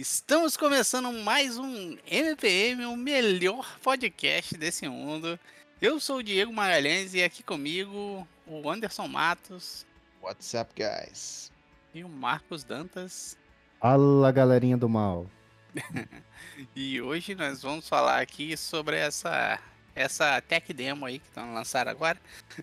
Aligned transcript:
Estamos 0.00 0.56
começando 0.56 1.12
mais 1.24 1.58
um 1.58 1.98
MPM, 2.06 2.84
o 2.86 2.96
melhor 2.96 3.76
podcast 3.82 4.56
desse 4.56 4.88
mundo. 4.88 5.36
Eu 5.82 5.98
sou 5.98 6.18
o 6.18 6.22
Diego 6.22 6.52
Magalhães 6.52 7.14
e 7.14 7.22
aqui 7.24 7.42
comigo 7.42 8.24
o 8.46 8.70
Anderson 8.70 9.08
Matos 9.08 9.84
What's 10.22 10.54
up, 10.54 10.72
guys? 10.76 11.50
e 11.92 12.04
o 12.04 12.08
Marcos 12.08 12.62
Dantas. 12.62 13.36
Fala 13.80 14.30
galerinha 14.30 14.76
do 14.76 14.88
mal. 14.88 15.26
E 16.76 17.00
hoje 17.02 17.34
nós 17.34 17.60
vamos 17.62 17.88
falar 17.88 18.20
aqui 18.20 18.56
sobre 18.56 18.96
essa 18.96 19.58
essa 19.96 20.40
tech 20.40 20.72
demo 20.72 21.06
aí 21.06 21.18
que 21.18 21.26
estão 21.26 21.52
lançando 21.52 21.88
agora. 21.88 22.20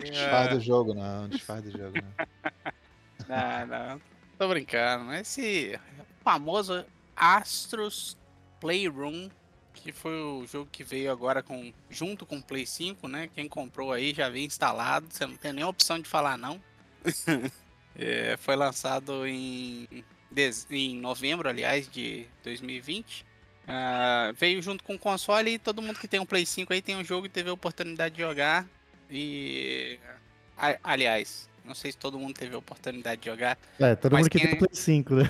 Desfaz 0.00 0.50
do 0.54 0.60
jogo, 0.60 0.94
não. 0.94 1.28
Desfaz 1.28 1.62
do 1.62 1.70
jogo, 1.70 1.98
não. 1.98 2.26
Não, 3.28 3.66
não, 3.66 4.00
tô 4.38 4.48
brincando. 4.48 5.12
Esse 5.14 5.78
famoso 6.22 6.84
Astros 7.16 8.16
Playroom, 8.60 9.28
que 9.74 9.92
foi 9.92 10.20
o 10.20 10.46
jogo 10.46 10.68
que 10.70 10.84
veio 10.84 11.10
agora 11.10 11.42
com 11.42 11.72
junto 11.90 12.24
com 12.24 12.38
o 12.38 12.42
Play 12.42 12.64
5, 12.64 13.08
né? 13.08 13.28
Quem 13.34 13.48
comprou 13.48 13.92
aí 13.92 14.14
já 14.14 14.28
vem 14.28 14.46
instalado, 14.46 15.08
você 15.10 15.26
não 15.26 15.36
tem 15.36 15.52
nem 15.52 15.64
opção 15.64 15.98
de 15.98 16.08
falar 16.08 16.38
não. 16.38 16.62
É, 18.00 18.36
foi 18.36 18.54
lançado 18.54 19.26
em, 19.26 19.88
em 20.70 21.00
novembro, 21.00 21.48
aliás, 21.48 21.90
de 21.90 22.28
2020. 22.44 23.26
Ah, 23.66 24.32
veio 24.36 24.62
junto 24.62 24.84
com 24.84 24.94
o 24.94 24.98
console 24.98 25.54
e 25.54 25.58
todo 25.58 25.82
mundo 25.82 25.98
que 25.98 26.06
tem 26.06 26.20
um 26.20 26.24
Play 26.24 26.46
5 26.46 26.72
aí 26.72 26.80
tem 26.80 26.94
um 26.94 27.02
jogo 27.02 27.26
e 27.26 27.28
teve 27.28 27.50
a 27.50 27.52
oportunidade 27.52 28.14
de 28.14 28.22
jogar. 28.22 28.68
E. 29.10 29.98
aliás, 30.84 31.47
não 31.68 31.74
sei 31.74 31.92
se 31.92 31.98
todo 31.98 32.18
mundo 32.18 32.34
teve 32.34 32.54
a 32.54 32.58
oportunidade 32.58 33.20
de 33.20 33.26
jogar. 33.26 33.56
É, 33.78 33.94
todo 33.94 34.16
mundo 34.16 34.28
que 34.30 34.38
quem- 34.38 34.48
tem 34.48 34.58
Play 34.58 34.70
5, 34.72 35.14
né? 35.14 35.24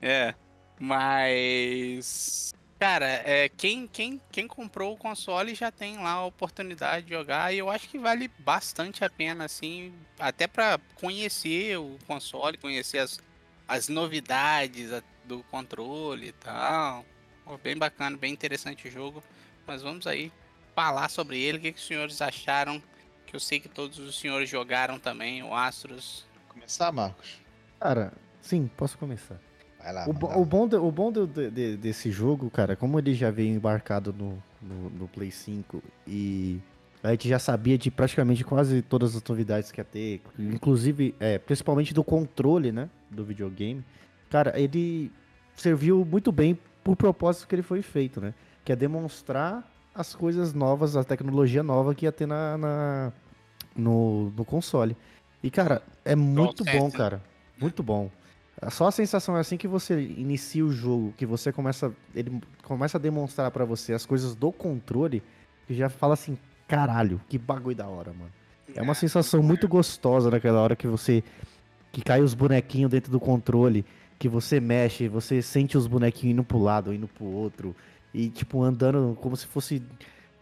É, 0.00 0.34
mas. 0.78 2.54
Cara, 2.78 3.06
é, 3.06 3.48
quem, 3.48 3.88
quem, 3.88 4.20
quem 4.30 4.46
comprou 4.46 4.92
o 4.94 4.96
console 4.96 5.52
já 5.52 5.68
tem 5.72 5.96
lá 5.98 6.12
a 6.12 6.24
oportunidade 6.26 7.06
de 7.06 7.12
jogar 7.12 7.52
e 7.52 7.58
eu 7.58 7.68
acho 7.68 7.88
que 7.88 7.98
vale 7.98 8.30
bastante 8.38 9.04
a 9.04 9.10
pena, 9.10 9.46
assim, 9.46 9.92
até 10.16 10.46
pra 10.46 10.78
conhecer 10.94 11.76
o 11.76 11.98
console, 12.06 12.56
conhecer 12.56 12.98
as, 12.98 13.18
as 13.66 13.88
novidades 13.88 14.90
do 15.24 15.42
controle 15.50 16.28
e 16.28 16.32
tal. 16.32 17.04
Bem 17.64 17.76
bacana, 17.76 18.16
bem 18.16 18.32
interessante 18.32 18.86
o 18.86 18.90
jogo. 18.92 19.24
Mas 19.66 19.82
vamos 19.82 20.06
aí 20.06 20.30
falar 20.76 21.08
sobre 21.08 21.40
ele, 21.40 21.58
o 21.58 21.60
que, 21.60 21.72
que 21.72 21.80
os 21.80 21.86
senhores 21.86 22.22
acharam? 22.22 22.80
Que 23.28 23.36
eu 23.36 23.40
sei 23.40 23.60
que 23.60 23.68
todos 23.68 23.98
os 23.98 24.18
senhores 24.18 24.48
jogaram 24.48 24.98
também, 24.98 25.42
o 25.42 25.54
Astros. 25.54 26.24
Começar, 26.48 26.90
Marcos? 26.90 27.38
Cara, 27.78 28.12
sim, 28.40 28.70
posso 28.76 28.96
começar. 28.96 29.38
Vai 29.78 29.92
lá. 29.92 30.08
O, 30.08 30.12
bo- 30.12 30.28
lá. 30.28 30.38
o 30.38 30.44
bom, 30.44 30.66
de- 30.66 30.76
o 30.76 30.90
bom 30.90 31.12
do- 31.12 31.26
de- 31.26 31.50
de- 31.50 31.76
desse 31.76 32.10
jogo, 32.10 32.50
cara, 32.50 32.74
como 32.74 32.98
ele 32.98 33.14
já 33.14 33.30
veio 33.30 33.54
embarcado 33.54 34.12
no, 34.12 34.42
no, 34.62 34.90
no 34.90 35.08
Play 35.08 35.30
5 35.30 35.82
e 36.06 36.58
a 37.02 37.10
gente 37.10 37.28
já 37.28 37.38
sabia 37.38 37.76
de 37.78 37.90
praticamente 37.90 38.42
quase 38.44 38.80
todas 38.82 39.14
as 39.14 39.22
novidades 39.22 39.70
que 39.70 39.78
ia 39.80 39.84
ter, 39.84 40.20
inclusive, 40.38 41.14
é, 41.20 41.38
principalmente 41.38 41.92
do 41.94 42.02
controle, 42.02 42.72
né, 42.72 42.88
do 43.10 43.24
videogame, 43.24 43.84
cara, 44.30 44.58
ele 44.58 45.12
serviu 45.54 46.04
muito 46.04 46.32
bem 46.32 46.58
por 46.82 46.96
propósito 46.96 47.46
que 47.46 47.54
ele 47.54 47.62
foi 47.62 47.82
feito, 47.82 48.20
né, 48.20 48.34
que 48.64 48.72
é 48.72 48.76
demonstrar 48.76 49.64
as 49.98 50.14
coisas 50.14 50.54
novas, 50.54 50.96
a 50.96 51.02
tecnologia 51.02 51.62
nova 51.62 51.94
que 51.94 52.06
ia 52.06 52.12
ter 52.12 52.26
na, 52.26 52.56
na- 52.56 53.12
no, 53.76 54.30
no 54.30 54.44
console. 54.44 54.96
E, 55.42 55.50
cara, 55.50 55.82
é 56.04 56.14
muito 56.16 56.64
bom, 56.78 56.90
cara, 56.90 57.22
muito 57.60 57.82
bom. 57.82 58.10
Só 58.70 58.88
a 58.88 58.92
sensação 58.92 59.36
é 59.36 59.40
assim 59.40 59.56
que 59.56 59.68
você 59.68 60.00
inicia 60.00 60.64
o 60.64 60.72
jogo, 60.72 61.12
que 61.16 61.24
você 61.26 61.52
começa. 61.52 61.92
Ele 62.14 62.40
começa 62.64 62.98
a 62.98 63.00
demonstrar 63.00 63.50
pra 63.50 63.64
você 63.64 63.92
as 63.92 64.04
coisas 64.04 64.34
do 64.34 64.50
controle, 64.50 65.22
que 65.66 65.74
já 65.74 65.88
fala 65.88 66.14
assim, 66.14 66.36
caralho, 66.66 67.20
que 67.28 67.38
bagulho 67.38 67.76
da 67.76 67.86
hora, 67.86 68.12
mano. 68.12 68.32
É 68.74 68.82
uma 68.82 68.94
sensação 68.94 69.42
muito 69.42 69.66
gostosa 69.68 70.30
naquela 70.30 70.60
hora 70.60 70.74
que 70.76 70.86
você. 70.88 71.22
Que 71.92 72.02
cai 72.02 72.20
os 72.20 72.34
bonequinhos 72.34 72.90
dentro 72.90 73.10
do 73.10 73.18
controle, 73.20 73.84
que 74.18 74.28
você 74.28 74.60
mexe, 74.60 75.08
você 75.08 75.40
sente 75.40 75.78
os 75.78 75.86
bonequinhos 75.86 76.34
indo 76.34 76.44
pro 76.44 76.58
lado, 76.58 76.92
indo 76.92 77.06
pro 77.08 77.24
outro, 77.24 77.74
e 78.14 78.28
tipo, 78.30 78.62
andando 78.62 79.16
como 79.20 79.36
se 79.36 79.46
fosse. 79.46 79.82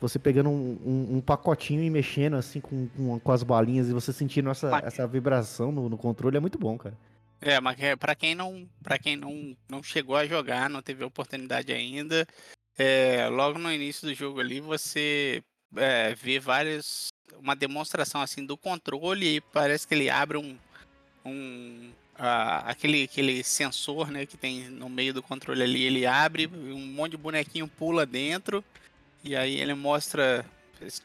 Você 0.01 0.19
pegando 0.19 0.51
um, 0.51 0.79
um- 0.85 1.17
um 1.17 1.21
pacotinho 1.21 1.83
e 1.83 1.89
mexendo 1.89 2.37
assim 2.37 2.61
com, 2.61 2.87
com, 2.89 3.19
com 3.19 3.33
as 3.33 3.43
bolinhas 3.43 3.89
e 3.89 3.93
você 3.95 4.13
sentindo 4.13 4.51
essa, 4.51 4.69
Mas- 4.71 4.85
essa 4.85 5.07
vibração 5.07 5.73
no, 5.73 5.89
no 5.89 5.97
controle 5.97 6.37
é 6.37 6.41
muito 6.41 6.59
bom, 6.59 6.77
cara. 6.77 6.97
É, 7.41 7.59
mas 7.61 7.81
é, 7.81 7.97
pra 7.97 8.15
quem 8.15 8.35
não, 8.35 8.69
para 8.83 8.99
quem 8.99 9.17
não, 9.17 9.57
não 9.69 9.83
chegou 9.83 10.17
a 10.17 10.27
jogar, 10.27 10.69
não 10.69 10.83
teve 10.83 11.03
oportunidade 11.05 11.73
ainda, 11.73 12.27
é, 12.79 13.27
logo 13.29 13.59
no 13.59 13.73
início 13.73 14.07
do 14.07 14.15
jogo 14.15 14.41
ali 14.41 14.61
você 14.61 15.43
é, 15.77 16.15
vê 16.15 16.39
várias 16.39 17.09
uma 17.39 17.55
demonstração 17.57 18.21
assim 18.21 18.45
do 18.45 18.57
controle 18.57 19.37
e 19.37 19.41
parece 19.41 19.87
que 19.87 19.95
ele 19.95 20.09
abre 20.11 20.37
um, 20.39 20.57
um 21.25 21.91
aquele 22.19 23.05
aquele 23.05 23.45
sensor, 23.45 24.11
né, 24.11 24.25
que 24.27 24.37
tem 24.37 24.69
no 24.71 24.89
meio 24.89 25.13
do 25.13 25.23
controle 25.23 25.63
ali, 25.63 25.83
ele 25.83 26.07
abre, 26.07 26.47
um 26.47 26.87
monte 26.87 27.13
de 27.13 27.17
bonequinho 27.17 27.69
pula 27.69 28.07
dentro 28.07 28.65
e 29.23 29.35
aí 29.37 29.61
ele 29.61 29.75
mostra 29.75 30.45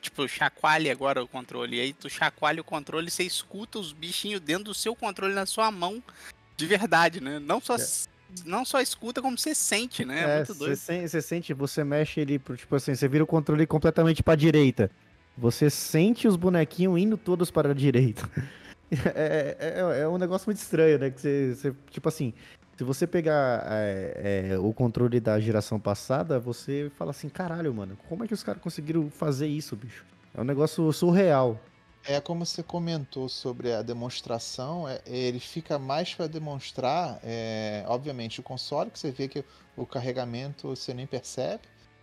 tipo 0.02 0.28
chacoalha 0.28 0.92
agora 0.92 1.24
o 1.24 1.28
controle, 1.28 1.78
e 1.78 1.80
aí 1.80 1.94
tu 1.94 2.10
chacoalha 2.10 2.62
o 2.62 2.64
controle, 2.64 3.10
você 3.10 3.24
escuta 3.24 3.80
os 3.80 3.94
bichinhos 3.94 4.42
dentro 4.42 4.66
do 4.66 4.74
seu 4.74 4.96
controle 4.96 5.34
na 5.34 5.46
sua 5.46 5.72
mão 5.72 6.04
de 6.58 6.66
verdade, 6.66 7.22
né? 7.22 7.40
Não 7.40 7.60
só, 7.62 7.76
não 8.46 8.66
só 8.66 8.82
escuta, 8.82 9.22
como 9.22 9.38
você 9.38 9.56
sente, 9.56 10.06
né? 10.06 10.22
É, 10.24 10.36
muito 10.38 10.54
você 10.54 10.60
doido. 10.60 10.78
sen- 10.78 11.08
você 11.08 11.22
sente, 11.22 11.54
você 11.54 11.84
mexe 11.84 12.20
ele, 12.20 12.38
tipo 12.38 12.76
assim, 12.76 12.94
você 12.94 13.08
vira 13.08 13.24
o 13.24 13.28
controle 13.28 13.66
completamente 13.66 14.22
pra 14.22 14.36
direita. 14.36 14.92
Você 15.38 15.70
sente 15.70 16.28
os 16.28 16.36
bonequinhos 16.36 17.00
indo 17.00 17.18
todos 17.18 17.50
para 17.50 17.72
a 17.72 17.74
direita. 17.74 18.30
É, 19.16 19.58
é, 19.60 20.02
é 20.02 20.08
um 20.08 20.18
negócio 20.18 20.48
muito 20.48 20.58
estranho, 20.60 21.00
né? 21.00 21.10
Que 21.12 21.20
você, 21.20 21.56
você- 21.56 21.76
tipo 21.90 22.08
assim, 22.10 22.34
se 22.78 22.84
você 22.84 23.08
pegar 23.08 23.64
é, 23.68 24.50
é, 24.54 24.60
o 24.60 24.74
controle 24.74 25.20
da 25.20 25.40
geração 25.40 25.80
passada, 25.80 26.40
você 26.40 26.92
fala 26.96 27.12
assim, 27.12 27.30
caralho, 27.30 27.74
mano, 27.74 27.98
como 28.10 28.24
é 28.24 28.28
que 28.28 28.34
os 28.34 28.44
caras 28.44 28.62
conseguiram 28.62 29.10
fazer 29.10 29.48
isso, 29.48 29.76
bicho? 29.76 30.06
É 30.34 30.42
um 30.42 30.44
negócio 30.44 30.92
surreal. 30.92 31.60
É 32.04 32.20
como 32.20 32.46
você 32.46 32.64
comentou 32.64 33.30
sobre 33.30 33.72
a 33.74 33.84
demonstração, 33.84 34.90
é- 34.90 35.02
ele 35.06 35.40
fica 35.40 35.78
mais 35.78 36.14
para 36.16 36.28
demonstrar, 36.28 37.20
é, 37.24 37.84
obviamente, 37.88 38.40
o 38.40 38.44
console, 38.44 38.90
que 38.90 38.98
você 39.00 39.12
vê 39.12 39.28
que 39.28 39.46
o 39.76 39.86
carregamento 39.86 40.68
você 40.70 40.94
nem 40.94 41.06
percebe, 41.06 41.62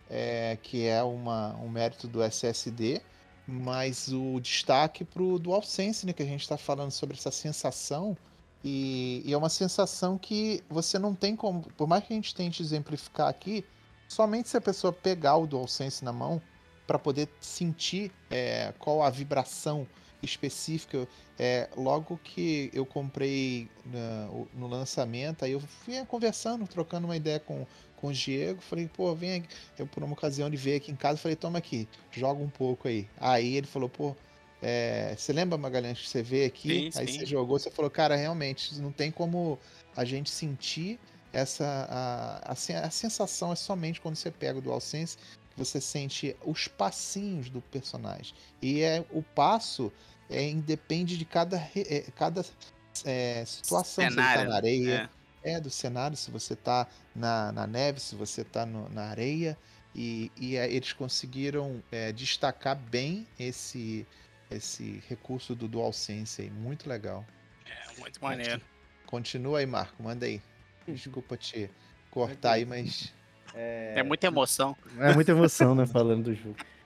é, 0.09 0.57
que 0.63 0.87
é 0.87 1.03
uma, 1.03 1.57
um 1.57 1.69
mérito 1.69 2.07
do 2.09 2.23
SSD, 2.23 3.03
mas 3.49 4.09
o 4.13 4.39
destaque 4.41 5.05
para 5.05 5.23
o 5.23 5.39
DualSense, 5.39 6.05
né, 6.05 6.13
que 6.13 6.23
a 6.23 6.27
gente 6.27 6.43
está 6.43 6.59
falando 6.59 6.91
sobre 6.91 7.17
essa 7.17 7.31
sensação, 7.31 8.15
e, 8.63 9.23
e 9.25 9.33
é 9.33 9.37
uma 9.37 9.49
sensação 9.49 10.19
que 10.19 10.63
você 10.69 10.99
não 10.99 11.15
tem 11.15 11.35
como, 11.35 11.63
por 11.77 11.89
mais 11.89 12.05
que 12.05 12.13
a 12.13 12.17
gente 12.17 12.35
tente 12.35 12.63
exemplificar 12.63 13.29
aqui, 13.29 13.65
somente 14.07 14.49
se 14.49 14.57
a 14.57 14.61
pessoa 14.61 14.93
pegar 14.93 15.37
o 15.37 15.47
DualSense 15.47 16.05
na 16.05 16.13
mão, 16.13 16.43
para 16.87 16.99
poder 16.99 17.29
sentir 17.41 18.11
é, 18.31 18.73
qual 18.79 19.03
a 19.03 19.11
vibração 19.11 19.87
específica. 20.23 21.07
É, 21.39 21.69
logo 21.77 22.19
que 22.25 22.71
eu 22.73 22.85
comprei 22.85 23.69
o- 24.33 24.49
no 24.55 24.67
lançamento, 24.67 25.45
aí 25.45 25.53
eu 25.53 25.61
fui 25.61 26.05
conversando, 26.07 26.67
trocando 26.67 27.07
uma 27.07 27.17
ideia 27.17 27.39
com, 27.39 27.67
com 28.01 28.09
o 28.09 28.13
Diego. 28.13 28.61
Falei, 28.61 28.89
pô, 28.89 29.15
vem 29.15 29.35
aqui. 29.35 29.49
Eu, 29.79 29.87
por 29.87 30.03
uma 30.03 30.13
ocasião, 30.13 30.49
ele 30.49 30.57
veio 30.57 30.77
aqui 30.77 30.91
em 30.91 30.97
casa. 30.97 31.19
Falei, 31.19 31.37
toma 31.37 31.59
aqui, 31.59 31.89
joga 32.11 32.43
um 32.43 32.49
pouco 32.49 32.89
aí. 32.89 33.09
Aí 33.19 33.57
ele 33.57 33.67
falou, 33.67 33.89
pô. 33.89 34.17
é, 34.63 35.15
você 35.17 35.33
lembra, 35.33 35.59
Magalhães, 35.59 36.01
que 36.01 36.09
você 36.09 36.23
veio 36.23 36.47
aqui? 36.47 36.91
Sim, 36.93 37.01
aí 37.01 37.09
sim. 37.09 37.19
você 37.21 37.27
jogou, 37.27 37.59
você 37.59 37.71
falou, 37.71 37.91
cara, 37.91 38.17
realmente, 38.17 38.79
não 38.81 38.93
tem 38.93 39.11
como 39.11 39.59
a 39.97 40.05
gente 40.05 40.31
sentir 40.31 40.99
essa. 41.33 41.67
A, 41.91 42.53
a, 42.53 42.87
a 42.87 42.91
sensação 42.91 43.53
é 43.53 43.57
somente 43.57 44.01
quando 44.01 44.17
você 44.17 44.31
pega 44.31 44.59
o 44.59 44.63
DualSense 44.63 45.17
você 45.59 45.81
sente 45.81 46.37
os 46.45 46.69
passinhos 46.69 47.51
do 47.51 47.61
personagem. 47.61 48.33
E 48.63 48.81
é 48.81 49.05
o 49.11 49.23
passo 49.23 49.93
é, 50.31 50.49
independe 50.49 51.19
de 51.19 51.25
cada, 51.25 51.57
é, 51.75 52.05
cada 52.15 52.45
é, 53.05 53.45
situação. 53.45 53.85
se 53.85 54.01
ele 54.03 54.17
tá 54.17 54.23
Cenário, 54.23 54.51
na 54.51 54.57
areia, 54.57 55.11
é. 55.49 55.53
é. 55.55 55.61
do 55.61 55.71
cenário, 55.71 56.17
se 56.17 56.31
você 56.31 56.55
tá 56.57 56.87
na, 57.15 57.53
na 57.53 57.67
neve, 57.67 58.01
se 58.01 58.15
você 58.15 58.45
tá 58.45 58.65
no- 58.67 58.89
na 58.91 59.05
areia. 59.05 59.57
E, 59.95 60.31
e 60.37 60.57
é, 60.57 60.71
eles 60.71 60.93
conseguiram 60.93 61.83
é, 61.91 62.13
destacar 62.13 62.77
bem 62.77 63.27
esse, 63.39 64.07
esse 64.51 65.03
recurso 65.09 65.55
do 65.55 65.67
DualSense 65.67 66.43
aí. 66.43 66.51
Muito 66.51 66.89
legal. 66.89 67.25
É 67.67 68.01
muito 68.01 68.23
maneiro. 68.23 68.61
Continua 69.07 69.59
aí, 69.61 69.67
Marco. 69.67 70.03
Manda 70.03 70.27
aí. 70.27 70.41
Desculpa 70.87 71.37
te 71.37 71.71
cortar 72.11 72.53
aí, 72.53 72.65
mas 72.65 73.13
É 73.55 74.03
muita 74.03 74.27
emoção. 74.27 74.77
É 74.99 75.13
muita 75.15 75.33
emoção, 75.33 75.75
né, 75.75 75.87
falando 75.87 76.25
do 76.25 76.35
jogo. 76.35 76.57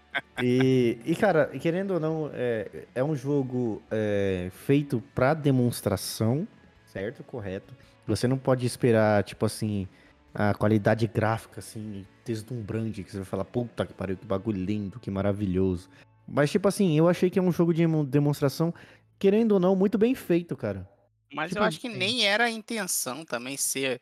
E, 0.42 0.98
e, 1.06 1.16
cara, 1.16 1.46
querendo 1.58 1.92
ou 1.94 2.00
não, 2.00 2.30
é, 2.34 2.84
é 2.94 3.02
um 3.02 3.16
jogo 3.16 3.82
é, 3.90 4.50
feito 4.66 5.02
pra 5.14 5.32
demonstração, 5.32 6.46
certo? 6.86 7.24
Correto. 7.24 7.74
Você 8.06 8.26
não 8.26 8.38
pode 8.38 8.66
esperar, 8.66 9.22
tipo 9.24 9.46
assim, 9.46 9.86
a 10.34 10.54
qualidade 10.54 11.06
gráfica, 11.06 11.60
assim, 11.60 12.06
deslumbrante, 12.24 13.02
que 13.04 13.10
você 13.10 13.18
vai 13.18 13.26
falar, 13.26 13.44
puta 13.44 13.86
que 13.86 13.92
pariu, 13.94 14.16
que 14.16 14.26
bagulho 14.26 14.62
lindo, 14.62 14.98
que 14.98 15.10
maravilhoso. 15.10 15.88
Mas, 16.26 16.50
tipo 16.50 16.66
assim, 16.68 16.96
eu 16.96 17.08
achei 17.08 17.28
que 17.30 17.38
é 17.38 17.42
um 17.42 17.52
jogo 17.52 17.72
de 17.74 17.82
emo- 17.82 18.04
demonstração, 18.04 18.72
querendo 19.18 19.52
ou 19.52 19.60
não, 19.60 19.76
muito 19.76 19.98
bem 19.98 20.14
feito, 20.14 20.56
cara. 20.56 20.88
Mas 21.32 21.50
Tipo, 21.50 21.62
eu 21.62 21.66
acho 21.66 21.80
que 21.80 21.90
sim. 21.90 21.96
nem 21.96 22.24
era 22.26 22.44
a 22.44 22.50
intenção 22.50 23.24
também 23.24 23.56
ser, 23.56 23.98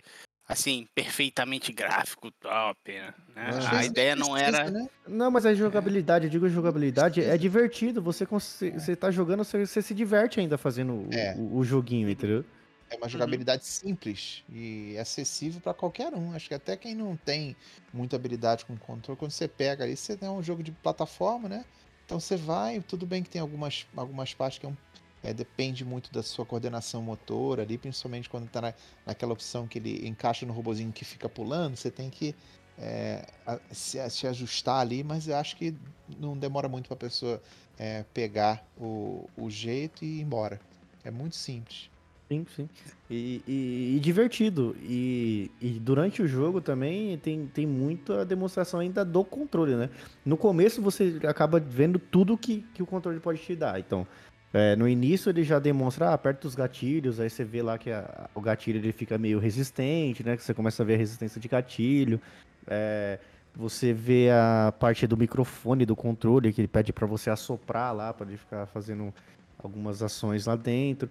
assim, 0.49 0.87
perfeitamente 0.95 1.73
gráfico, 1.73 2.31
top, 2.41 2.77
né? 2.93 3.13
Às 3.51 3.73
A 3.73 3.85
ideia 3.85 4.17
não 4.17 4.37
era... 4.37 4.69
né? 4.71 4.87
Não, 5.07 5.31
mas 5.31 5.47
a 5.47 5.55
jogabilidade, 5.55 6.25
eu 6.27 6.31
digo 6.31 6.49
jogabilidade, 6.49 7.23
é 7.23 7.37
divertido. 7.37 8.03
Você, 8.03 8.25
você 8.27 8.97
tá 8.97 9.11
jogando, 9.11 9.45
você, 9.45 9.65
você 9.67 9.81
se 9.83 9.95
diverte 9.95 10.41
ainda 10.41 10.59
fazendo 10.59 10.93
o, 10.95 11.09
É. 11.15 11.35
o- 11.37 11.59
o 11.59 11.65
joguinho, 11.65 12.09
entendeu? 12.09 12.45
É 12.93 12.97
uma 12.97 13.09
jogabilidade 13.09 13.65
simples 13.65 14.43
e 14.49 14.97
acessível 14.99 15.61
para 15.61 15.73
qualquer 15.73 16.13
um. 16.13 16.33
Acho 16.33 16.49
que 16.49 16.55
até 16.55 16.77
quem 16.77 16.93
não 16.95 17.17
tem 17.17 17.57
muita 17.93 18.17
habilidade 18.17 18.65
com 18.65 18.77
controle, 18.77 19.17
quando 19.19 19.31
você 19.31 19.47
pega 19.47 19.85
ali, 19.85 19.97
você 19.97 20.17
tem 20.17 20.29
um 20.29 20.43
jogo 20.43 20.61
de 20.63 20.73
plataforma, 20.73 21.49
né? 21.49 21.65
Então 22.05 22.19
você 22.19 22.37
vai, 22.37 22.81
tudo 22.81 23.07
bem 23.07 23.23
que 23.23 23.31
tem 23.31 23.41
algumas, 23.41 23.87
algumas 23.97 24.35
partes 24.35 24.59
que 24.59 24.67
é 24.67 24.69
um- 24.69 24.77
é, 25.23 25.33
depende 25.33 25.85
muito 25.85 26.11
da 26.13 26.23
sua 26.23 26.45
coordenação 26.47 27.01
motora 27.03 27.63
ali, 27.63 27.79
principalmente 27.79 28.29
quando 28.29 28.49
tá 28.49 28.61
na, 28.61 28.75
naquela 29.07 29.33
opção 29.35 29.69
que 29.69 29.79
ele 29.79 30.09
encaixa 30.09 30.45
no 30.47 30.53
robozinho 30.53 30.93
que 30.93 31.05
fica 31.05 31.29
pulando, 31.29 31.77
você 31.77 31.91
tem 31.91 32.11
que 32.11 32.35
é, 32.79 33.25
a- 33.47 33.61
se, 33.71 33.99
se 34.11 34.27
ajustar 34.27 34.81
ali, 34.81 35.05
mas 35.05 35.29
eu 35.29 35.37
acho 35.37 35.55
que 35.57 35.75
não 36.19 36.37
demora 36.37 36.69
muito 36.69 36.89
para 36.89 36.95
a 36.95 36.99
pessoa 36.99 37.41
é, 37.79 38.03
pegar 38.15 38.65
o, 38.77 39.29
o 39.37 39.49
jeito 39.51 40.05
e 40.05 40.19
ir 40.19 40.21
embora. 40.23 40.61
É 41.05 41.11
muito 41.11 41.37
simples. 41.37 41.90
Sim, 42.31 42.47
sim. 42.55 42.69
E, 43.11 43.43
e- 43.47 43.97
e 43.97 44.01
divertido. 44.01 44.77
E, 44.81 45.51
e 45.61 45.71
durante 45.81 46.23
o 46.23 46.29
jogo 46.29 46.61
também 46.61 47.19
tem, 47.19 47.47
tem 47.49 47.67
muita 47.67 48.25
demonstração 48.25 48.79
ainda 48.79 49.05
do 49.05 49.25
controle, 49.25 49.75
né? 49.75 49.91
No 50.25 50.37
começo 50.37 50.81
você 50.81 51.19
acaba 51.27 51.59
vendo 51.59 51.99
tudo 51.99 52.39
que, 52.39 52.63
que 52.73 52.83
o 52.83 52.87
controle 52.87 53.19
pode 53.19 53.41
te 53.41 53.57
dar. 53.57 53.81
Então, 53.81 54.07
é, 54.53 54.77
no 54.77 54.89
início 54.89 55.29
ele 55.29 55.43
já 55.43 55.59
demonstra, 55.59 56.11
ah, 56.11 56.15
aperta 56.15 56.47
os 56.47 56.55
gatilhos, 56.55 57.19
aí 57.19 57.29
você 57.29 57.43
vê 57.45 57.63
lá 57.63 57.77
que 57.77 57.91
a- 57.91 58.31
o 58.33 58.41
gatilho 58.41 58.79
ele 58.79 58.93
fica 58.93 59.19
meio 59.19 59.41
resistente, 59.41 60.23
né? 60.23 60.37
Que 60.37 60.45
você 60.45 60.55
começa 60.55 60.85
a 60.85 60.87
ver 60.87 60.95
a 60.95 60.99
resistência 60.99 61.41
de 61.41 61.49
gatilho. 61.49 62.21
É, 62.69 63.19
você 63.57 63.93
vê 63.93 64.31
a 64.31 64.73
parte 64.79 65.05
do 65.05 65.17
microfone 65.17 65.85
do 65.85 65.97
controle, 65.97 66.53
que 66.53 66.61
ele 66.61 66.69
pede 66.69 66.93
pra 66.93 67.09
você 67.09 67.29
assoprar 67.29 67.93
lá, 67.93 68.13
pra 68.15 68.25
ele 68.25 68.37
ficar 68.37 68.67
fazendo 68.67 69.13
algumas 69.59 70.01
ações 70.01 70.47
lá 70.47 70.55
dentro. 70.55 71.11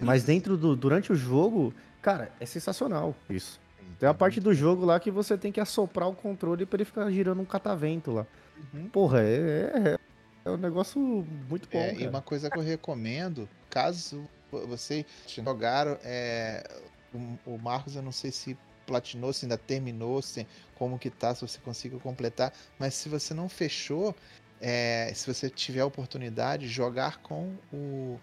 Mas 0.00 0.24
dentro 0.24 0.56
do. 0.56 0.76
Durante 0.76 1.12
o 1.12 1.16
jogo, 1.16 1.74
cara, 2.00 2.30
é 2.40 2.46
sensacional 2.46 3.14
isso. 3.28 3.60
Tem 3.98 4.08
a 4.08 4.14
parte 4.14 4.40
do 4.40 4.52
jogo 4.52 4.84
lá 4.84 4.98
que 4.98 5.10
você 5.10 5.38
tem 5.38 5.52
que 5.52 5.60
assoprar 5.60 6.08
o 6.08 6.14
controle 6.14 6.66
pra 6.66 6.76
ele 6.76 6.84
ficar 6.84 7.10
girando 7.10 7.40
um 7.40 7.44
catavento 7.44 8.10
lá. 8.10 8.26
Uhum. 8.72 8.88
Porra, 8.88 9.22
é, 9.22 9.72
é, 9.74 9.98
é 10.44 10.50
um 10.50 10.56
negócio 10.56 11.00
muito 11.48 11.68
bom. 11.70 11.78
É, 11.78 11.94
e 11.94 12.06
uma 12.06 12.22
coisa 12.22 12.50
que 12.50 12.58
eu 12.58 12.62
recomendo, 12.62 13.48
caso 13.70 14.28
você 14.50 15.04
jogaram, 15.26 15.98
é, 16.04 16.64
o, 17.12 17.54
o 17.54 17.58
Marcos, 17.58 17.96
eu 17.96 18.02
não 18.02 18.12
sei 18.12 18.30
se 18.30 18.56
platinou, 18.86 19.32
se 19.32 19.44
ainda 19.44 19.56
terminou, 19.56 20.20
se, 20.22 20.46
como 20.76 20.98
que 20.98 21.10
tá, 21.10 21.34
se 21.34 21.42
você 21.42 21.58
conseguiu 21.58 21.98
completar, 22.00 22.52
mas 22.78 22.94
se 22.94 23.08
você 23.08 23.32
não 23.32 23.48
fechou, 23.48 24.14
é, 24.60 25.10
se 25.14 25.26
você 25.32 25.48
tiver 25.48 25.80
a 25.80 25.86
oportunidade, 25.86 26.68
jogar 26.68 27.18
com 27.18 27.54
o 27.72 28.18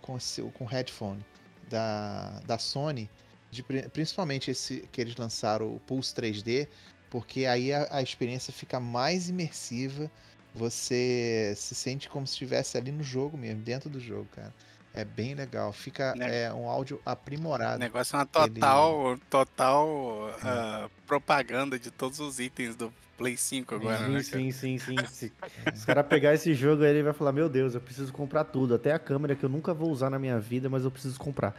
com 0.00 0.16
com 0.54 0.64
headphone 0.64 1.24
da, 1.68 2.40
da 2.46 2.58
Sony, 2.58 3.08
de 3.50 3.62
pri- 3.62 3.88
principalmente 3.88 4.50
esse 4.50 4.88
que 4.92 5.00
eles 5.00 5.16
lançaram, 5.16 5.74
o 5.74 5.80
Pulse 5.80 6.14
3D, 6.14 6.68
porque 7.10 7.46
aí 7.46 7.72
a, 7.72 7.88
a 7.90 8.02
experiência 8.02 8.52
fica 8.52 8.78
mais 8.80 9.28
imersiva, 9.28 10.10
você 10.54 11.54
se 11.56 11.74
sente 11.74 12.08
como 12.08 12.26
se 12.26 12.32
estivesse 12.32 12.76
ali 12.76 12.90
no 12.90 13.02
jogo 13.02 13.36
mesmo, 13.36 13.62
dentro 13.62 13.88
do 13.88 14.00
jogo, 14.00 14.26
cara. 14.34 14.54
É 14.98 15.04
bem 15.04 15.32
legal. 15.34 15.72
Fica 15.72 16.12
Né? 16.16 16.42
é, 16.44 16.52
um 16.52 16.68
áudio 16.68 17.00
O 17.06 17.08
aprimorado. 17.08 17.78
negócio 17.78 18.16
é 18.16 18.18
uma 18.18 18.26
total, 18.26 19.16
total 19.30 20.34
ah, 20.42 20.88
propaganda 21.06 21.78
de 21.78 21.88
todos 21.88 22.18
os 22.18 22.40
itens 22.40 22.74
do 22.74 22.92
Play 23.16 23.36
5 23.36 23.76
agora, 23.76 23.98
sim, 23.98 24.02
né, 24.12 24.22
cara? 24.24 24.24
sim, 24.24 24.50
sim, 24.50 24.78
sim, 24.78 24.96
sim. 25.06 25.30
Se 25.72 25.72
os 25.72 25.84
caras 25.84 26.04
pegar 26.06 26.34
esse 26.34 26.52
jogo 26.52 26.82
aí, 26.82 26.90
ele 26.90 27.04
vai 27.04 27.12
falar: 27.12 27.30
Meu 27.30 27.48
Deus, 27.48 27.74
eu 27.76 27.80
preciso 27.80 28.12
comprar 28.12 28.42
tudo. 28.42 28.74
Até 28.74 28.92
a 28.92 28.98
câmera 28.98 29.36
que 29.36 29.44
eu 29.44 29.48
nunca 29.48 29.72
vou 29.72 29.88
usar 29.90 30.10
na 30.10 30.18
minha 30.18 30.40
vida, 30.40 30.68
mas 30.68 30.82
eu 30.84 30.90
preciso 30.90 31.18
comprar. 31.18 31.54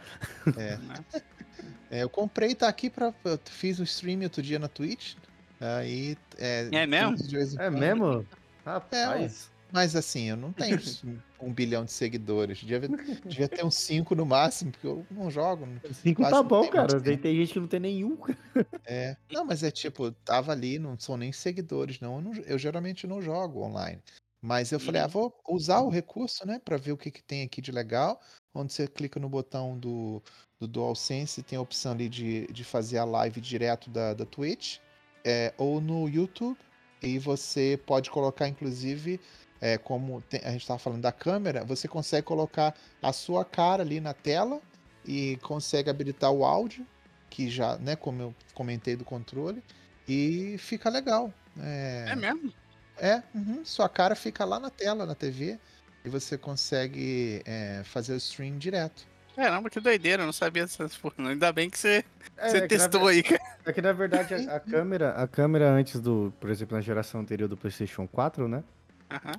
É. 0.56 0.76
Né? 0.86 0.94
É, 1.90 2.02
eu 2.04 2.08
comprei, 2.10 2.54
tá 2.54 2.68
aqui 2.68 2.88
pra. 2.88 3.12
Eu 3.24 3.38
fiz 3.44 3.80
um 3.80 3.82
stream 3.82 4.20
outro 4.22 4.40
dia 4.42 4.58
na 4.58 4.68
Twitch. 4.68 5.14
Aí. 5.60 6.16
É, 6.38 6.68
É 6.72 6.86
mesmo? 6.86 7.16
É 7.58 7.70
mesmo? 7.70 8.26
Rapaz. 8.64 9.50
Mas 9.72 9.94
assim, 9.94 10.30
eu 10.30 10.36
não 10.36 10.52
tenho 10.52 10.76
um 11.40 11.52
bilhão 11.52 11.84
de 11.84 11.92
seguidores. 11.92 12.58
Devia, 12.58 12.88
devia 13.24 13.48
ter 13.48 13.64
uns 13.64 13.76
cinco 13.76 14.14
no 14.14 14.26
máximo, 14.26 14.72
porque 14.72 14.86
eu 14.86 15.06
não 15.10 15.30
jogo. 15.30 15.66
Cinco 15.92 16.22
tá 16.22 16.42
bom, 16.42 16.68
cara. 16.68 17.00
Tem, 17.00 17.16
tem 17.16 17.36
gente 17.36 17.52
que 17.52 17.60
não 17.60 17.68
tem 17.68 17.80
nenhum. 17.80 18.16
cara. 18.16 18.38
É. 18.84 19.16
Não, 19.30 19.44
mas 19.44 19.62
é 19.62 19.70
tipo, 19.70 20.10
tava 20.10 20.52
ali, 20.52 20.78
não 20.78 20.98
são 20.98 21.16
nem 21.16 21.32
seguidores, 21.32 22.00
não. 22.00 22.16
Eu, 22.16 22.20
não- 22.22 22.32
eu 22.34 22.58
geralmente 22.58 23.06
não 23.06 23.22
jogo 23.22 23.62
online. 23.62 24.00
Mas 24.42 24.72
eu 24.72 24.80
falei, 24.80 25.00
Uhum. 25.02 25.04
ah, 25.06 25.10
vou 25.10 25.40
usar 25.50 25.80
o 25.80 25.90
recurso, 25.90 26.46
né, 26.46 26.58
pra 26.64 26.78
ver 26.78 26.92
o 26.92 26.96
que, 26.96 27.10
que 27.10 27.22
tem 27.22 27.42
aqui 27.42 27.60
de 27.60 27.70
legal. 27.70 28.18
Onde 28.54 28.72
você 28.72 28.88
clica 28.88 29.20
no 29.20 29.28
botão 29.28 29.78
do, 29.78 30.22
do 30.58 30.66
DualSense, 30.66 31.42
tem 31.42 31.58
a 31.58 31.62
opção 31.62 31.92
ali 31.92 32.08
de, 32.08 32.46
de 32.46 32.64
fazer 32.64 32.96
a 32.98 33.04
live 33.04 33.38
direto 33.40 33.90
da, 33.90 34.14
da 34.14 34.24
Twitch, 34.24 34.78
é, 35.24 35.52
ou 35.58 35.80
no 35.80 36.08
YouTube. 36.08 36.58
E 37.02 37.18
você 37.18 37.78
pode 37.86 38.10
colocar, 38.10 38.48
inclusive, 38.48 39.20
é, 39.60 39.76
como 39.78 40.20
tem- 40.22 40.40
a 40.44 40.50
gente 40.52 40.62
estava 40.62 40.78
falando 40.78 41.02
da 41.02 41.12
câmera, 41.12 41.64
você 41.64 41.86
consegue 41.86 42.22
colocar 42.26 42.74
a 43.02 43.12
sua 43.12 43.44
cara 43.44 43.82
ali 43.82 44.00
na 44.00 44.14
tela 44.14 44.60
e 45.04 45.38
consegue 45.42 45.90
habilitar 45.90 46.30
o 46.30 46.44
áudio, 46.44 46.86
que 47.28 47.48
já, 47.50 47.76
né, 47.78 47.94
como 47.96 48.20
eu 48.22 48.34
comentei 48.54 48.96
do 48.96 49.04
controle, 49.04 49.62
e 50.08 50.56
fica 50.58 50.88
legal. 50.90 51.32
É, 51.60 52.06
É 52.10 52.16
mesmo? 52.16 52.52
é, 52.98 53.22
uhum, 53.34 53.64
sua 53.64 53.88
cara 53.88 54.14
fica 54.14 54.44
lá 54.44 54.58
na 54.60 54.70
tela, 54.70 55.06
na 55.06 55.14
TV, 55.14 55.58
e 56.04 56.08
você 56.08 56.36
consegue 56.38 57.42
é, 57.44 57.82
fazer 57.84 58.14
o 58.14 58.16
stream 58.16 58.56
direto. 58.58 59.06
Caramba, 59.36 59.70
que 59.70 59.80
doideira, 59.80 60.22
eu 60.22 60.26
não 60.26 60.32
sabia 60.32 60.64
dessas 60.64 60.96
porra. 60.96 61.14
Ainda 61.18 61.52
bem 61.52 61.70
que 61.70 61.78
você, 61.78 62.04
É, 62.36 62.48
você 62.48 62.56
é 62.58 62.66
testou 62.66 63.06
aí, 63.06 63.22
cara. 63.22 63.40
É 63.64 63.72
que 63.72 63.80
na 63.80 63.92
verdade 63.92 64.34
a, 64.34 64.56
a 64.56 64.60
câmera, 64.60 65.10
a 65.12 65.28
câmera 65.28 65.70
antes 65.70 66.00
do, 66.00 66.32
por 66.40 66.50
exemplo, 66.50 66.76
na 66.76 66.82
geração 66.82 67.20
anterior 67.20 67.48
do 67.48 67.56
PlayStation 67.56 68.06
4, 68.08 68.48
né? 68.48 68.62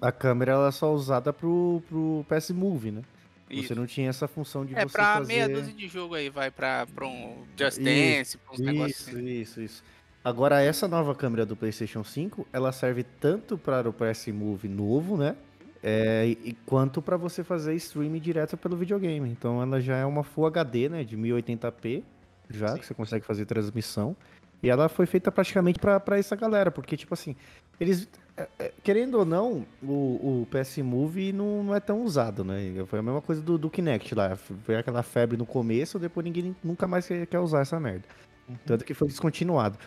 A 0.02 0.12
câmera 0.12 0.54
ela 0.54 0.68
é 0.68 0.72
só 0.72 0.94
usada 0.94 1.32
pro, 1.32 1.82
pro 1.88 2.26
PS 2.30 2.52
Move, 2.52 2.92
né? 2.92 3.02
Você 3.50 3.56
isso. 3.60 3.76
não 3.76 3.86
tinha 3.86 4.10
essa 4.10 4.28
função 4.28 4.66
de 4.66 4.74
É, 4.76 4.82
você 4.86 4.94
pra 4.94 5.16
fazer... 5.16 5.34
meia 5.34 5.50
dúzia 5.50 5.74
de 5.74 5.88
jogo 5.88 6.16
aí, 6.16 6.30
vai 6.30 6.50
pra, 6.50 6.88
pra 6.88 7.06
um 7.06 7.44
Just 7.58 7.80
Isso, 7.80 7.84
Dance, 7.84 8.38
pra 8.38 8.54
uns 8.54 8.60
negócios 8.60 9.00
Isso, 9.00 9.10
assim. 9.10 9.28
isso, 9.28 9.62
isso. 9.62 9.84
Agora 10.24 10.62
essa 10.62 10.88
nova 10.88 11.14
câmera 11.16 11.46
do 11.46 11.56
PlayStation 11.56 12.04
5, 12.04 12.48
ela 12.54 12.72
serve 12.72 13.04
tanto 13.04 13.58
para 13.58 13.90
o 13.90 13.94
PS 13.94 14.28
Move 14.28 14.68
novo, 14.70 15.18
né? 15.18 15.36
É, 15.84 16.28
e, 16.28 16.50
e 16.50 16.54
quanto 16.66 17.02
para 17.02 17.18
você 17.18 17.44
fazer 17.44 17.74
streaming 17.76 18.20
direto 18.20 18.56
pelo 18.56 18.78
videogame. 18.78 19.28
Então 19.30 19.62
ela 19.62 19.82
já 19.82 19.98
é 19.98 20.06
uma 20.06 20.24
Full 20.24 20.46
HD, 20.46 20.90
né? 20.90 21.04
De 21.04 21.18
1080p, 21.18 22.04
já 22.50 22.70
Sim. 22.70 22.78
que 22.78 22.86
você 22.86 22.94
consegue 22.94 23.26
fazer 23.26 23.46
transmissão. 23.46 24.16
E 24.62 24.70
ela 24.70 24.88
foi 24.88 25.06
feita 25.06 25.32
praticamente 25.32 25.80
para 25.80 26.18
essa 26.18 26.36
galera, 26.36 26.70
porque 26.70 26.96
tipo 26.96 27.14
assim, 27.14 27.36
eles 27.80 28.08
é, 28.38 28.48
é, 28.60 28.72
querendo 28.84 29.16
ou 29.16 29.26
não, 29.26 29.66
o, 29.84 30.42
o 30.42 30.48
PS 30.50 30.78
Move 30.78 31.34
não, 31.34 31.64
não 31.64 31.76
é 31.76 31.80
tão 31.80 32.04
usado, 32.04 32.44
né? 32.44 32.74
Foi 32.88 33.00
a 33.00 33.02
mesma 33.04 33.22
coisa 33.22 33.42
do, 33.42 33.58
do 33.58 33.70
Kinect 33.70 34.16
lá. 34.16 34.36
Foi 34.36 34.76
aquela 34.76 35.04
febre 35.04 35.38
no 35.38 35.46
começo, 35.46 36.00
depois 36.00 36.24
ninguém 36.24 36.56
nunca 36.64 36.88
mais 36.88 37.08
quer, 37.08 37.26
quer 37.28 37.40
usar 37.40 37.62
essa 37.62 37.80
merda. 37.80 38.04
Uhum. 38.48 38.56
Tanto 38.66 38.86
que 38.86 38.94
foi 38.94 39.08
descontinuado. 39.08 39.78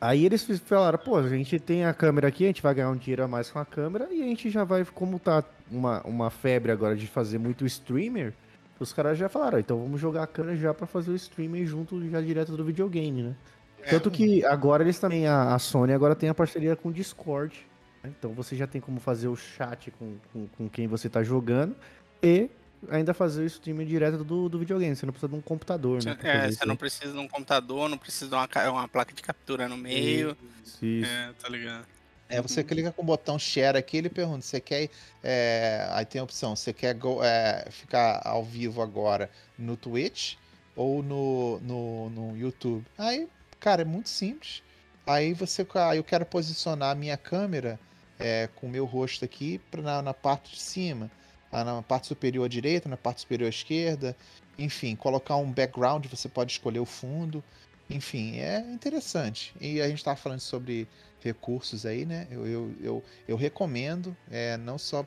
Aí 0.00 0.24
eles 0.24 0.44
falaram, 0.64 0.98
pô, 0.98 1.16
a 1.16 1.28
gente 1.28 1.58
tem 1.60 1.84
a 1.84 1.92
câmera 1.92 2.28
aqui, 2.28 2.44
a 2.44 2.46
gente 2.46 2.62
vai 2.62 2.74
ganhar 2.74 2.90
um 2.90 2.96
dinheiro 2.96 3.22
a 3.22 3.28
mais 3.28 3.50
com 3.50 3.58
a 3.58 3.66
câmera 3.66 4.08
e 4.10 4.22
a 4.22 4.24
gente 4.24 4.48
já 4.48 4.64
vai, 4.64 4.84
como 4.84 5.18
tá 5.18 5.44
uma, 5.70 6.00
uma 6.02 6.30
febre 6.30 6.72
agora 6.72 6.96
de 6.96 7.06
fazer 7.06 7.38
muito 7.38 7.66
streamer, 7.66 8.32
os 8.80 8.94
caras 8.94 9.18
já 9.18 9.28
falaram, 9.28 9.58
então 9.58 9.78
vamos 9.78 10.00
jogar 10.00 10.22
a 10.22 10.26
câmera 10.26 10.56
já 10.56 10.72
pra 10.72 10.86
fazer 10.86 11.10
o 11.10 11.14
streamer 11.14 11.66
junto 11.66 12.08
já 12.08 12.20
direto 12.20 12.56
do 12.56 12.64
videogame, 12.64 13.22
né? 13.22 13.36
É, 13.84 13.90
Tanto 13.90 14.10
que 14.10 14.44
agora 14.44 14.82
eles 14.82 14.98
também, 14.98 15.26
a, 15.26 15.54
a 15.54 15.58
Sony 15.58 15.92
agora 15.92 16.14
tem 16.14 16.28
a 16.28 16.34
parceria 16.34 16.74
com 16.74 16.88
o 16.88 16.92
Discord. 16.92 17.54
né? 18.02 18.10
Então 18.18 18.32
você 18.32 18.56
já 18.56 18.66
tem 18.66 18.80
como 18.80 18.98
fazer 19.00 19.28
o 19.28 19.36
chat 19.36 19.90
com, 19.92 20.16
com, 20.32 20.46
com 20.48 20.68
quem 20.68 20.86
você 20.86 21.08
tá 21.08 21.22
jogando 21.22 21.76
e 22.22 22.48
ainda 22.88 23.12
fazer 23.14 23.42
o 23.42 23.46
streaming 23.46 23.86
direto 23.86 24.24
do, 24.24 24.48
do 24.48 24.58
videogame. 24.58 24.94
Você 24.96 25.06
não 25.06 25.12
precisa 25.12 25.30
de 25.30 25.36
um 25.36 25.40
computador, 25.40 26.02
né? 26.04 26.16
É, 26.22 26.42
você 26.42 26.48
isso 26.50 26.66
não 26.66 26.72
aí. 26.72 26.78
precisa 26.78 27.12
de 27.12 27.18
um 27.18 27.28
computador, 27.28 27.88
não 27.88 27.98
precisa 27.98 28.28
de 28.28 28.34
uma, 28.34 28.70
uma 28.70 28.88
placa 28.88 29.14
de 29.14 29.22
captura 29.22 29.68
no 29.68 29.76
meio. 29.76 30.36
Isso, 30.64 30.84
isso. 30.84 31.10
É, 31.10 31.32
tá 31.40 31.48
ligado? 31.48 31.86
É, 32.26 32.40
você 32.40 32.64
clica 32.64 32.90
com 32.90 33.02
o 33.02 33.04
botão 33.04 33.38
share 33.38 33.76
aqui, 33.76 33.98
ele 33.98 34.08
pergunta, 34.08 34.40
você 34.40 34.58
quer, 34.58 34.88
é, 35.22 35.86
aí 35.90 36.06
tem 36.06 36.20
a 36.20 36.24
opção, 36.24 36.56
você 36.56 36.72
quer 36.72 36.94
go- 36.94 37.22
é, 37.22 37.66
ficar 37.70 38.22
ao 38.24 38.42
vivo 38.42 38.80
agora 38.80 39.30
no 39.58 39.76
Twitch, 39.76 40.36
ou 40.74 41.02
no, 41.02 41.60
no, 41.60 42.10
no 42.10 42.36
YouTube. 42.36 42.84
Aí, 42.98 43.28
cara, 43.64 43.80
é 43.80 43.84
muito 43.86 44.10
simples. 44.10 44.62
Aí 45.06 45.32
você, 45.32 45.66
eu 45.96 46.04
quero 46.04 46.26
posicionar 46.26 46.90
a 46.90 46.94
minha 46.94 47.16
câmera 47.16 47.80
é, 48.18 48.46
com 48.54 48.66
o 48.66 48.70
meu 48.70 48.84
rosto 48.84 49.24
aqui 49.24 49.58
pra, 49.70 49.80
na, 49.80 50.02
na 50.02 50.12
parte 50.12 50.52
de 50.52 50.60
cima, 50.60 51.10
na 51.50 51.82
parte 51.82 52.08
superior 52.08 52.44
à 52.44 52.48
direita, 52.48 52.90
na 52.90 52.96
parte 52.98 53.22
superior 53.22 53.46
à 53.46 53.48
esquerda, 53.48 54.14
enfim, 54.58 54.94
colocar 54.94 55.36
um 55.36 55.50
background, 55.50 56.04
você 56.06 56.28
pode 56.28 56.52
escolher 56.52 56.80
o 56.80 56.84
fundo. 56.84 57.42
Enfim, 57.88 58.36
é 58.36 58.60
interessante. 58.70 59.54
E 59.58 59.80
a 59.80 59.88
gente 59.88 59.98
estava 59.98 60.16
falando 60.16 60.40
sobre 60.40 60.86
recursos 61.20 61.86
aí, 61.86 62.04
né? 62.04 62.26
Eu, 62.30 62.46
eu, 62.46 62.74
eu, 62.82 63.04
eu 63.26 63.36
recomendo, 63.36 64.14
é, 64.30 64.58
não 64.58 64.76
só. 64.76 65.06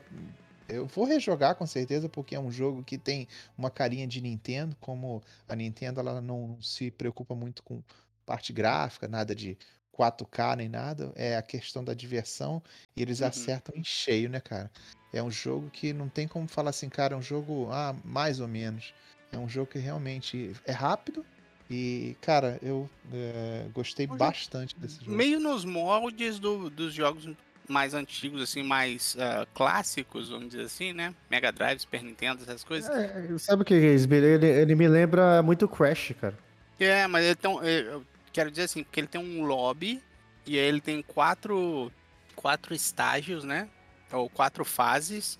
Eu 0.68 0.86
vou 0.86 1.04
rejogar 1.04 1.54
com 1.54 1.66
certeza, 1.66 2.08
porque 2.08 2.34
é 2.34 2.40
um 2.40 2.50
jogo 2.50 2.82
que 2.82 2.98
tem 2.98 3.28
uma 3.56 3.70
carinha 3.70 4.06
de 4.06 4.20
Nintendo, 4.20 4.76
como 4.80 5.22
a 5.48 5.54
Nintendo 5.54 6.00
ela 6.00 6.20
não 6.20 6.60
se 6.60 6.90
preocupa 6.90 7.34
muito 7.36 7.62
com 7.62 7.82
parte 8.28 8.52
gráfica, 8.52 9.08
nada 9.08 9.34
de 9.34 9.56
4K 9.90 10.54
nem 10.56 10.68
nada, 10.68 11.10
é 11.16 11.34
a 11.36 11.42
questão 11.42 11.82
da 11.82 11.94
diversão 11.94 12.62
e 12.94 13.00
eles 13.00 13.20
Uhum. 13.22 13.28
acertam 13.28 13.74
em 13.74 13.82
cheio, 13.82 14.28
né, 14.28 14.38
cara? 14.38 14.70
É 15.14 15.22
um 15.22 15.30
jogo 15.30 15.70
que 15.70 15.94
não 15.94 16.10
tem 16.10 16.28
como 16.28 16.46
falar 16.46 16.70
assim, 16.70 16.90
cara, 16.90 17.14
é 17.14 17.16
um 17.16 17.22
jogo, 17.22 17.68
ah, 17.72 17.96
mais 18.04 18.38
ou 18.38 18.46
menos. 18.46 18.92
É 19.32 19.38
um 19.38 19.48
jogo 19.48 19.70
que 19.72 19.78
realmente 19.78 20.52
é 20.66 20.72
rápido 20.72 21.24
e, 21.70 22.14
cara, 22.20 22.58
eu 22.62 22.88
é, 23.12 23.66
gostei 23.72 24.04
Um 24.04 24.10
jogo 24.10 24.18
bastante 24.18 24.76
desse 24.78 24.98
jogo. 24.98 25.16
Meio 25.16 25.40
nos 25.40 25.64
moldes 25.64 26.38
do- 26.38 26.68
dos 26.68 26.92
jogos 26.92 27.26
mais 27.66 27.92
antigos, 27.94 28.42
assim, 28.42 28.62
mais 28.62 29.16
ah, 29.18 29.46
clássicos, 29.54 30.28
vamos 30.28 30.50
dizer 30.50 30.64
assim, 30.64 30.92
né? 30.92 31.14
Mega 31.30 31.50
Drive, 31.50 31.80
Super 31.80 32.02
Nintendo, 32.02 32.42
essas 32.42 32.62
coisas. 32.62 32.90
É, 32.90 33.38
sabe 33.38 33.62
o 33.62 33.64
que 33.64 33.74
é 33.74 33.94
isso? 33.94 34.12
Ele, 34.12 34.46
ele 34.46 34.74
me 34.74 34.86
lembra 34.86 35.42
muito 35.42 35.66
Crash, 35.66 36.12
cara. 36.20 36.38
É, 36.78 37.06
mas 37.06 37.26
eu 37.26 38.04
quero 38.32 38.50
dizer 38.50 38.64
assim, 38.64 38.82
porque 38.84 39.00
ele 39.00 39.06
tem 39.06 39.20
um 39.20 39.44
lobby 39.44 40.02
e 40.46 40.58
aí 40.58 40.64
ele 40.64 40.80
tem 40.80 41.02
quatro, 41.02 41.92
quatro 42.34 42.74
estágios, 42.74 43.44
né? 43.44 43.68
Ou 44.12 44.28
quatro 44.28 44.64
fases. 44.64 45.38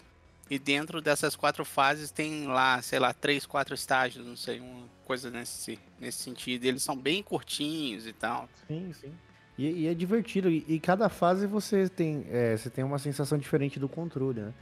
E 0.50 0.58
dentro 0.58 1.02
dessas 1.02 1.36
quatro 1.36 1.64
fases 1.64 2.10
tem 2.10 2.46
lá, 2.46 2.80
sei 2.80 2.98
lá, 2.98 3.12
três, 3.12 3.44
quatro 3.44 3.74
estágios, 3.74 4.26
não 4.26 4.36
sei, 4.36 4.60
uma 4.60 4.86
coisa 5.04 5.30
nesse, 5.30 5.78
nesse 6.00 6.22
sentido. 6.22 6.64
Eles 6.64 6.82
são 6.82 6.96
bem 6.96 7.22
curtinhos 7.22 8.06
e 8.06 8.12
tal. 8.14 8.48
Sim, 8.66 8.92
sim. 8.94 9.12
E, 9.58 9.66
e 9.82 9.86
é 9.86 9.94
divertido. 9.94 10.48
E, 10.48 10.64
e 10.66 10.80
cada 10.80 11.08
fase 11.08 11.46
você 11.46 11.88
tem, 11.88 12.24
é, 12.30 12.56
você 12.56 12.70
tem 12.70 12.82
uma 12.82 12.98
sensação 12.98 13.36
diferente 13.36 13.78
do 13.78 13.88
controle, 13.88 14.40
né? 14.40 14.54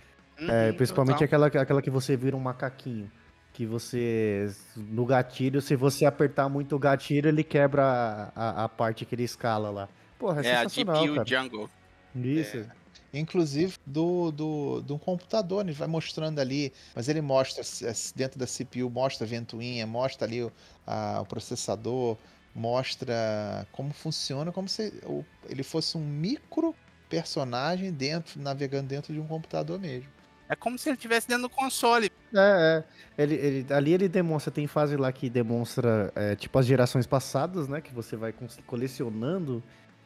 É, 0.48 0.68
Uhum, 0.70 0.76
principalmente 0.76 1.18
total. 1.18 1.24
aquela, 1.24 1.46
aquela 1.46 1.80
que 1.82 1.90
você 1.90 2.16
vira 2.16 2.36
um 2.36 2.40
macaquinho. 2.40 3.10
Que 3.56 3.64
você, 3.64 4.54
no 4.76 5.06
gatilho, 5.06 5.62
se 5.62 5.74
você 5.74 6.04
apertar 6.04 6.46
muito 6.46 6.76
o 6.76 6.78
gatilho, 6.78 7.26
ele 7.30 7.42
quebra 7.42 8.30
a, 8.36 8.62
a- 8.62 8.64
a 8.64 8.68
parte 8.68 9.06
que 9.06 9.14
ele 9.14 9.22
escala 9.24 9.70
lá. 9.70 9.88
Porra, 10.18 10.42
é, 10.42 10.46
É 10.48 10.56
a 10.56 10.58
sensacional, 10.68 11.02
GPU 11.02 11.14
cara. 11.14 11.26
Jungle. 11.26 11.70
Isso. 12.14 12.66
Inclusive 13.14 13.78
do, 13.86 14.30
do, 14.30 14.82
do 14.82 14.98
computador, 14.98 15.64
ele 15.64 15.72
vai 15.72 15.88
mostrando 15.88 16.38
ali, 16.38 16.70
mas 16.94 17.08
ele 17.08 17.22
mostra 17.22 17.62
s- 17.62 18.12
dentro 18.14 18.38
da 18.38 18.46
CPU, 18.46 18.90
mostra 18.90 19.26
a 19.26 19.28
ventoinha, 19.30 19.86
mostra 19.86 20.26
ali 20.26 20.42
o, 20.42 20.52
a- 20.86 21.20
o 21.22 21.24
processador, 21.24 22.18
mostra 22.54 23.66
como 23.72 23.90
funciona, 23.94 24.52
como 24.52 24.68
se 24.68 24.92
o- 25.06 25.24
ele 25.48 25.62
fosse 25.62 25.96
um 25.96 26.04
micro 26.06 26.74
personagem 27.08 27.90
dentro, 27.90 28.38
navegando 28.38 28.88
dentro 28.88 29.14
de 29.14 29.20
um 29.20 29.26
computador 29.26 29.78
mesmo. 29.80 30.10
É 30.48 30.54
como 30.56 30.78
se 30.78 30.88
ele 30.88 30.96
estivesse 30.96 31.26
dentro 31.28 31.44
do 31.44 31.50
console. 31.50 32.10
É, 32.34 32.84
é. 33.18 33.22
Ele, 33.22 33.34
ele- 33.34 33.66
ali 33.72 33.92
ele 33.92 34.08
demonstra, 34.08 34.50
tem 34.52 34.66
fase 34.66 34.96
lá 34.96 35.10
que 35.10 35.28
demonstra, 35.30 36.12
é, 36.14 36.36
tipo, 36.36 36.58
as 36.58 36.66
gerações 36.66 37.06
passadas, 37.06 37.66
né? 37.68 37.80
Que 37.80 37.92
você 37.94 38.14
vai 38.16 38.32
colecionando 38.66 39.62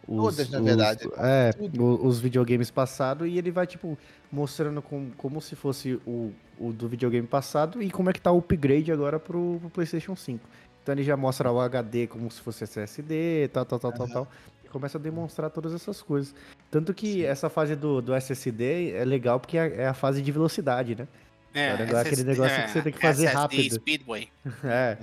os, 0.08 0.36
Todas, 0.36 0.50
na 0.50 0.58
os- 0.58 0.64
verdade, 0.64 1.08
é, 1.18 1.52
tudo. 1.52 1.82
o- 1.84 2.06
os 2.06 2.20
videogames 2.20 2.70
passados 2.70 3.28
e 3.28 3.36
ele 3.36 3.50
vai, 3.50 3.66
tipo, 3.66 3.98
mostrando 4.32 4.80
com, 4.80 5.10
como 5.16 5.40
se 5.40 5.54
fosse 5.54 6.00
o, 6.06 6.32
o 6.58 6.72
do 6.72 6.88
videogame 6.88 7.26
passado 7.26 7.82
e 7.82 7.90
como 7.90 8.08
é 8.10 8.12
que 8.12 8.20
tá 8.20 8.32
o 8.32 8.38
upgrade 8.38 8.90
agora 8.92 9.18
pro, 9.18 9.58
pro 9.60 9.70
PlayStation 9.70 10.16
5. 10.16 10.48
Então 10.82 10.94
ele 10.94 11.04
já 11.04 11.16
mostra 11.16 11.52
o 11.52 11.60
HD 11.60 12.06
como 12.06 12.30
se 12.30 12.40
fosse 12.40 12.64
SSD, 12.64 13.48
tal, 13.52 13.66
tal, 13.66 13.78
tal, 13.78 13.92
tal, 13.92 14.06
Aham. 14.06 14.12
tal. 14.14 14.28
Começa 14.70 14.96
a 14.98 15.00
demonstrar 15.00 15.50
todas 15.50 15.74
essas 15.74 16.00
coisas. 16.00 16.34
Tanto 16.70 16.94
que 16.94 17.12
Sim. 17.14 17.22
essa 17.24 17.50
fase 17.50 17.74
do, 17.76 18.00
do 18.00 18.14
SSD 18.14 18.92
é 18.92 19.04
legal 19.04 19.38
porque 19.40 19.58
é 19.58 19.82
é 19.82 19.86
a 19.88 19.94
fase 19.94 20.22
de 20.22 20.30
velocidade, 20.32 20.94
né? 20.94 21.06
É, 21.52 21.76
negócio- 21.76 21.98
aquele 22.06 22.22
negócio 22.24 22.62
que 22.62 22.70
você 22.70 22.82
tem 22.82 22.92
que 22.92 23.00
fazer 23.00 23.24
SSD 23.26 23.38
rápido. 23.40 23.74
Speedway. 23.74 24.28
É, 24.64 24.96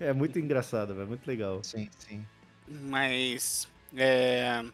é 0.08 0.12
muito 0.12 0.38
engraçado, 0.38 0.94
velho, 0.94 1.06
muito 1.06 1.26
legal. 1.26 1.62
Sim, 1.62 1.88
sim. 1.98 2.26
Mas 2.68 3.68
é, 3.96 4.64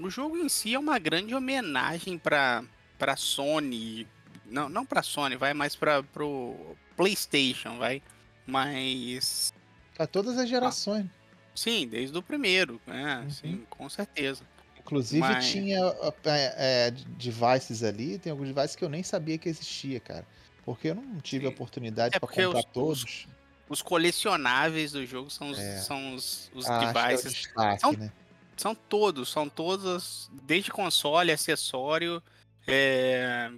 o 0.00 0.08
jogo 0.08 0.36
em 0.38 0.48
si 0.48 0.74
é 0.74 0.78
uma 0.78 0.98
grande 0.98 1.34
homenagem 1.34 2.18
para 2.18 2.64
para 2.98 3.16
Sony, 3.16 4.06
não 4.46 4.68
não 4.70 4.86
para 4.86 5.02
Sony, 5.02 5.36
vai 5.36 5.52
mais 5.52 5.76
para 5.76 6.02
pro 6.02 6.56
PlayStation, 6.96 7.76
vai. 7.76 8.00
Mas 8.46 9.52
Para 9.96 10.06
todas 10.06 10.38
as 10.38 10.48
gerações. 10.48 11.06
Sim, 11.54 11.86
desde 11.86 12.16
o 12.16 12.22
primeiro, 12.22 12.80
né? 12.86 13.20
Uhum. 13.22 13.30
Sim, 13.30 13.66
com 13.70 13.88
certeza. 13.88 14.42
Inclusive 14.78 15.20
Mas- 15.20 15.50
tinha 15.50 15.78
é, 15.78 16.54
é, 16.86 16.90
devices 16.90 17.82
ali, 17.82 18.18
tem 18.18 18.30
alguns 18.32 18.48
devices 18.48 18.76
que 18.76 18.84
eu 18.84 18.88
nem 18.88 19.02
sabia 19.02 19.38
que 19.38 19.48
existia, 19.48 19.98
cara. 20.00 20.26
Porque 20.64 20.88
eu 20.88 20.94
não 20.94 21.20
tive 21.20 21.46
a 21.46 21.48
Sim. 21.48 21.54
oportunidade 21.54 22.16
É 22.16 22.18
para 22.18 22.28
comprar 22.28 22.48
os- 22.50 22.54
os- 22.56 22.64
todos. 22.72 23.26
Os 23.68 23.80
colecionáveis 23.80 24.92
do 24.92 25.06
jogo 25.06 25.30
são 25.30 25.50
os, 25.50 25.58
É. 25.58 25.78
são 25.78 26.14
os, 26.14 26.50
os 26.54 26.66
Ah, 26.68 26.82
é 26.82 26.92
devices 26.92 27.32
destaque, 27.32 27.80
São- 27.80 27.92
né? 27.92 28.12
São 28.56 28.74
todos, 28.74 29.30
são 29.30 29.48
todos, 29.48 30.30
desde 30.42 30.70
console, 30.70 31.32
acessório, 31.32 32.22
é, 32.68 33.50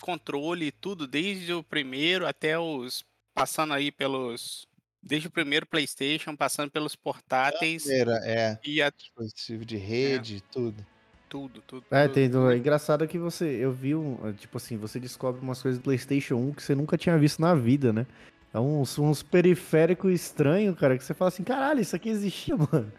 controle, 0.00 0.70
tudo, 0.70 1.06
desde 1.06 1.52
o 1.52 1.62
primeiro 1.62 2.26
até 2.26 2.58
os. 2.58 3.02
Passando 3.34 3.74
aí 3.74 3.90
pelos. 3.90 4.68
Desde 5.04 5.28
o 5.28 5.30
primeiro 5.30 5.66
PlayStation, 5.66 6.34
passando 6.34 6.70
pelos 6.70 6.96
portáteis 6.96 7.82
Primeira, 7.82 8.22
é, 8.24 8.58
e 8.64 8.80
a 8.80 8.88
dispositivo 8.88 9.62
de 9.62 9.76
rede, 9.76 10.42
tudo. 10.50 10.84
tudo, 11.28 11.60
tudo. 11.66 11.84
É, 11.90 12.04
tudo, 12.04 12.14
tem, 12.14 12.30
tudo. 12.30 12.50
é 12.50 12.56
engraçado 12.56 13.06
que 13.06 13.18
você, 13.18 13.44
eu 13.44 13.70
vi, 13.70 13.94
um, 13.94 14.32
tipo 14.32 14.56
assim, 14.56 14.78
você 14.78 14.98
descobre 14.98 15.42
umas 15.42 15.60
coisas 15.60 15.78
do 15.78 15.84
PlayStation 15.84 16.36
1 16.36 16.54
que 16.54 16.62
você 16.62 16.74
nunca 16.74 16.96
tinha 16.96 17.18
visto 17.18 17.42
na 17.42 17.54
vida, 17.54 17.92
né? 17.92 18.06
É 18.54 18.58
uns, 18.58 18.98
uns 18.98 19.22
periféricos 19.22 20.10
estranhos, 20.10 20.78
cara, 20.78 20.96
que 20.96 21.04
você 21.04 21.12
fala 21.12 21.28
assim, 21.28 21.44
caralho, 21.44 21.80
isso 21.80 21.94
aqui 21.94 22.08
existia, 22.08 22.56
mano. 22.72 22.90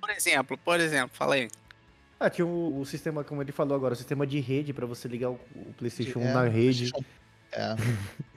Por 0.00 0.08
exemplo, 0.10 0.56
por 0.56 0.80
exemplo, 0.80 1.10
falei. 1.12 1.50
Ah, 2.18 2.30
tinha 2.30 2.46
o, 2.46 2.80
o 2.80 2.86
sistema, 2.86 3.22
como 3.22 3.42
ele 3.42 3.52
falou 3.52 3.76
agora, 3.76 3.92
o 3.92 3.96
sistema 3.96 4.26
de 4.26 4.40
rede 4.40 4.72
pra 4.72 4.86
você 4.86 5.06
ligar 5.08 5.28
o, 5.28 5.38
o 5.54 5.74
PlayStation 5.76 6.20
1 6.20 6.22
É, 6.22 6.32
na 6.32 6.44
rede. 6.48 6.90
É, 7.52 7.76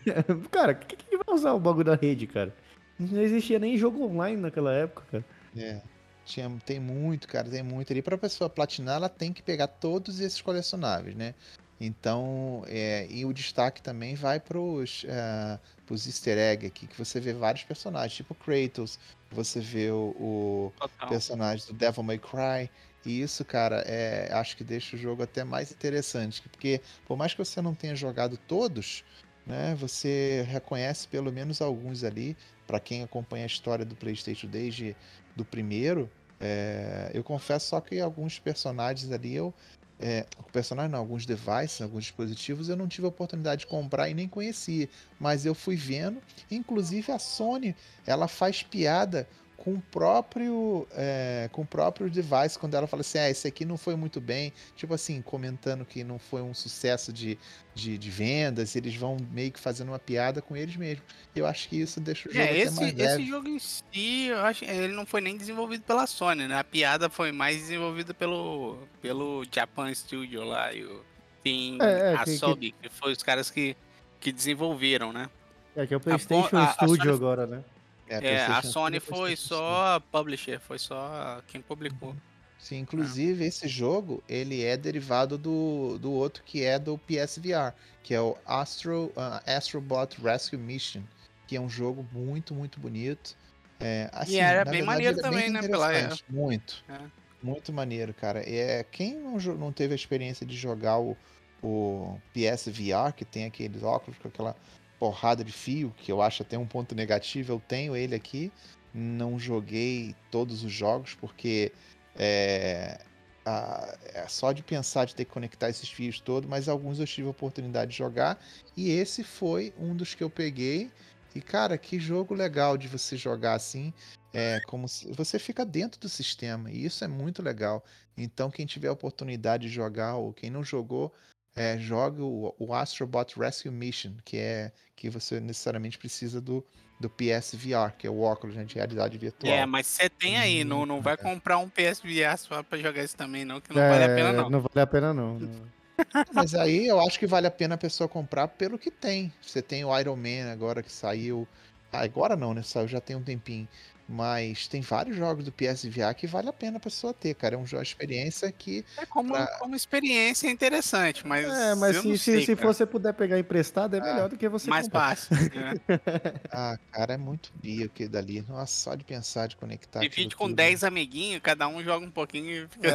cara, 0.51 0.73
quem 0.75 0.97
que 0.97 1.15
vai 1.15 1.33
usar 1.33 1.53
o 1.53 1.59
bagulho 1.59 1.85
da 1.85 1.95
rede, 1.95 2.27
cara? 2.27 2.53
Não 2.99 3.21
existia 3.21 3.59
nem 3.59 3.77
jogo 3.77 4.03
online 4.03 4.41
naquela 4.41 4.73
época, 4.73 5.03
cara. 5.11 5.25
é. 5.55 5.81
Tinha, 6.25 6.51
tem 6.65 6.77
muito, 6.77 7.25
cara, 7.25 7.49
tem 7.49 7.63
muito 7.63 7.93
ali. 7.93 8.01
Pra 8.01 8.17
pessoa 8.17 8.49
platinar, 8.49 8.97
ela 8.97 9.07
tem 9.07 9.31
que 9.31 9.41
pegar 9.41 9.67
todos 9.67 10.19
esses 10.19 10.41
colecionáveis, 10.41 11.15
né? 11.15 11.33
Então, 11.79 12.63
é, 12.67 13.07
e 13.09 13.23
o 13.23 13.31
destaque 13.31 13.81
também 13.81 14.15
vai 14.15 14.39
pros, 14.39 15.05
é, 15.07 15.59
pros 15.85 16.05
easter 16.05 16.37
egg 16.37 16.65
aqui, 16.65 16.87
que 16.87 16.97
você 16.97 17.19
vê 17.19 17.33
vários 17.33 17.63
personagens, 17.63 18.13
tipo 18.13 18.35
Kratos, 18.35 18.99
você 19.31 19.59
vê 19.59 19.91
o, 19.91 20.15
o 20.19 21.07
personagem 21.07 21.65
do 21.67 21.73
Devil 21.73 22.03
May 22.03 22.17
Cry, 22.17 22.69
e 23.05 23.21
isso, 23.21 23.45
cara, 23.45 23.83
é, 23.85 24.29
acho 24.33 24.57
que 24.57 24.63
deixa 24.63 24.95
o 24.95 24.99
jogo 24.99 25.23
até 25.23 25.43
mais 25.43 25.71
interessante, 25.71 26.41
porque 26.41 26.81
por 27.05 27.15
mais 27.15 27.33
que 27.33 27.37
você 27.37 27.61
não 27.61 27.75
tenha 27.75 27.95
jogado 27.95 28.35
todos, 28.35 29.03
né, 29.47 29.75
você 29.79 30.45
reconhece 30.47 31.07
pelo 31.07 31.31
menos 31.31 31.61
alguns 31.61 32.03
ali, 32.03 32.35
Pra 32.67 32.81
quem 32.81 33.01
acompanha 33.01 33.45
a 33.45 33.47
história 33.47 33.85
do 33.85 33.95
PlayStation 33.95 34.47
desde 34.47 34.93
do 35.37 35.45
primeiro, 35.45 36.11
é, 36.39 37.09
eu 37.13 37.23
confesso 37.23 37.69
só 37.69 37.79
que 37.79 37.99
alguns 37.99 38.37
personagens 38.37 39.09
ali 39.11 39.33
eu 39.33 39.53
é, 39.99 40.25
personagem 40.51 40.91
não, 40.91 40.99
alguns 40.99 41.25
devices, 41.25 41.81
alguns 41.81 42.03
dispositivos 42.03 42.69
eu 42.69 42.75
não 42.75 42.87
tive 42.87 43.07
a 43.07 43.09
oportunidade 43.09 43.61
de 43.61 43.67
comprar 43.67 44.09
e 44.09 44.13
nem 44.13 44.27
conhecia, 44.27 44.87
mas 45.19 45.43
eu 45.43 45.55
fui 45.55 45.75
vendo, 45.75 46.21
inclusive 46.51 47.11
a 47.11 47.17
Sony, 47.17 47.75
ela 48.05 48.27
faz 48.27 48.61
piada 48.61 49.27
com 49.57 49.73
o 49.73 49.81
próprio 49.81 50.87
é, 50.91 51.49
com 51.51 51.63
o 51.63 51.65
próprio 51.65 52.09
device 52.09 52.57
quando 52.59 52.75
ela 52.75 52.85
fala 52.87 53.01
assim, 53.01 53.17
ah, 53.17 53.29
esse 53.29 53.47
aqui 53.47 53.65
não 53.65 53.75
foi 53.75 53.95
muito 53.95 54.21
bem, 54.21 54.53
tipo 54.75 54.93
assim, 54.93 55.21
comentando 55.21 55.83
que 55.83 56.03
não 56.03 56.19
foi 56.19 56.41
um 56.41 56.53
sucesso 56.53 57.11
de, 57.11 57.37
de, 57.73 57.97
de 57.97 58.09
vendas, 58.09 58.75
eles 58.75 58.95
vão 58.95 59.17
meio 59.31 59.51
que 59.51 59.59
fazendo 59.59 59.89
uma 59.89 59.99
piada 59.99 60.41
com 60.41 60.55
eles 60.55 60.75
mesmos. 60.75 61.03
Eu 61.35 61.45
acho 61.47 61.67
que 61.67 61.81
isso 61.81 61.99
deixa 61.99 62.29
o 62.29 62.31
jogo 62.31 62.45
É, 62.45 62.49
até 62.51 62.59
esse, 62.59 62.75
mais 62.75 62.93
esse 62.93 63.01
leve. 63.03 63.25
jogo 63.25 63.47
em 63.49 63.59
si, 63.59 64.25
eu 64.27 64.39
acho 64.39 64.63
ele 64.63 64.93
não 64.93 65.05
foi 65.05 65.21
nem 65.21 65.35
desenvolvido 65.35 65.83
pela 65.83 66.05
Sony, 66.07 66.47
né? 66.47 66.55
A 66.57 66.63
piada 66.63 67.09
foi 67.09 67.31
mais 67.31 67.57
desenvolvida 67.57 68.13
pelo, 68.13 68.77
pelo 69.01 69.43
Japan 69.51 69.93
Studio 69.93 70.43
lá 70.45 70.71
e 70.71 70.83
o 70.85 71.03
Team 71.43 71.79
É, 71.81 72.13
é, 72.13 72.17
que- 72.23 72.29
Asobi, 72.31 72.71
que, 72.79 72.89
foi 72.89 73.11
os 73.11 73.23
caras 73.23 73.49
que, 73.49 73.75
que 74.19 74.31
desenvolveram, 74.31 75.11
né? 75.11 75.29
É 75.75 75.85
que 75.87 75.93
é 75.93 75.97
o 75.97 75.99
a- 75.99 76.03
PlayStation 76.03 76.57
a 76.57 76.73
Studio 76.73 76.95
Sony- 77.03 77.09
agora, 77.15 77.47
né? 77.47 77.63
É, 78.09 78.25
É, 78.25 78.45
a 78.45 78.61
Sony 78.61 78.99
3 78.99 79.03
é 79.03 79.15
foi 79.15 79.35
só 79.35 79.99
publisher, 80.11 80.59
foi 80.59 80.79
só 80.79 81.41
quem 81.47 81.61
publicou. 81.61 82.15
Sim, 82.59 82.79
inclusive 82.79 83.45
esse 83.45 83.67
jogo, 83.67 84.23
ele 84.27 84.63
é 84.63 84.75
derivado 84.75 85.37
do, 85.37 85.97
do 85.99 86.11
outro 86.11 86.43
que 86.43 86.63
é 86.63 86.79
do 86.79 86.97
PSVR, 86.97 87.73
que 88.03 88.13
é 88.13 88.21
o 88.21 88.35
Astro, 88.45 89.11
ah, 89.15 89.41
Astrobot 89.45 90.19
Rescue 90.21 90.57
Mission, 90.57 91.03
que 91.45 91.55
é 91.55 91.61
um 91.61 91.69
jogo 91.69 92.05
muito, 92.11 92.55
muito 92.55 92.79
bonito. 92.79 93.35
É, 93.79 94.09
assim, 94.11 94.37
era 94.37 94.65
na 94.65 94.71
bem 94.71 94.81
verdade, 94.81 94.85
maneiro 94.85 95.13
ele 95.13 95.19
é 95.19 95.23
também, 95.23 95.43
bem 95.43 95.51
né, 95.51 95.61
pela 95.61 95.91
interessante, 95.93 96.25
Muito, 96.29 96.83
É. 96.89 96.99
muito 97.43 97.71
maneiro, 97.71 98.13
cara. 98.13 98.47
E 98.49 98.55
É, 98.57 98.83
quem 98.83 99.15
não, 99.15 99.37
não 99.55 99.71
teve 99.71 99.93
a 99.93 99.95
experiência 99.95 100.45
de 100.45 100.57
jogar 100.57 100.97
o, 100.99 101.15
o 101.61 102.19
PSVR, 102.33 103.13
que 103.15 103.23
tem 103.23 103.45
aqueles 103.45 103.83
óculos 103.83 104.17
com 104.17 104.27
aquela 104.27 104.55
porrada 104.99 105.43
de 105.43 105.51
fio, 105.51 105.93
que 105.97 106.11
eu 106.11 106.21
acho 106.21 106.41
até 106.43 106.57
um 106.57 106.65
ponto 106.65 106.95
negativo, 106.95 107.53
eu 107.53 107.59
tenho 107.67 107.95
ele 107.95 108.15
aqui. 108.15 108.51
Não 108.93 109.37
joguei 109.37 110.15
todos 110.31 110.63
os 110.63 110.71
jogos, 110.71 111.13
porque 111.15 111.71
é, 112.15 112.99
a- 113.45 113.97
é 114.13 114.27
só 114.27 114.51
de 114.51 114.63
pensar 114.63 115.05
de 115.05 115.15
ter 115.15 115.25
que 115.25 115.31
conectar 115.31 115.69
esses 115.69 115.89
fios 115.89 116.19
todos, 116.19 116.49
mas 116.49 116.67
alguns 116.67 116.99
eu 116.99 117.05
tive 117.05 117.27
a 117.27 117.31
oportunidade 117.31 117.91
de 117.91 117.97
jogar. 117.97 118.39
E 118.75 118.89
esse 118.91 119.23
foi 119.23 119.73
um 119.77 119.95
dos 119.95 120.15
que 120.15 120.23
eu 120.23 120.29
peguei. 120.29 120.91
E, 121.35 121.41
cara, 121.41 121.77
que 121.77 121.99
jogo 121.99 122.33
legal 122.33 122.77
de 122.77 122.87
você 122.87 123.15
jogar 123.15 123.53
assim. 123.53 123.93
É 124.33 124.59
como 124.61 124.87
se 124.87 125.11
você 125.13 125.39
fica 125.39 125.63
dentro 125.65 125.99
do 125.99 126.09
sistema. 126.09 126.71
E 126.71 126.85
isso 126.85 127.03
é 127.03 127.07
muito 127.07 127.41
legal. 127.41 127.83
Então, 128.17 128.49
quem 128.49 128.65
tiver 128.65 128.87
a 128.87 128.93
oportunidade 128.93 129.67
de 129.67 129.73
jogar, 129.73 130.15
ou 130.15 130.33
quem 130.33 130.49
não 130.49 130.63
jogou, 130.63 131.13
é, 131.57 131.77
jogue 131.77 132.21
o, 132.21 132.53
o 132.59 132.73
Astrobot 132.73 133.37
Rescue 133.37 133.71
Mission, 133.71 134.13
que 134.23 134.37
é 134.37 134.71
que 134.95 135.09
você 135.09 135.39
necessariamente 135.39 135.97
precisa 135.97 136.39
do, 136.39 136.63
do 136.99 137.09
PSVR, 137.09 137.93
que 137.97 138.07
é 138.07 138.09
o 138.09 138.21
óculos 138.21 138.55
né, 138.55 138.63
de 138.63 138.75
realidade 138.75 139.17
virtual. 139.17 139.51
É, 139.51 139.65
mas 139.65 139.87
você 139.87 140.09
tem 140.09 140.37
aí, 140.37 140.63
não, 140.63 140.85
não 140.85 141.01
vai 141.01 141.15
Muito 141.15 141.23
comprar 141.23 141.57
um 141.57 141.67
PSVR 141.67 142.37
só 142.37 142.63
pra 142.63 142.77
jogar 142.77 143.03
isso 143.03 143.15
também, 143.15 143.43
não, 143.43 143.59
que 143.59 143.73
não 143.73 143.81
vale 143.81 144.03
a 144.03 144.07
pena, 144.07 144.29
É, 144.29 144.33
não. 144.33 144.49
Não 144.49 144.61
vale 144.61 144.81
a 144.81 144.87
pena, 144.87 145.13
não. 145.13 145.39
não. 145.39 145.77
Mas 146.31 146.53
aí 146.53 146.87
eu 146.87 146.99
acho 146.99 147.17
que 147.17 147.25
vale 147.25 147.47
a 147.47 147.51
pena 147.51 147.73
a 147.73 147.77
pessoa 147.77 148.07
comprar 148.07 148.47
pelo 148.49 148.77
que 148.77 148.91
tem. 148.91 149.33
Você 149.41 149.63
tem 149.63 149.83
o 149.83 149.99
Iron 149.99 150.15
Man 150.15 150.51
agora 150.51 150.83
que 150.83 150.91
saiu. 150.91 151.47
Ah, 151.91 152.01
agora 152.01 152.35
não, 152.35 152.53
né? 152.53 152.61
Saiu 152.61 152.87
já 152.87 153.01
tem 153.01 153.15
um 153.15 153.23
tempinho. 153.23 153.67
Mas 154.09 154.67
tem 154.67 154.79
vários 154.79 155.17
jogos 155.17 155.43
do 155.43 155.51
PSVR 155.51 156.13
que 156.15 156.25
vale 156.25 156.47
a 156.47 156.53
pena 156.53 156.77
a 156.77 156.79
pessoa 156.79 157.13
ter, 157.13 157.33
cara. 157.35 157.55
É 157.55 157.57
um 157.57 157.65
jogo 157.65 157.83
de 157.83 157.89
experiência 157.89 158.49
que. 158.51 158.85
É 158.97 159.05
como, 159.05 159.33
pra- 159.33 159.47
como 159.59 159.75
experiência 159.75 160.47
é 160.47 160.51
interessante, 160.51 161.27
mas, 161.27 161.45
É, 161.45 161.75
mas 161.75 161.97
se, 161.97 162.17
se, 162.17 162.17
sei, 162.17 162.45
se 162.45 162.55
você 162.55 162.85
puder 162.85 163.13
pegar 163.13 163.37
emprestado, 163.37 163.95
é 163.95 163.99
Ah, 163.99 164.03
melhor 164.03 164.29
do 164.29 164.37
que 164.37 164.47
você 164.47 164.69
mais 164.69 164.85
comprar. 164.85 165.09
fácil. 165.17 165.35
né? 165.35 165.73
Ah, 166.51 166.77
cara, 166.91 167.13
é 167.15 167.17
muito 167.17 167.51
bio 167.61 167.85
aquilo 167.87 168.09
dali. 168.09 168.41
Nossa, 168.47 168.71
só 168.71 168.95
de 168.95 169.03
pensar 169.03 169.47
de 169.47 169.57
conectar. 169.57 169.99
Divide 169.99 170.35
com 170.37 170.45
tudo. 170.45 170.55
10 170.55 170.85
amiguinhos, 170.85 171.41
cada 171.43 171.67
um 171.67 171.83
joga 171.83 172.05
um 172.05 172.11
pouquinho 172.11 172.49
e 172.63 172.67
fica. 172.69 172.87
É, 172.89 172.93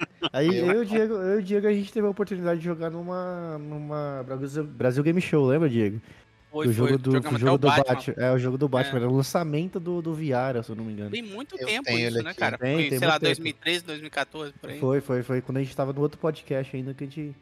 é. 0.00 0.28
Aí 0.32 0.46
Eu- 0.58 0.66
eu 0.66 0.72
e 0.72 0.76
o 0.78 0.86
Diego, 0.86 1.14
eu 1.14 1.36
e 1.40 1.42
o 1.42 1.42
Diego, 1.42 1.66
a 1.66 1.72
gente 1.74 1.92
teve 1.92 2.06
a 2.06 2.10
oportunidade 2.10 2.58
de 2.60 2.64
jogar 2.64 2.90
numa, 2.90 3.58
numa 3.58 4.22
Brasil, 4.24 4.64
Brasil 4.64 5.02
Game 5.02 5.20
Show, 5.20 5.44
lembra, 5.46 5.68
Diego? 5.68 6.00
Foi, 6.50 6.66
o 6.68 6.72
jogo 6.72 6.88
foi. 6.88 6.98
do, 6.98 7.10
o 7.10 7.38
jogo 7.38 7.58
do 7.58 7.66
Batman. 7.68 7.84
Batman. 7.94 8.14
É, 8.24 8.32
o 8.32 8.38
jogo 8.38 8.58
do 8.58 8.68
Batman, 8.68 8.98
É. 8.98 9.02
era 9.02 9.10
o 9.10 9.16
lançamento 9.16 9.78
do, 9.78 10.00
do 10.00 10.14
VR, 10.14 10.62
se 10.64 10.70
eu 10.70 10.76
não 10.76 10.84
me 10.84 10.92
engano. 10.92 11.10
Tem 11.10 11.22
muito 11.22 11.56
Eu 11.58 11.66
tempo 11.66 11.84
tenho 11.84 12.08
isso, 12.08 12.22
né, 12.22 12.32
cara? 12.34 12.56
Tem, 12.58 12.74
Foi, 12.74 12.88
tem 12.88 12.98
sei 12.98 13.06
lá, 13.08 13.14
tempo. 13.14 13.24
2013, 13.26 13.84
2014, 13.84 14.52
por 14.54 14.70
aí. 14.70 14.78
Foi, 14.80 15.00
foi, 15.00 15.22
foi 15.22 15.40
quando 15.42 15.58
a 15.58 15.62
gente 15.62 15.76
tava 15.76 15.92
no 15.92 16.00
outro 16.00 16.18
podcast 16.18 16.74
ainda 16.74 16.94
que 16.94 17.04
a 17.04 17.06
gente 17.06 17.36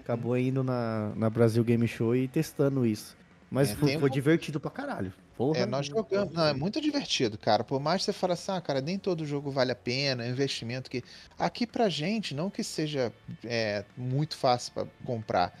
acabou 0.00 0.36
indo 0.38 0.62
na, 0.62 1.12
na 1.16 1.28
Brasil 1.28 1.62
Game 1.64 1.86
Show 1.88 2.14
e 2.14 2.28
testando 2.28 2.86
isso. 2.86 3.16
Mas 3.50 3.70
É, 3.72 3.74
foi, 3.76 3.98
foi 3.98 4.08
um- 4.08 4.12
divertido 4.12 4.58
pra 4.60 4.70
caralho. 4.70 5.12
Porra, 5.36 5.60
É, 5.60 5.66
nós 5.66 5.86
jogamos. 5.86 6.32
Não, 6.32 6.46
é 6.46 6.54
muito 6.54 6.80
divertido, 6.80 7.36
cara. 7.38 7.64
Por 7.64 7.80
mais 7.80 8.00
que 8.02 8.04
você 8.06 8.12
fale 8.12 8.34
assim, 8.34 8.52
ah, 8.52 8.60
cara, 8.60 8.80
nem 8.80 8.98
todo 8.98 9.26
jogo 9.26 9.50
vale 9.50 9.72
a 9.72 9.74
pena, 9.74 10.24
é 10.24 10.28
um 10.28 10.30
investimento 10.30 10.90
que. 10.90 11.02
Aqui 11.38 11.66
pra 11.66 11.88
gente, 11.88 12.34
não 12.34 12.48
que 12.50 12.62
seja 12.62 13.12
é, 13.44 13.84
muito 13.96 14.36
fácil 14.36 14.72
pra 14.72 14.86
comprar, 15.04 15.52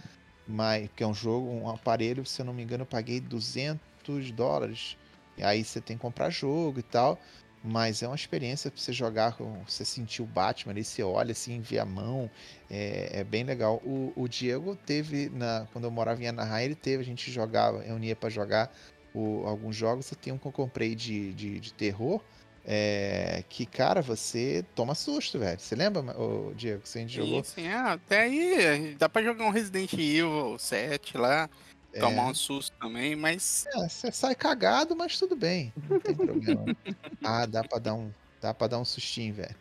mas 0.46 0.88
que 0.96 1.02
é 1.02 1.06
um 1.06 1.14
jogo, 1.14 1.48
um 1.50 1.68
aparelho, 1.68 2.24
se 2.26 2.40
eu 2.42 2.46
não 2.46 2.52
me 2.54 2.62
engano, 2.62 2.82
eu 2.82 2.86
paguei 2.86 3.20
200 3.20 4.30
dólares. 4.32 4.96
E 5.36 5.42
aí 5.42 5.64
você 5.64 5.80
tem 5.80 5.96
que 5.96 6.02
comprar 6.02 6.30
jogo 6.30 6.78
e 6.80 6.82
tal. 6.82 7.20
Mas 7.64 8.02
é 8.02 8.08
uma 8.08 8.16
experiência 8.16 8.70
pra 8.72 8.80
você 8.80 8.92
jogar, 8.92 9.36
com- 9.36 9.62
você 9.64 9.84
sentir 9.84 10.20
o 10.20 10.26
Batman 10.26 10.72
ali, 10.72 10.84
você 10.84 11.00
olha 11.02 11.30
assim, 11.32 11.60
vê 11.60 11.78
a 11.78 11.84
mão, 11.84 12.28
é, 12.68 13.20
é 13.20 13.24
bem 13.24 13.44
legal. 13.44 13.80
O, 13.84 14.12
o 14.16 14.26
Diego 14.28 14.74
teve, 14.76 15.28
na, 15.30 15.66
quando 15.72 15.84
eu 15.84 15.90
morava 15.90 16.20
em 16.22 16.26
Anaheim, 16.26 16.64
ele 16.66 16.74
teve, 16.74 17.02
a 17.02 17.06
gente 17.06 17.30
jogava, 17.30 17.80
reunia 17.82 18.16
pra 18.16 18.28
jogar 18.28 18.72
o- 19.14 19.46
alguns 19.46 19.76
jogos. 19.76 20.10
Eu 20.10 20.16
tenho 20.18 20.36
um 20.36 20.38
que 20.38 20.46
eu 20.46 20.52
comprei 20.52 20.94
de, 20.94 21.32
de, 21.34 21.60
de 21.60 21.72
terror. 21.72 22.24
É, 22.64 23.44
que, 23.48 23.66
cara, 23.66 24.00
você 24.00 24.64
toma 24.74 24.94
susto, 24.94 25.38
velho. 25.38 25.58
Você 25.58 25.74
lembra, 25.74 26.00
o 26.18 26.54
Diego, 26.54 26.82
que 26.82 26.98
a 26.98 27.00
gente 27.00 27.14
jogou? 27.14 27.42
Sim, 27.42 27.68
ah, 27.68 27.92
até 27.92 28.22
aí 28.22 28.94
dá 28.94 29.08
pra 29.08 29.22
jogar 29.22 29.44
um 29.44 29.50
Resident 29.50 29.92
Evil 29.92 30.56
7 30.58 31.18
lá, 31.18 31.50
É, 31.92 32.00
tomar 32.00 32.26
um 32.26 32.34
susto 32.34 32.76
também, 32.78 33.16
mas 33.16 33.66
é, 33.66 33.88
você 33.88 34.12
sai 34.12 34.34
cagado, 34.34 34.94
mas 34.94 35.18
tudo 35.18 35.34
bem. 35.34 35.72
Não 35.88 35.98
tem 35.98 36.14
problema. 36.14 36.64
ah, 37.22 37.46
dá 37.46 37.64
pra 37.64 37.78
dar 37.78 37.94
um, 37.94 38.12
dá 38.40 38.54
pra 38.54 38.68
dar 38.68 38.78
um 38.78 38.84
sustinho, 38.84 39.34
velho. 39.34 39.56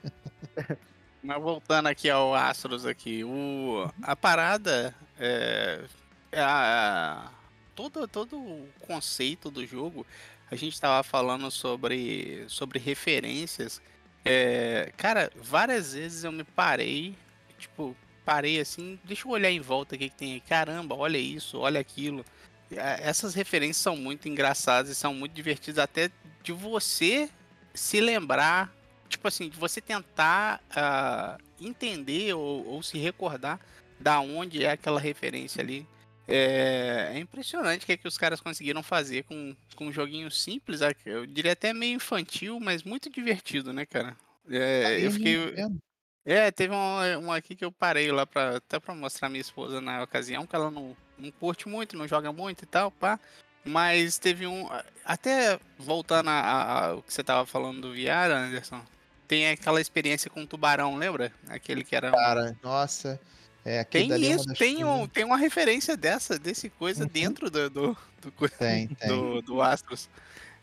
Mas 1.24 1.40
voltando 1.40 1.86
aqui 1.86 2.10
ao 2.10 2.34
Astros 2.34 2.84
aqui, 2.84 3.24
o, 3.24 3.88
a 4.02 4.16
parada 4.16 4.92
é, 5.20 5.86
é 6.32 6.42
a, 6.42 7.30
todo, 7.76 8.08
todo 8.08 8.38
o 8.38 8.68
conceito 8.80 9.52
do 9.52 9.66
jogo, 9.66 10.06
a 10.52 10.56
gente 10.56 10.80
tava 10.80 11.02
falando 11.02 11.50
sobre, 11.50 12.44
sobre 12.48 12.78
referências. 12.78 13.82
É, 14.24 14.92
cara, 14.98 15.32
várias 15.36 15.94
vezes 15.94 16.24
eu 16.24 16.32
me 16.32 16.44
parei, 16.44 17.16
tipo, 17.58 17.96
parei 18.24 18.60
assim, 18.60 19.00
deixa 19.04 19.28
eu 19.28 19.32
olhar 19.32 19.50
em 19.50 19.62
volta 19.62 19.96
o 19.96 19.98
que, 19.98 20.10
que 20.10 20.16
tem 20.16 20.34
aí. 20.34 20.42
Caramba, 20.42 20.94
olha 20.94 21.18
isso, 21.18 21.58
olha 21.58 21.80
aquilo. 21.80 22.26
É, 22.70 23.00
Essas 23.02 23.34
referências 23.34 23.78
são 23.78 23.96
muito 23.96 24.28
engraçadas 24.28 24.92
e 24.92 24.96
são 24.96 25.14
muito 25.14 25.34
divertidas, 25.34 25.80
até 25.80 26.12
de 26.44 26.52
você 26.52 27.30
se 27.74 28.02
lembrar 28.02 28.72
tipo 29.12 29.28
assim, 29.28 29.50
de 29.50 29.58
você 29.58 29.82
tentar 29.82 30.62
ah, 30.72 31.38
entender 31.60 32.34
ou, 32.34 32.66
ou 32.66 32.82
se 32.82 32.98
recordar 32.98 33.60
da 34.00 34.20
onde 34.20 34.64
é 34.64 34.72
aquela 34.72 35.00
referência 35.00 35.62
ali. 35.62 35.86
É, 36.32 37.12
é 37.15 37.20
impressionante 37.20 37.84
o 37.84 37.86
que, 37.86 37.91
é 37.94 37.98
que 37.98 38.08
os 38.08 38.17
caras 38.17 38.39
conseguiram 38.41 38.82
fazer 38.82 39.24
com, 39.24 39.56
com 39.76 39.88
um 39.88 39.91
joguinho 39.94 40.30
simples, 40.32 40.82
ah, 40.82 40.94
eu 41.06 41.26
diria 41.26 41.52
até 41.54 41.74
meio 41.74 41.96
infantil, 41.96 42.60
mas 42.60 42.84
muito 42.84 43.10
divertido, 43.10 43.72
né, 43.74 43.86
cara? 43.86 44.15
É, 44.50 44.86
Aí, 44.86 45.04
eu 45.04 45.12
né, 45.12 45.17
fiquei. 45.17 45.38
vendo? 45.52 45.78
É, 46.26 46.52
teve 46.52 46.74
um, 46.74 47.26
um 47.26 47.32
aqui 47.32 47.56
que 47.56 47.65
eu 47.65 47.72
parei 47.72 48.12
lá 48.12 48.26
pra, 48.28 48.58
até 48.58 48.80
pra 48.80 48.94
mostrar 48.94 49.28
minha 49.30 49.41
esposa 49.41 49.82
na 49.82 50.04
ocasião, 50.04 50.46
que 50.46 50.56
ela 50.56 50.70
não, 50.70 50.96
não 51.17 51.32
curte 51.32 51.67
muito, 51.67 51.98
não 51.98 52.08
joga 52.08 52.32
muito 52.32 52.63
e 52.63 52.67
tal, 52.67 52.91
pá. 52.91 53.20
Mas 53.63 54.17
teve 54.17 54.48
um. 54.48 54.67
Até 55.06 55.60
voltando 55.78 56.30
ao 56.30 57.02
que 57.04 57.13
você 57.13 57.24
tava 57.24 57.46
falando 57.46 57.82
do 57.82 57.94
VR, 57.94 58.32
Anderson, 58.34 58.84
tem 59.28 59.50
aquela 59.50 59.80
experiência 59.82 60.30
com 60.32 60.44
o 60.44 60.48
tubarão, 60.48 60.96
lembra? 60.96 61.32
Aquele 61.48 61.84
que 61.84 61.96
era. 61.96 62.10
um- 62.10 62.15
Cara, 62.15 62.58
nossa. 62.63 63.20
É, 63.65 63.84
Tem 63.93 64.13
é 64.13 64.17
isso, 64.17 64.45
tem, 64.58 64.86
um, 64.86 65.08
tem 65.08 65.24
uma 65.26 65.38
referência 65.38 65.97
dessa, 65.97 66.39
desse 66.39 66.69
coisa 66.69 67.06
Uhum. 67.06 67.08
dentro 67.08 67.50
do, 67.52 67.69
do, 67.69 67.97
do, 68.21 68.32
Tem, 68.58 68.89
tem. 68.97 69.28
do, 69.38 69.41
do 69.41 69.62
Astros. 69.62 70.10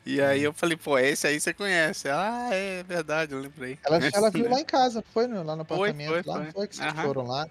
E 0.06 0.20
aí 0.22 0.42
eu 0.42 0.54
falei, 0.54 0.76
pô, 0.78 0.98
esse 0.98 1.26
aí 1.26 1.40
você 1.40 1.54
conhece. 1.54 2.08
Ah, 2.10 2.50
é 2.52 2.82
verdade, 2.84 3.34
eu 3.34 3.40
lembrei. 3.40 3.78
Ela, 3.84 4.00
ela 4.12 4.30
viu 4.30 4.48
lá 4.48 4.60
em 4.60 4.64
casa, 4.64 5.02
foi 5.02 5.26
no- 5.26 5.42
lá 5.42 5.54
no 5.56 5.62
Foi, 5.70 5.92
apartamento, 5.92 5.98
foi, 6.04 6.22
lá, 6.24 6.44
foi. 6.44 6.52
foi 6.52 6.66
que 6.68 6.74
vocês 6.76 6.90
Aham. 6.90 7.00
foram 7.00 7.22
lá. 7.22 7.44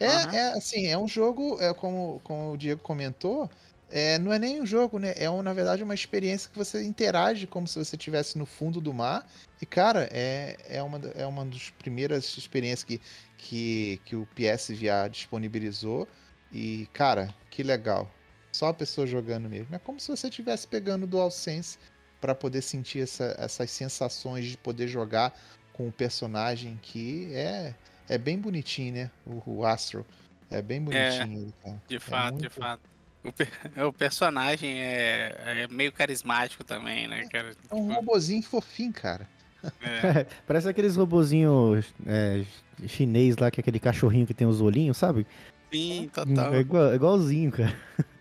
É, 0.00 0.06
Aham. 0.06 0.38
é 0.38 0.48
assim, 0.56 0.86
é 0.86 0.98
um 0.98 1.06
jogo, 1.06 1.60
é 1.60 1.72
como, 1.74 2.20
como 2.20 2.52
o 2.52 2.56
Diego 2.56 2.80
comentou, 2.82 3.48
é, 3.96 4.18
não 4.18 4.32
é 4.32 4.38
nem 4.40 4.60
um 4.60 4.66
jogo, 4.66 4.98
né? 4.98 5.14
É, 5.16 5.30
um, 5.30 5.40
na 5.40 5.52
verdade, 5.52 5.84
uma 5.84 5.94
experiência 5.94 6.50
que 6.50 6.58
você 6.58 6.82
interage 6.82 7.46
como 7.46 7.68
se 7.68 7.78
você 7.78 7.94
estivesse 7.94 8.36
no 8.36 8.44
fundo 8.44 8.80
do 8.80 8.92
mar. 8.92 9.24
E, 9.62 9.64
cara, 9.64 10.08
é, 10.10 10.56
é, 10.68 10.82
uma, 10.82 10.98
é 11.14 11.24
uma 11.24 11.44
das 11.44 11.70
primeiras 11.70 12.36
experiências 12.36 12.82
que, 12.82 13.00
que, 13.38 14.00
que 14.04 14.16
o 14.16 14.26
PSVR 14.34 15.08
disponibilizou. 15.10 16.08
E, 16.52 16.88
cara, 16.92 17.32
que 17.50 17.62
legal. 17.62 18.10
Só 18.52 18.66
a 18.68 18.74
pessoa 18.74 19.06
jogando 19.06 19.48
mesmo. 19.48 19.72
É 19.74 19.78
como 19.78 20.00
se 20.00 20.08
você 20.08 20.26
estivesse 20.28 20.66
pegando 20.66 21.04
o 21.04 21.06
DualSense 21.06 21.78
para 22.20 22.34
poder 22.34 22.62
sentir 22.62 23.00
essa- 23.02 23.36
essas 23.38 23.70
sensações 23.70 24.44
de 24.46 24.56
poder 24.56 24.88
jogar 24.88 25.32
com 25.72 25.86
o 25.86 25.92
personagem 25.92 26.78
que 26.82 27.32
é, 27.32 27.74
é 28.08 28.18
bem 28.18 28.38
bonitinho, 28.38 28.92
né? 28.94 29.10
O, 29.24 29.58
o 29.58 29.64
Astro. 29.66 30.04
É 30.50 30.60
bem 30.62 30.80
bonitinho 30.82 31.38
ele, 31.42 31.54
cara. 31.62 31.82
De 31.88 31.96
É 31.96 32.00
fato, 32.00 32.34
de 32.36 32.40
muito- 32.42 32.50
fato. 32.50 32.93
O, 33.24 33.32
per- 33.32 33.48
o 33.88 33.92
personagem 33.92 34.78
é, 34.80 35.64
é 35.64 35.68
meio 35.68 35.90
carismático 35.90 36.62
também, 36.62 37.08
né, 37.08 37.26
cara? 37.30 37.54
É 37.70 37.74
um 37.74 37.92
robozinho 37.92 38.42
fofinho, 38.42 38.92
cara. 38.92 39.28
é. 39.82 40.26
Parece 40.46 40.68
aqueles 40.68 40.94
robozinhos 40.96 41.86
é, 42.06 42.44
chinês 42.86 43.36
lá, 43.36 43.50
que 43.50 43.60
é 43.60 43.62
aquele 43.62 43.80
cachorrinho 43.80 44.26
que 44.26 44.34
tem 44.34 44.46
os 44.46 44.60
olhinhos, 44.60 44.96
sabe? 44.98 45.26
Sim, 45.72 46.10
total. 46.12 46.54
É, 46.54 46.60
igual- 46.60 46.92
é 46.92 46.94
igualzinho, 46.94 47.50
cara. 47.50 47.74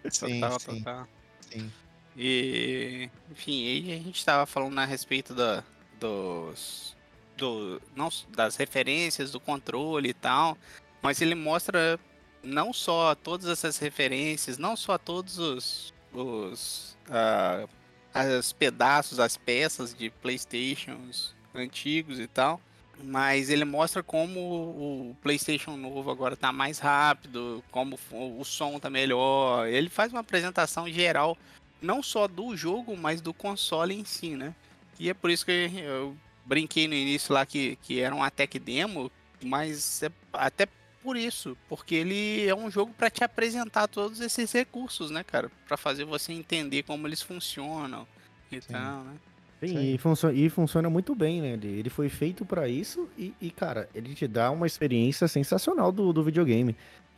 Sim, 0.10 0.40
total, 0.40 0.60
sim, 0.60 0.78
total. 0.80 1.08
sim. 1.52 1.72
E, 2.16 3.10
enfim, 3.32 3.68
aí 3.68 3.94
a 3.94 4.04
gente 4.04 4.18
estava 4.18 4.46
falando 4.46 4.78
a 4.80 4.86
respeito 4.86 5.34
da, 5.34 5.64
dos, 6.00 6.96
do, 7.36 7.82
não, 7.96 8.10
das 8.30 8.56
referências, 8.56 9.32
do 9.32 9.40
controle 9.40 10.10
e 10.10 10.14
tal, 10.14 10.58
mas 11.02 11.22
ele 11.22 11.36
mostra 11.36 12.00
não 12.44 12.74
só 12.74 13.16
todas 13.16 13.48
essas 13.48 13.78
referências, 13.78 14.58
não 14.58 14.76
só 14.76 14.98
todos 14.98 15.40
os, 15.40 15.94
os 16.14 16.98
uh, 17.08 17.68
as 18.14 18.54
pedaços, 18.54 19.20
as 19.20 19.38
peças 19.38 19.94
de 19.94 20.10
Playstations 20.10 21.34
antigos 21.56 22.20
e 22.20 22.28
tal, 22.28 22.62
mas 23.04 23.50
ele 23.50 23.66
mostra 23.66 24.04
como 24.04 24.40
o 24.40 25.18
PlayStation 25.22 25.76
novo 25.76 26.12
agora 26.12 26.36
tá 26.36 26.52
mais 26.52 26.80
rápido, 26.80 27.64
como 27.72 27.98
o 28.12 28.44
som 28.44 28.80
tá 28.80 28.90
melhor. 28.90 29.68
Ele 29.68 29.90
faz 29.90 30.12
uma 30.12 30.22
apresentação 30.22 30.88
geral 30.90 31.38
não 31.82 32.04
só 32.04 32.28
do 32.28 32.56
jogo, 32.56 32.96
mas 32.96 33.20
do 33.20 33.34
console 33.34 33.94
em 33.94 34.06
si, 34.06 34.36
né? 34.36 34.56
E 35.00 35.10
é 35.10 35.14
por 35.14 35.30
isso 35.30 35.46
que 35.46 35.52
eu 35.52 36.16
brinquei 36.46 36.88
no 36.88 36.94
início 36.94 37.34
lá 37.34 37.46
que, 37.46 37.78
que 37.82 38.00
era 38.00 38.16
um 38.16 38.28
tech 38.30 38.58
demo, 38.60 39.12
mas 39.42 40.04
é 40.04 40.12
até 40.32 40.68
por 41.04 41.18
isso, 41.18 41.58
porque 41.68 41.96
ele 41.96 42.48
é 42.48 42.56
um 42.56 42.72
jogo 42.72 42.94
para 42.98 43.10
te 43.10 43.24
apresentar 43.24 43.88
todos 43.88 44.22
esses 44.22 44.52
recursos, 44.52 45.12
né, 45.12 45.24
cara? 45.24 45.52
Para 45.68 45.78
fazer 45.78 46.06
você 46.06 46.32
entender 46.32 46.84
como 46.84 47.08
eles 47.08 47.22
funcionam 47.22 48.08
e 48.52 48.62
Sim. 48.62 48.72
tal, 48.72 49.04
né? 49.04 49.14
Sim, 49.68 49.94
e, 49.94 49.98
funciona, 49.98 50.36
e 50.36 50.50
funciona 50.50 50.90
muito 50.90 51.16
bem, 51.16 51.42
né? 51.42 51.54
Ele, 51.54 51.68
ele 51.68 51.90
foi 51.90 52.10
feito 52.10 52.46
para 52.46 52.68
isso 52.68 53.08
e, 53.18 53.34
e, 53.40 53.50
cara, 53.50 53.90
ele 53.96 54.14
te 54.14 54.28
dá 54.28 54.52
uma 54.52 54.68
experiência 54.68 55.28
sensacional 55.28 55.92
do, 55.92 56.12
do 56.12 56.24
videogame. 56.24 56.76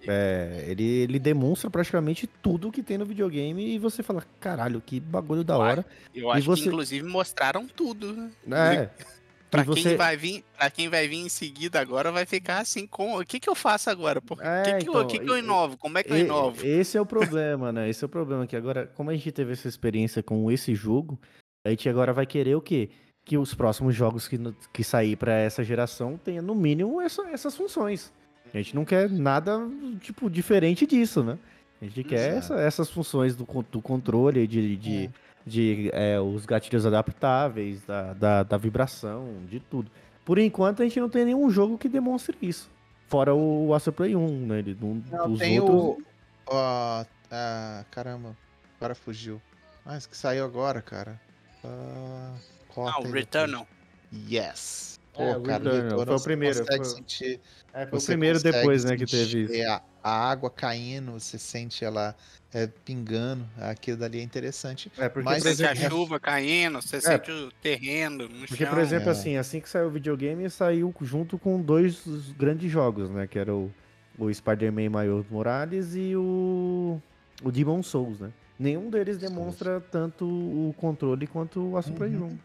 É, 0.07 0.65
ele, 0.67 0.83
ele 0.83 1.19
demonstra 1.19 1.69
praticamente 1.69 2.27
tudo 2.27 2.71
que 2.71 2.83
tem 2.83 2.97
no 2.97 3.05
videogame 3.05 3.73
e 3.73 3.79
você 3.79 4.03
fala, 4.03 4.23
caralho, 4.39 4.79
que 4.79 4.99
bagulho 4.99 5.43
da 5.43 5.57
hora. 5.57 5.85
Eu 6.13 6.29
acho 6.29 6.41
e 6.41 6.45
você... 6.45 6.63
que 6.63 6.67
inclusive 6.67 7.07
mostraram 7.07 7.67
tudo, 7.67 8.31
né? 8.45 8.75
É. 8.75 8.89
Pra, 9.55 9.63
você... 9.63 9.81
quem 9.81 9.95
vai 9.95 10.17
vir, 10.17 10.43
pra 10.57 10.69
quem 10.69 10.89
vai 10.89 11.07
vir 11.07 11.17
em 11.17 11.29
seguida 11.29 11.79
agora 11.79 12.11
vai 12.11 12.25
ficar 12.25 12.59
assim 12.59 12.85
com. 12.85 13.19
O 13.19 13.25
que, 13.25 13.39
que 13.39 13.49
eu 13.49 13.55
faço 13.55 13.89
agora? 13.89 14.19
O 14.19 14.41
é, 14.41 14.63
que, 14.63 14.73
que, 14.73 14.83
então, 14.83 15.01
eu, 15.01 15.07
que, 15.07 15.19
que 15.19 15.29
eu 15.29 15.37
inovo? 15.37 15.77
Como 15.77 15.97
é 15.97 16.03
que 16.03 16.11
eu 16.11 16.17
inovo? 16.17 16.65
Esse 16.65 16.97
é 16.97 17.01
o 17.01 17.05
problema, 17.05 17.71
né? 17.71 17.89
Esse 17.89 18.03
é 18.03 18.07
o 18.07 18.09
problema. 18.09 18.45
Que 18.47 18.55
agora, 18.55 18.87
como 18.95 19.09
a 19.09 19.13
gente 19.13 19.31
teve 19.31 19.53
essa 19.53 19.67
experiência 19.67 20.21
com 20.21 20.51
esse 20.51 20.75
jogo, 20.75 21.19
a 21.65 21.69
gente 21.69 21.87
agora 21.89 22.13
vai 22.13 22.25
querer 22.25 22.55
o 22.55 22.61
quê? 22.61 22.89
Que 23.23 23.37
os 23.37 23.53
próximos 23.53 23.95
jogos 23.95 24.27
que, 24.27 24.37
que 24.71 24.83
sair 24.83 25.15
para 25.15 25.33
essa 25.33 25.63
geração 25.63 26.19
tenham 26.23 26.43
no 26.43 26.53
mínimo 26.53 27.01
essa, 27.01 27.23
essas 27.29 27.55
funções. 27.55 28.13
A 28.53 28.57
gente 28.57 28.75
não 28.75 28.85
quer 28.85 29.09
nada, 29.09 29.59
tipo, 29.99 30.29
diferente 30.29 30.85
disso, 30.85 31.23
né? 31.23 31.37
A 31.81 31.85
gente 31.85 32.03
quer 32.03 32.37
essa, 32.37 32.55
essas 32.55 32.89
funções 32.89 33.35
do, 33.35 33.45
do 33.69 33.81
controle, 33.81 34.47
de, 34.47 34.75
de, 34.77 35.05
é. 35.05 35.09
De 35.45 35.89
é, 35.93 36.19
os 36.19 36.45
gatilhos 36.45 36.85
adaptáveis, 36.85 37.83
da, 37.83 38.13
da, 38.13 38.43
da, 38.43 38.57
vibração, 38.57 39.27
de 39.47 39.59
tudo. 39.59 39.91
Por 40.23 40.39
enquanto, 40.39 40.81
a 40.81 40.85
gente 40.85 40.99
não 40.99 41.09
tem 41.09 41.25
nenhum 41.25 41.49
jogo 41.49 41.77
que 41.77 41.87
demonstre 41.87 42.35
isso. 42.41 42.69
Fora 43.07 43.33
o 43.35 43.73
Astro 43.73 43.93
Play 43.93 44.15
1, 44.15 44.47
né? 44.47 44.59
Ele, 44.59 44.77
um, 44.81 45.03
não, 45.11 45.37
tem 45.37 45.59
outros... 45.59 45.79
o... 45.79 46.51
Uh, 46.51 47.01
uh, 47.03 47.85
caramba, 47.91 48.35
agora 48.77 48.95
fugiu. 48.95 49.39
Ah, 49.85 49.97
esse 49.97 50.09
que 50.09 50.17
saiu 50.17 50.43
agora, 50.43 50.81
cara. 50.81 51.21
Uh, 51.63 52.33
ah, 52.77 52.99
o 53.01 53.11
Returnal. 53.11 53.67
Yes. 54.11 54.99
Pô, 55.15 55.23
é, 55.23 55.39
cara, 55.39 55.71
Returnal, 55.71 56.05
foi 56.05 56.15
o 56.15 56.21
primeiro. 56.21 56.65
Foi... 56.65 56.83
Sentir, 56.83 57.39
é, 57.73 57.87
foi 57.87 57.99
o 57.99 58.01
primeiro 58.03 58.43
depois, 58.43 58.83
né, 58.83 58.97
que 58.97 59.05
teve 59.05 59.43
isso. 59.43 59.69
A, 59.69 59.81
a, 60.03 60.29
água 60.29 60.49
caindo, 60.49 61.13
você 61.13 61.37
sente 61.37 61.85
ela 61.85 62.13
é, 62.53 62.67
pingando, 62.67 63.45
aquilo 63.57 63.97
dali 63.97 64.19
é 64.19 64.23
interessante. 64.23 64.91
É, 64.97 65.07
porque, 65.07 65.23
Mas, 65.23 65.41
por 65.41 65.49
exemplo, 65.49 65.71
a 65.71 65.89
chuva 65.89 66.19
caindo, 66.19 66.81
você 66.81 66.97
é, 66.97 67.01
sente 67.01 67.31
o 67.31 67.49
terreno 67.61 68.27
no 68.27 68.45
Porque, 68.45 68.65
chão. 68.65 68.73
por 68.73 68.79
exemplo, 68.79 69.07
é. 69.07 69.11
assim, 69.11 69.37
assim 69.37 69.61
que 69.61 69.69
saiu 69.69 69.87
o 69.87 69.91
videogame, 69.91 70.49
saiu 70.49 70.93
junto 71.01 71.37
com 71.37 71.61
dois 71.61 72.03
grandes 72.37 72.69
jogos, 72.69 73.09
né, 73.09 73.25
que 73.25 73.39
era 73.39 73.55
o, 73.55 73.71
o 74.19 74.33
Spider-Man 74.33 74.89
Miles 74.89 75.25
Morales 75.29 75.95
e 75.95 76.13
o, 76.13 77.01
o 77.41 77.51
Demon 77.51 77.81
Souls, 77.81 78.19
né. 78.19 78.31
Nenhum 78.59 78.89
deles 78.89 79.17
demonstra 79.17 79.81
tanto 79.81 80.25
o 80.25 80.73
controle 80.77 81.27
quanto 81.27 81.71
o 81.71 81.77
Astro 81.77 81.93
Play 81.93 82.15
1. 82.15 82.37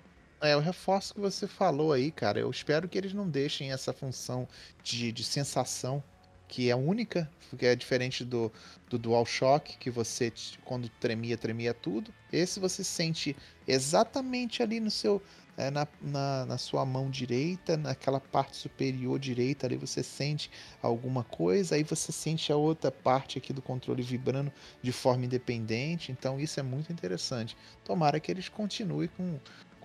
É, 0.42 0.54
eu 0.54 0.60
reforço 0.60 1.12
o 1.12 1.14
que 1.16 1.20
você 1.20 1.46
falou 1.46 1.92
aí, 1.92 2.10
cara. 2.10 2.40
Eu 2.40 2.50
espero 2.50 2.88
que 2.88 2.96
eles 2.96 3.12
não 3.12 3.28
deixem 3.28 3.72
essa 3.72 3.92
função 3.92 4.48
de, 4.82 5.12
de 5.12 5.22
sensação, 5.22 6.02
que 6.48 6.70
é 6.70 6.74
única, 6.74 7.30
que 7.58 7.66
é 7.66 7.76
diferente 7.76 8.24
do, 8.24 8.50
do 8.88 8.98
DualShock, 8.98 9.76
que 9.76 9.90
você, 9.90 10.32
quando 10.64 10.88
tremia, 10.88 11.36
tremia 11.36 11.74
tudo. 11.74 12.12
Esse 12.32 12.58
você 12.58 12.82
sente 12.82 13.36
exatamente 13.68 14.62
ali 14.62 14.80
no 14.80 14.90
seu. 14.90 15.22
É, 15.56 15.70
na, 15.70 15.86
na, 16.00 16.46
na, 16.46 16.56
sua 16.56 16.86
mão 16.86 17.10
direita, 17.10 17.76
naquela 17.76 18.18
parte 18.18 18.56
superior 18.56 19.18
direita 19.18 19.66
ali 19.66 19.76
você 19.76 20.02
sente 20.02 20.50
alguma 20.80 21.22
coisa, 21.22 21.74
aí 21.74 21.82
você 21.82 22.10
sente 22.12 22.50
a 22.50 22.56
outra 22.56 22.90
parte 22.90 23.36
aqui 23.36 23.52
do 23.52 23.60
controle 23.60 24.02
vibrando 24.02 24.50
de 24.80 24.90
forma 24.90 25.26
independente. 25.26 26.12
Então 26.12 26.40
isso 26.40 26.58
é 26.58 26.62
muito 26.62 26.90
interessante. 26.90 27.58
Tomara 27.84 28.18
que 28.18 28.30
eles 28.30 28.48
continuem 28.48 29.08
com, 29.08 29.38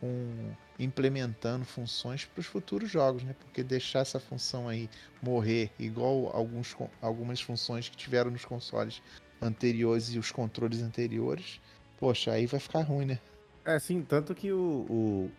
com 0.05 0.51
implementando 0.77 1.65
funções 1.65 2.25
para 2.25 2.41
os 2.41 2.45
futuros 2.45 2.89
jogos, 2.89 3.23
né? 3.23 3.35
Porque 3.39 3.63
deixar 3.63 3.99
essa 3.99 4.19
função 4.19 4.67
aí 4.67 4.89
morrer 5.21 5.71
igual 5.79 6.29
alguns, 6.35 6.75
algumas 7.01 7.41
funções 7.41 7.89
que 7.89 7.95
tiveram 7.95 8.29
nos 8.29 8.45
consoles 8.45 9.01
anteriores 9.41 10.13
e 10.13 10.19
os 10.19 10.31
controles 10.31 10.81
anteriores, 10.81 11.59
poxa, 11.97 12.31
aí 12.31 12.45
vai 12.45 12.59
ficar 12.59 12.81
ruim, 12.81 13.05
né? 13.05 13.19
É, 13.63 13.79
sim, 13.79 14.01
tanto 14.01 14.35
que 14.35 14.51
o, 14.51 14.85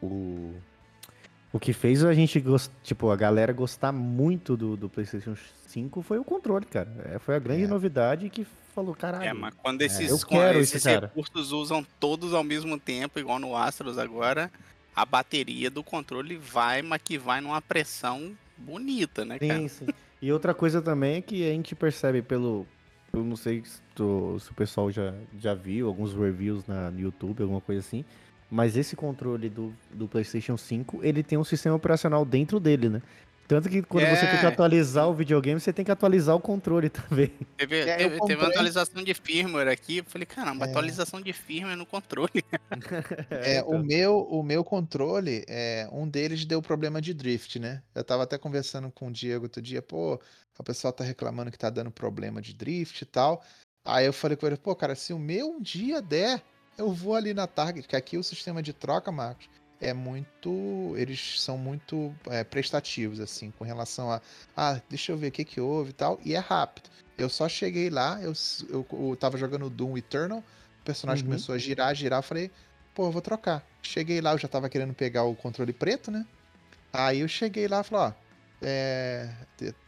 o, 0.01 0.07
o, 0.07 0.55
o 1.53 1.61
que 1.61 1.73
fez 1.73 2.03
a 2.05 2.13
gente, 2.13 2.41
gost, 2.41 2.73
tipo, 2.83 3.11
a 3.11 3.17
galera 3.17 3.53
gostar 3.53 3.93
muito 3.93 4.57
do, 4.57 4.77
do 4.77 4.89
PlayStation 4.89 5.37
5 5.69 6.03
foi 6.03 6.19
o 6.19 6.25
controle, 6.25 6.67
cara. 6.67 6.91
É, 7.15 7.19
foi 7.19 7.37
a 7.37 7.39
grande 7.39 7.65
é. 7.65 7.69
novidade 7.69 8.29
que 8.31 8.47
falou, 8.77 8.95
caralho. 8.95 9.25
É, 9.25 9.33
mas 9.33 9.55
quando 9.55 9.81
esses, 9.81 10.23
é, 10.23 10.27
quero 10.27 10.59
esses 10.59 10.75
esse 10.75 11.01
recursos 11.01 11.51
usam 11.51 11.85
todos 11.99 12.35
ao 12.35 12.45
mesmo 12.45 12.79
tempo, 12.79 13.19
igual 13.19 13.39
no 13.39 13.57
Astros 13.57 13.97
agora, 13.97 14.53
a 14.95 15.05
bateria 15.07 15.71
do 15.71 15.83
controle 15.83 16.37
vai, 16.37 16.83
mas 16.83 17.01
que 17.03 17.17
vai 17.17 17.41
numa 17.41 17.63
pressão 17.63 18.37
bonita, 18.57 19.25
né, 19.25 19.39
sim, 19.41 19.49
cara? 19.49 19.69
Sim, 19.69 19.87
E 20.21 20.31
outra 20.31 20.53
coisa 20.55 20.83
também 20.83 21.17
é 21.17 21.21
que 21.23 21.49
a 21.49 21.53
gente 21.53 21.75
percebe 21.75 22.21
pelo. 22.21 22.67
Eu 23.13 23.25
não 23.25 23.37
sei 23.37 23.65
se, 23.65 23.81
tu, 23.95 24.39
se 24.39 24.51
o 24.51 24.55
pessoal 24.55 24.91
já, 24.91 25.15
já 25.39 25.55
viu 25.55 25.87
alguns 25.87 26.13
reviews 26.13 26.67
na, 26.67 26.91
no 26.91 27.01
YouTube, 27.01 27.43
alguma 27.43 27.61
coisa 27.63 27.81
assim. 27.81 28.05
Mas 28.51 28.77
esse 28.77 28.95
controle 28.95 29.49
do, 29.49 29.75
do 29.91 30.07
PlayStation 30.07 30.57
5, 30.57 31.01
ele 31.03 31.23
tem 31.23 31.37
um 31.37 31.45
sistema 31.45 31.75
operacional 31.75 32.25
dentro 32.25 32.61
dele, 32.61 32.89
né? 32.89 33.03
Tanto 33.49 33.69
que 33.69 33.83
quando 33.83 34.05
é. 34.05 34.15
você 34.15 34.27
tem 34.27 34.41
que 34.41 34.45
é. 34.45 34.49
atualizar 34.49 35.09
o 35.09 35.15
videogame, 35.15 35.61
você 35.61 35.73
tem 35.73 35.85
que 35.85 35.91
atualizar 35.91 36.35
o 36.35 36.41
controle 36.41 36.89
também. 36.91 37.33
Teve, 37.57 37.81
é, 37.81 37.97
teve, 37.97 38.21
teve 38.21 38.43
uma 38.43 38.49
atualização 38.49 39.05
de 39.05 39.15
firmware 39.15 39.69
aqui. 39.69 39.99
Eu 39.99 40.05
falei, 40.05 40.27
caramba, 40.27 40.67
é. 40.67 40.71
atualização 40.71 41.21
de 41.21 41.33
firmware 41.33 41.77
no 41.77 41.87
controle. 41.87 42.45
é, 43.31 43.59
então. 43.59 43.71
o, 43.71 43.79
meu, 43.79 44.19
o 44.19 44.43
meu 44.43 44.65
controle, 44.65 45.45
é, 45.49 45.89
um 45.93 46.09
deles 46.09 46.45
deu 46.45 46.61
problema 46.61 47.01
de 47.01 47.15
drift, 47.15 47.59
né? 47.59 47.83
Eu 47.95 48.03
tava 48.03 48.25
até 48.25 48.37
conversando 48.37 48.91
com 48.91 49.09
o 49.09 49.13
Diego 49.13 49.45
outro 49.45 49.63
dia, 49.63 49.81
pô, 49.81 50.21
o 50.59 50.65
pessoal 50.65 50.93
tá 50.93 51.05
reclamando 51.05 51.51
que 51.51 51.59
tá 51.59 51.71
dando 51.71 51.91
problema 51.91 52.43
de 52.43 52.53
drift 52.53 53.03
e 53.03 53.07
tal. 53.07 53.43
Aí 53.85 54.05
eu 54.05 54.13
falei 54.13 54.37
com 54.37 54.47
ele, 54.47 54.57
pô, 54.57 54.75
cara, 54.75 54.97
se 54.97 55.13
o 55.13 55.19
meu 55.19 55.51
um 55.51 55.61
dia 55.61 56.03
der, 56.03 56.43
eu 56.77 56.93
vou 56.93 57.15
ali 57.15 57.33
na 57.33 57.47
Target, 57.47 57.87
que 57.87 57.95
aqui 57.95 58.17
é 58.17 58.19
o 58.19 58.25
sistema 58.25 58.61
de 58.61 58.73
troca, 58.73 59.13
Marcos, 59.13 59.49
é 59.81 59.93
muito. 59.93 60.95
Eles 60.97 61.41
são 61.41 61.59
muito 61.59 62.15
é, 62.27 62.45
prestativos, 62.45 63.21
assim, 63.21 63.51
com 63.51 63.65
relação 63.65 64.11
a. 64.11 64.21
Ah, 64.57 64.81
deixa 64.89 65.13
eu 65.13 65.17
ver 65.17 65.29
o 65.29 65.33
que, 65.33 65.45
que 65.45 65.61
houve 65.61 65.91
e 65.91 65.95
tal. 65.95 66.21
E 66.25 66.35
é 66.35 66.39
rápido. 66.39 66.91
Eu 67.19 67.29
só 67.29 67.49
cheguei 67.49 67.89
lá, 67.89 68.21
eu, 68.21 68.33
eu, 68.69 68.87
eu 68.93 69.17
tava 69.17 69.39
jogando 69.39 69.71
Doom 69.71 69.97
Eternal, 69.97 70.39
o 70.39 70.85
personagem 70.85 71.25
uhum. 71.25 71.31
começou 71.31 71.55
a 71.55 71.59
girar, 71.59 71.95
girar, 71.95 72.19
eu 72.19 72.23
falei, 72.23 72.51
pô, 72.95 73.07
eu 73.07 73.11
vou 73.11 73.23
trocar. 73.23 73.67
Cheguei 73.81 74.21
lá, 74.21 74.33
eu 74.33 74.39
já 74.39 74.49
tava 74.49 74.69
querendo 74.69 74.93
pegar 74.93 75.25
o 75.25 75.35
controle 75.35 75.73
preto, 75.73 76.11
né? 76.11 76.27
Aí 76.93 77.21
eu 77.21 77.29
cheguei 77.29 77.69
lá 77.69 77.81
e 77.81 77.85
falei, 77.85 78.09
ó, 78.09 78.13
é, 78.61 79.31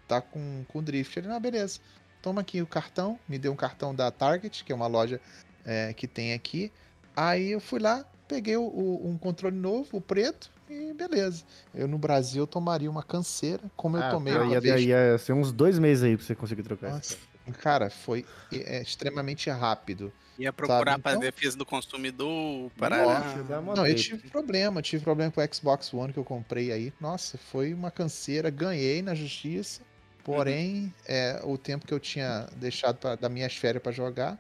tá 0.07 0.21
com, 0.21 0.65
com 0.69 0.83
drift. 0.83 1.19
Ele, 1.19 1.31
ah, 1.31 1.39
beleza. 1.39 1.81
Toma 2.23 2.41
aqui 2.41 2.61
o 2.63 2.67
cartão, 2.67 3.19
me 3.29 3.39
deu 3.39 3.53
um 3.53 3.57
cartão 3.57 3.95
da 3.95 4.11
Target, 4.11 4.65
que 4.65 4.73
é 4.73 4.75
uma 4.75 4.87
loja 4.87 5.21
é, 5.65 5.93
que 5.93 6.07
tem 6.07 6.33
aqui. 6.33 6.73
Aí 7.15 7.51
eu 7.51 7.61
fui 7.61 7.79
lá, 7.79 8.05
peguei 8.29 8.57
o, 8.57 8.63
o, 8.63 9.09
um 9.09 9.17
controle 9.17 9.57
novo, 9.57 9.89
o 9.97 10.01
preto, 10.01 10.51
e 10.69 10.93
beleza. 10.93 11.43
Eu 11.75 11.89
no 11.89 11.99
Brasil 11.99 12.47
tomaria 12.47 12.91
uma 12.91 13.03
canseira, 13.03 13.63
como 13.75 13.97
ah, 13.97 14.07
eu 14.07 14.11
tomei 14.11 14.35
uma 14.37 14.53
ia, 14.53 14.61
vez. 14.61 14.83
Ia 14.83 15.19
ser 15.19 15.33
uns 15.33 15.51
dois 15.51 15.79
meses 15.79 16.05
aí 16.05 16.17
pra 16.17 16.27
você 16.27 16.35
conseguir 16.35 16.63
trocar. 16.63 16.91
Nossa, 16.91 17.17
cara, 17.61 17.89
foi 17.89 18.25
é, 18.53 18.83
extremamente 18.83 19.49
rápido. 19.49 20.13
Ia 20.39 20.53
procurar 20.53 21.01
para 21.01 21.13
então, 21.13 21.21
defesa 21.21 21.57
do 21.57 21.67
consumidor, 21.67 22.71
para... 22.79 23.35
Não, 23.75 23.85
eu 23.85 23.95
tive 23.97 24.29
problema, 24.29 24.81
tive 24.81 25.03
problema 25.03 25.33
com 25.33 25.41
o 25.41 25.55
Xbox 25.55 25.93
One 25.93 26.13
que 26.13 26.19
eu 26.19 26.25
comprei 26.25 26.71
aí. 26.71 26.93
Nossa, 27.01 27.37
foi 27.37 27.75
uma 27.75 27.91
canseira, 27.91 28.49
ganhei 28.49 29.03
na 29.03 29.17
justiça. 29.17 29.83
Porém, 30.23 30.83
uhum. 30.83 30.93
é, 31.07 31.41
o 31.43 31.57
tempo 31.57 31.87
que 31.87 31.95
eu 31.95 31.99
tinha 31.99 32.47
deixado 32.57 32.97
pra, 32.97 33.17
da 33.17 33.31
minhas 33.31 33.57
férias 33.57 33.83
para 33.83 33.91
jogar, 33.91 34.39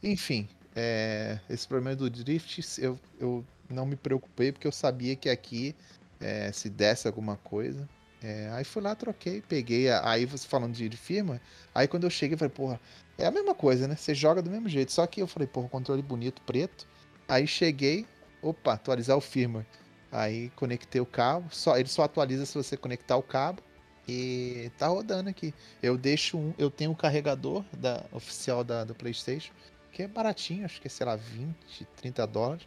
enfim, 0.00 0.48
é, 0.80 1.40
esse 1.50 1.66
problema 1.66 1.96
do 1.96 2.08
drift 2.08 2.80
eu, 2.80 2.96
eu 3.18 3.44
não 3.68 3.84
me 3.84 3.96
preocupei 3.96 4.52
porque 4.52 4.66
eu 4.66 4.70
sabia 4.70 5.16
que 5.16 5.28
aqui 5.28 5.74
é, 6.20 6.52
se 6.52 6.70
desse 6.70 7.08
alguma 7.08 7.36
coisa. 7.36 7.88
É, 8.22 8.48
aí 8.52 8.62
fui 8.62 8.80
lá, 8.80 8.94
troquei, 8.94 9.42
peguei. 9.42 9.90
Aí 9.90 10.24
você 10.24 10.46
falando 10.46 10.74
de, 10.74 10.88
de 10.88 10.96
firma, 10.96 11.40
aí 11.74 11.88
quando 11.88 12.04
eu 12.04 12.10
cheguei, 12.10 12.34
eu 12.34 12.38
falei, 12.38 12.54
porra, 12.54 12.80
é 13.16 13.26
a 13.26 13.30
mesma 13.30 13.56
coisa, 13.56 13.88
né? 13.88 13.96
Você 13.96 14.14
joga 14.14 14.40
do 14.40 14.50
mesmo 14.50 14.68
jeito. 14.68 14.92
Só 14.92 15.04
que 15.04 15.20
eu 15.20 15.26
falei, 15.26 15.48
porra, 15.48 15.68
controle 15.68 16.00
bonito, 16.00 16.40
preto. 16.42 16.86
Aí 17.26 17.44
cheguei, 17.44 18.06
opa, 18.40 18.74
atualizar 18.74 19.16
o 19.16 19.20
firmware. 19.20 19.66
Aí 20.12 20.48
conectei 20.50 21.00
o 21.00 21.06
cabo, 21.06 21.48
só, 21.50 21.76
ele 21.76 21.88
só 21.88 22.04
atualiza 22.04 22.46
se 22.46 22.54
você 22.54 22.76
conectar 22.76 23.16
o 23.16 23.22
cabo. 23.22 23.62
E 24.08 24.70
tá 24.78 24.86
rodando 24.86 25.28
aqui. 25.28 25.52
Eu 25.82 25.98
deixo 25.98 26.38
um, 26.38 26.54
eu 26.56 26.70
tenho 26.70 26.92
um 26.92 26.94
carregador 26.94 27.64
da 27.76 28.04
oficial 28.12 28.62
da, 28.62 28.84
do 28.84 28.94
PlayStation, 28.94 29.52
que 29.92 30.02
é 30.02 30.08
baratinho, 30.08 30.64
acho 30.64 30.80
que 30.80 30.86
é, 30.86 30.90
sei 30.90 31.06
lá, 31.06 31.16
20, 31.16 31.84
30 31.96 32.26
dólares. 32.26 32.66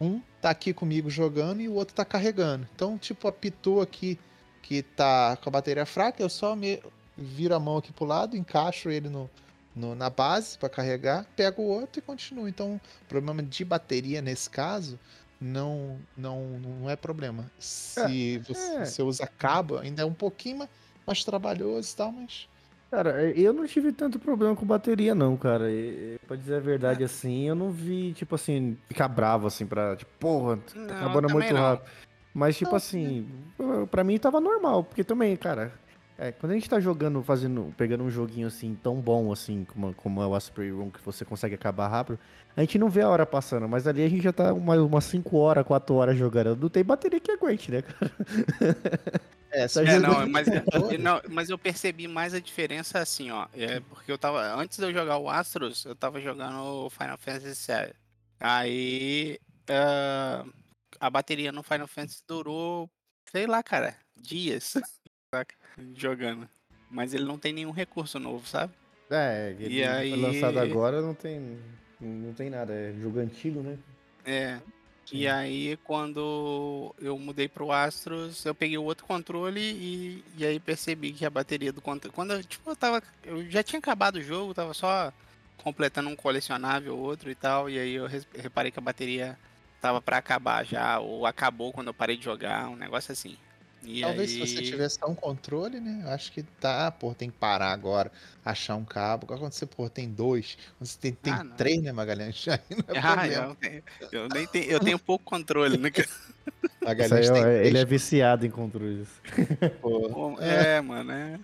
Um 0.00 0.20
tá 0.40 0.50
aqui 0.50 0.72
comigo 0.72 1.08
jogando 1.08 1.60
e 1.60 1.68
o 1.68 1.74
outro 1.74 1.94
tá 1.94 2.04
carregando. 2.04 2.66
Então, 2.74 2.98
tipo, 2.98 3.28
apitou 3.28 3.80
aqui 3.80 4.18
que 4.62 4.82
tá 4.82 5.36
com 5.36 5.48
a 5.48 5.52
bateria 5.52 5.86
fraca, 5.86 6.22
eu 6.22 6.28
só 6.28 6.56
me 6.56 6.82
viro 7.16 7.54
a 7.54 7.60
mão 7.60 7.76
aqui 7.76 7.92
pro 7.92 8.04
lado, 8.04 8.36
encaixo 8.36 8.90
ele 8.90 9.08
no, 9.08 9.28
no 9.74 9.94
na 9.94 10.08
base 10.08 10.56
para 10.56 10.68
carregar, 10.68 11.26
pego 11.36 11.62
o 11.62 11.66
outro 11.66 11.98
e 11.98 12.02
continuo. 12.02 12.48
Então, 12.48 12.80
problema 13.08 13.42
de 13.42 13.64
bateria 13.64 14.22
nesse 14.22 14.48
caso 14.48 14.98
não 15.40 15.98
não 16.16 16.58
não 16.60 16.88
é 16.88 16.96
problema. 16.96 17.50
Se 17.58 18.36
é, 18.36 18.38
você, 18.38 18.74
é. 18.74 18.84
você, 18.84 19.02
usa 19.02 19.26
cabo, 19.26 19.78
ainda 19.78 20.02
é 20.02 20.04
um 20.04 20.14
pouquinho 20.14 20.58
mais, 20.58 20.70
mais 21.06 21.24
trabalhoso 21.24 21.92
e 21.92 21.96
tal, 21.96 22.12
mas 22.12 22.48
Cara, 22.92 23.22
eu 23.30 23.54
não 23.54 23.66
tive 23.66 23.90
tanto 23.90 24.18
problema 24.18 24.54
com 24.54 24.66
bateria, 24.66 25.14
não, 25.14 25.34
cara. 25.34 25.72
E, 25.72 26.18
pra 26.28 26.36
dizer 26.36 26.56
a 26.56 26.60
verdade, 26.60 27.00
é. 27.00 27.06
assim, 27.06 27.48
eu 27.48 27.54
não 27.54 27.70
vi, 27.70 28.12
tipo 28.12 28.34
assim, 28.34 28.76
ficar 28.86 29.08
bravo, 29.08 29.46
assim, 29.46 29.64
pra, 29.64 29.96
tipo, 29.96 30.10
porra, 30.20 30.58
tá 30.58 30.78
não, 30.78 30.94
acabando 30.96 31.32
muito 31.32 31.54
não. 31.54 31.60
rápido. 31.62 31.90
Mas, 32.34 32.54
tipo 32.54 32.72
não, 32.72 32.76
assim, 32.76 33.26
pra 33.90 34.04
mim 34.04 34.18
tava 34.18 34.42
normal, 34.42 34.84
porque 34.84 35.02
também, 35.02 35.34
cara, 35.38 35.72
é, 36.18 36.32
quando 36.32 36.52
a 36.52 36.54
gente 36.54 36.68
tá 36.68 36.78
jogando, 36.78 37.22
fazendo, 37.22 37.72
pegando 37.78 38.04
um 38.04 38.10
joguinho 38.10 38.46
assim 38.46 38.78
tão 38.82 38.96
bom 38.96 39.32
assim 39.32 39.64
como, 39.72 39.94
como 39.94 40.22
é 40.22 40.26
o 40.26 40.34
Asprey 40.34 40.70
Room, 40.70 40.90
que 40.90 41.00
você 41.02 41.24
consegue 41.24 41.54
acabar 41.54 41.88
rápido, 41.88 42.18
a 42.54 42.60
gente 42.60 42.78
não 42.78 42.90
vê 42.90 43.00
a 43.00 43.08
hora 43.08 43.24
passando, 43.24 43.66
mas 43.66 43.86
ali 43.86 44.04
a 44.04 44.08
gente 44.08 44.22
já 44.22 44.34
tá 44.34 44.52
umas 44.52 44.78
uma 44.78 45.00
5 45.00 45.34
horas, 45.38 45.66
4 45.66 45.94
horas 45.94 46.16
jogando. 46.16 46.60
Não 46.60 46.68
tem 46.68 46.84
bateria 46.84 47.18
que 47.18 47.32
aguente, 47.32 47.70
né, 47.70 47.80
cara? 47.80 48.12
É, 49.52 49.68
tá 49.68 49.82
é 49.82 49.98
não, 49.98 50.26
mas, 50.28 50.46
não, 50.98 51.20
mas 51.28 51.50
eu 51.50 51.58
percebi 51.58 52.08
mais 52.08 52.32
a 52.32 52.40
diferença 52.40 52.98
assim, 52.98 53.30
ó. 53.30 53.46
É 53.54 53.80
porque 53.80 54.10
eu 54.10 54.18
tava. 54.18 54.54
Antes 54.54 54.78
de 54.78 54.84
eu 54.84 54.92
jogar 54.92 55.18
o 55.18 55.28
Astros, 55.28 55.84
eu 55.84 55.94
tava 55.94 56.20
jogando 56.20 56.86
o 56.86 56.90
Final 56.90 57.18
Fantasy 57.18 57.72
VII. 57.72 57.94
Aí. 58.40 59.38
Uh, 59.68 60.50
a 60.98 61.10
bateria 61.10 61.52
no 61.52 61.62
Final 61.62 61.86
Fantasy 61.86 62.22
durou, 62.26 62.88
sei 63.30 63.46
lá, 63.46 63.62
cara, 63.62 63.96
dias. 64.16 64.74
jogando. 65.94 66.48
Mas 66.90 67.12
ele 67.12 67.24
não 67.24 67.38
tem 67.38 67.52
nenhum 67.52 67.70
recurso 67.70 68.18
novo, 68.18 68.46
sabe? 68.46 68.72
É, 69.10 69.54
ele 69.58 69.74
e 69.74 69.84
aí... 69.84 70.10
foi 70.10 70.20
lançado 70.20 70.58
agora, 70.58 71.02
não 71.02 71.14
tem, 71.14 71.58
não 72.00 72.32
tem 72.34 72.48
nada, 72.48 72.72
é 72.72 72.92
jogo 73.00 73.18
antigo, 73.18 73.62
né? 73.62 73.78
É. 74.24 74.60
Sim. 75.06 75.18
E 75.18 75.28
aí, 75.28 75.76
quando 75.84 76.94
eu 77.00 77.18
mudei 77.18 77.48
pro 77.48 77.72
Astros, 77.72 78.44
eu 78.44 78.54
peguei 78.54 78.78
o 78.78 78.84
outro 78.84 79.04
controle 79.06 79.60
e, 79.60 80.24
e 80.36 80.44
aí 80.46 80.60
percebi 80.60 81.12
que 81.12 81.26
a 81.26 81.30
bateria 81.30 81.72
do 81.72 81.80
controle. 81.80 82.14
Quando 82.14 82.32
eu, 82.32 82.44
tipo, 82.44 82.70
eu 82.70 82.76
tava. 82.76 83.02
Eu 83.24 83.48
já 83.50 83.62
tinha 83.62 83.78
acabado 83.78 84.16
o 84.16 84.22
jogo, 84.22 84.54
tava 84.54 84.72
só 84.74 85.12
completando 85.58 86.08
um 86.08 86.16
colecionável 86.16 86.96
outro 86.96 87.30
e 87.30 87.34
tal. 87.34 87.68
E 87.68 87.78
aí 87.78 87.94
eu 87.94 88.06
reparei 88.34 88.70
que 88.70 88.78
a 88.78 88.82
bateria 88.82 89.38
tava 89.80 90.00
para 90.00 90.18
acabar 90.18 90.64
já, 90.64 91.00
ou 91.00 91.26
acabou 91.26 91.72
quando 91.72 91.88
eu 91.88 91.94
parei 91.94 92.16
de 92.16 92.24
jogar, 92.24 92.68
um 92.68 92.76
negócio 92.76 93.12
assim. 93.12 93.36
E 93.84 94.00
Talvez 94.00 94.30
aí... 94.30 94.46
se 94.46 94.54
você 94.54 94.62
tivesse 94.62 94.98
só 94.98 95.06
um 95.06 95.14
controle, 95.14 95.80
né? 95.80 96.02
Eu 96.04 96.10
acho 96.10 96.30
que 96.32 96.42
tá, 96.42 96.90
pô, 96.90 97.14
tem 97.14 97.30
que 97.30 97.36
parar 97.36 97.72
agora, 97.72 98.12
achar 98.44 98.76
um 98.76 98.84
cabo. 98.84 99.26
Quando 99.26 99.52
você, 99.52 99.66
pô, 99.66 99.88
tem 99.88 100.08
dois, 100.08 100.56
quando 100.78 100.88
você 100.88 100.98
tem, 100.98 101.12
tem 101.12 101.32
ah, 101.32 101.44
três, 101.56 101.82
né, 101.82 101.92
Magalhães? 101.92 102.46
Aí 102.48 102.60
não 102.70 102.94
é 102.94 102.98
ah, 102.98 103.28
eu, 103.28 103.54
tenho, 103.56 103.82
eu, 104.12 104.28
nem 104.28 104.46
tenho, 104.46 104.70
eu 104.70 104.80
tenho 104.80 104.98
pouco 104.98 105.24
controle, 105.24 105.76
né? 105.76 105.90
Magalhães 106.84 107.30
tem 107.30 107.44
é, 107.44 107.66
ele 107.66 107.78
é 107.78 107.84
viciado 107.84 108.46
em 108.46 108.50
controles. 108.50 109.08
Pô, 109.80 110.36
é, 110.40 110.76
é, 110.76 110.80
mano, 110.80 111.12
é. 111.12 111.38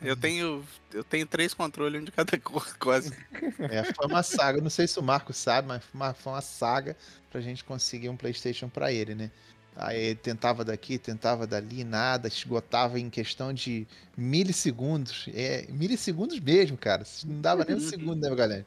Eu 0.00 0.16
tenho, 0.16 0.64
eu 0.92 1.04
tenho 1.04 1.26
três 1.26 1.52
controles, 1.52 2.00
um 2.00 2.04
de 2.04 2.10
cada 2.10 2.36
cor, 2.40 2.66
quase. 2.78 3.12
É, 3.58 3.84
foi 3.84 4.06
uma 4.06 4.22
saga. 4.22 4.60
Não 4.60 4.70
sei 4.70 4.86
se 4.86 4.98
o 4.98 5.02
Marco 5.02 5.32
sabe, 5.32 5.68
mas 5.68 5.84
foi 5.84 6.00
uma, 6.00 6.14
foi 6.14 6.32
uma 6.32 6.40
saga 6.40 6.96
pra 7.30 7.40
gente 7.40 7.62
conseguir 7.62 8.08
um 8.08 8.16
PlayStation 8.16 8.68
pra 8.68 8.90
ele, 8.90 9.14
né? 9.14 9.30
Aí 9.82 10.14
tentava 10.14 10.62
daqui, 10.62 10.98
tentava 10.98 11.46
dali, 11.46 11.84
nada, 11.84 12.28
esgotava 12.28 13.00
em 13.00 13.08
questão 13.08 13.50
de 13.50 13.86
milissegundos. 14.14 15.26
É, 15.32 15.66
milissegundos 15.70 16.38
mesmo, 16.38 16.76
cara. 16.76 17.02
Não 17.24 17.40
dava 17.40 17.64
nem 17.64 17.76
um 17.76 17.80
uhum. 17.80 17.88
segundo, 17.88 18.28
né, 18.28 18.34
galera? 18.36 18.66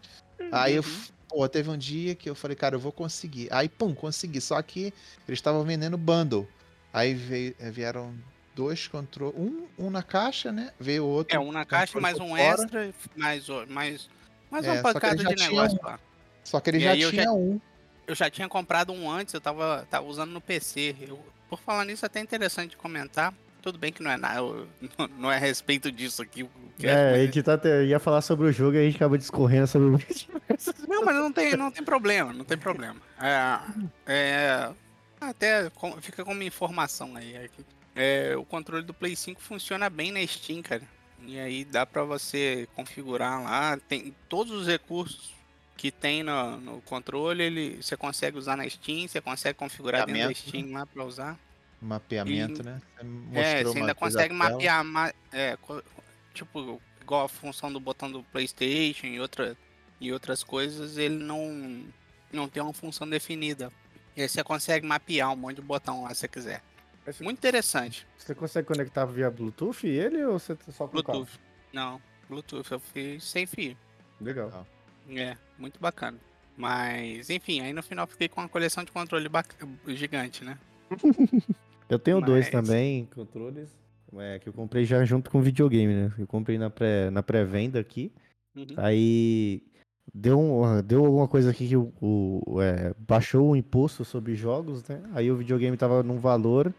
Aí 0.52 0.74
eu, 0.74 0.82
uhum. 0.82 1.04
pô, 1.30 1.48
teve 1.48 1.70
um 1.70 1.78
dia 1.78 2.16
que 2.16 2.28
eu 2.28 2.34
falei, 2.34 2.58
cara, 2.58 2.76
eu 2.76 2.80
vou 2.80 2.92
conseguir. 2.92 3.48
Aí, 3.52 3.70
pum, 3.70 3.94
consegui. 3.94 4.42
Só 4.42 4.60
que 4.64 4.92
eles 5.28 5.38
estavam 5.38 5.64
vendendo 5.64 6.00
bundle. 6.00 6.48
Aí 6.92 7.14
veio, 7.14 7.56
eh, 7.60 7.70
vieram 7.70 8.16
dois 8.56 8.88
controles. 8.88 9.36
Um, 9.40 9.68
um 9.78 9.92
na 9.92 10.02
caixa, 10.02 10.52
né? 10.52 10.72
Veio 10.80 11.06
outro. 11.06 11.36
É, 11.36 11.40
um 11.40 11.52
na 11.52 11.64
caixa, 11.64 12.00
mais 12.00 12.20
um 12.20 12.30
fora. 12.30 12.42
extra, 12.42 12.94
mais, 13.16 13.48
mais, 13.70 14.10
mais 14.50 14.66
é, 14.66 14.72
uma 14.72 14.82
pancada 14.82 15.16
de 15.24 15.36
negócio 15.36 15.78
um, 15.80 15.86
lá. 15.86 16.00
Só 16.44 16.60
que 16.60 16.72
ele 16.72 16.80
e 16.80 16.82
já 16.82 16.96
tinha 16.96 17.24
já... 17.26 17.32
um 17.32 17.62
eu 18.08 18.16
já 18.16 18.30
tinha 18.30 18.48
comprado 18.48 18.92
um 18.92 19.10
antes, 19.10 19.34
eu 19.34 19.42
tava, 19.42 19.88
tava 19.90 20.06
usando 20.06 20.32
no 20.32 20.42
PC. 20.42 20.96
Eu, 21.02 21.20
por 21.50 21.60
falar 21.60 21.86
nisso, 21.86 22.06
é 22.06 22.08
até 22.08 22.20
interessante 22.20 22.78
comentar. 22.78 23.34
Tudo 23.62 23.78
bem 23.78 23.94
que 23.94 24.04
não 24.04 24.12
é 24.12 24.18
nada, 24.18 24.42
não 25.18 25.32
é 25.32 25.38
a 25.38 25.40
respeito 25.40 25.92
disso 25.92 26.22
aqui. 26.22 26.48
É, 26.82 26.88
é, 26.88 27.14
a 27.14 27.26
gente 27.26 27.42
tá, 27.42 27.58
ia 27.86 28.00
falar 28.00 28.22
sobre 28.22 28.48
o 28.48 28.52
jogo 28.52 28.76
e 28.76 28.80
a 28.80 28.84
gente 28.84 28.98
acaba 28.98 29.18
discorrendo 29.18 29.68
sobre 29.68 29.88
o 29.88 29.92
Não, 30.88 31.06
mas 31.06 31.16
não 31.16 31.32
tem, 31.32 31.56
não 31.56 31.72
tem 31.72 31.84
problema, 31.84 32.34
não 32.34 32.44
tem 32.44 32.58
problema. 32.58 33.00
É, 33.20 33.60
é, 34.06 34.70
até 35.20 35.72
fica 36.02 36.26
como 36.26 36.44
informação 36.44 37.16
aí. 37.16 37.50
É, 37.96 38.36
o 38.36 38.44
controle 38.44 38.84
do 38.84 38.94
Play 38.94 39.16
5 39.16 39.42
funciona 39.42 39.90
bem 39.90 40.12
na 40.12 40.26
Steam, 40.28 40.62
cara. 40.62 40.84
E 41.26 41.40
aí 41.40 41.64
dá 41.64 41.86
pra 41.86 42.04
você 42.04 42.68
configurar 42.76 43.42
lá, 43.42 43.78
tem 43.88 44.14
todos 44.28 44.52
os 44.52 44.68
recursos 44.68 45.34
que 45.76 45.92
tem 45.92 46.24
no, 46.24 46.58
no, 46.58 46.82
controle, 46.82 47.44
ele 47.44 47.82
você 47.82 47.98
consegue 47.98 48.38
usar 48.38 48.56
na 48.56 48.68
Steam, 48.70 49.08
você 49.08 49.20
consegue 49.20 49.58
configurar 49.58 50.06
dentro 50.06 50.28
da 50.28 50.34
Steam 50.34 50.72
lá 50.72 50.86
para 50.86 51.04
usar. 51.04 51.40
Mapeamento, 51.82 52.62
e, 52.62 52.66
né? 52.66 52.82
Você 53.32 53.40
é, 53.40 53.64
você 53.64 53.80
ainda 53.80 53.96
consegue 53.96 54.34
mapear, 54.34 54.84
ma, 54.86 55.14
é, 55.32 55.58
tipo, 56.34 56.82
igual 57.02 57.26
a 57.26 57.30
função 57.30 57.72
do 57.72 57.80
botão 57.80 58.10
do 58.10 58.24
PlayStation 58.24 59.08
e, 59.08 59.20
outra, 59.20 59.58
e 60.00 60.14
outras 60.14 60.44
coisas, 60.44 60.98
ele 60.98 61.22
não, 61.22 61.84
não 62.32 62.48
tem 62.48 62.64
uma 62.64 62.74
função 62.74 63.08
definida. 63.08 63.72
E 64.16 64.22
aí 64.22 64.30
você 64.30 64.44
consegue 64.44 64.86
mapear 64.86 65.32
um 65.32 65.36
monte 65.36 65.58
de 65.58 65.62
botão 65.62 66.04
lá 66.04 66.14
se 66.14 66.22
você 66.22 66.28
quiser. 66.28 66.64
Muito 67.20 67.38
interessante. 67.38 68.08
Você 68.18 68.34
consegue 68.34 68.66
conectar 68.66 69.06
via 69.06 69.30
Bluetooth 69.30 69.86
ele 69.86 70.24
ou 70.24 70.40
você 70.40 70.58
só 70.72 70.88
com 70.88 70.94
Bluetooth? 70.94 71.38
Não, 71.74 72.02
Bluetooth, 72.30 72.72
eu 72.72 72.80
fiz 72.80 73.26
sem 73.26 73.46
fio. 73.46 73.76
Legal. 74.22 74.66
É, 75.10 75.36
muito 75.58 75.80
bacana. 75.80 76.18
Mas, 76.56 77.30
enfim, 77.30 77.62
aí 77.62 77.74
no 77.74 77.82
final 77.82 78.06
fiquei 78.06 78.28
com 78.28 78.42
uma 78.42 78.50
coleção 78.50 78.84
de 78.84 78.92
controle 78.92 79.30
gigante, 79.88 80.44
né? 80.44 80.58
eu 81.90 81.98
tenho 81.98 82.22
Mas... 82.22 82.30
dois 82.30 82.50
também, 82.50 83.06
controles. 83.14 83.70
É, 84.16 84.38
que 84.38 84.48
eu 84.48 84.54
comprei 84.54 84.86
já 84.86 85.04
junto 85.04 85.32
com 85.32 85.40
o 85.40 85.42
videogame, 85.42 85.94
né? 85.94 86.14
Eu 86.20 86.28
comprei 86.28 86.58
na 86.58 86.70
pré-venda 86.70 87.12
na 87.12 87.24
pré 87.24 87.42
aqui. 87.80 88.12
Uhum. 88.56 88.68
Aí 88.78 89.64
deu, 90.14 90.40
um, 90.40 90.82
deu 90.84 91.04
alguma 91.04 91.28
coisa 91.28 91.50
aqui 91.50 91.68
que 91.68 91.76
o, 91.76 91.92
o 92.00 92.62
é, 92.62 92.94
baixou 92.98 93.50
o 93.50 93.56
imposto 93.56 94.06
sobre 94.06 94.36
jogos, 94.36 94.88
né? 94.88 95.02
Aí 95.14 95.32
o 95.32 95.38
videogame 95.38 95.76
tava 95.76 96.04
num 96.04 96.20
valor 96.20 96.72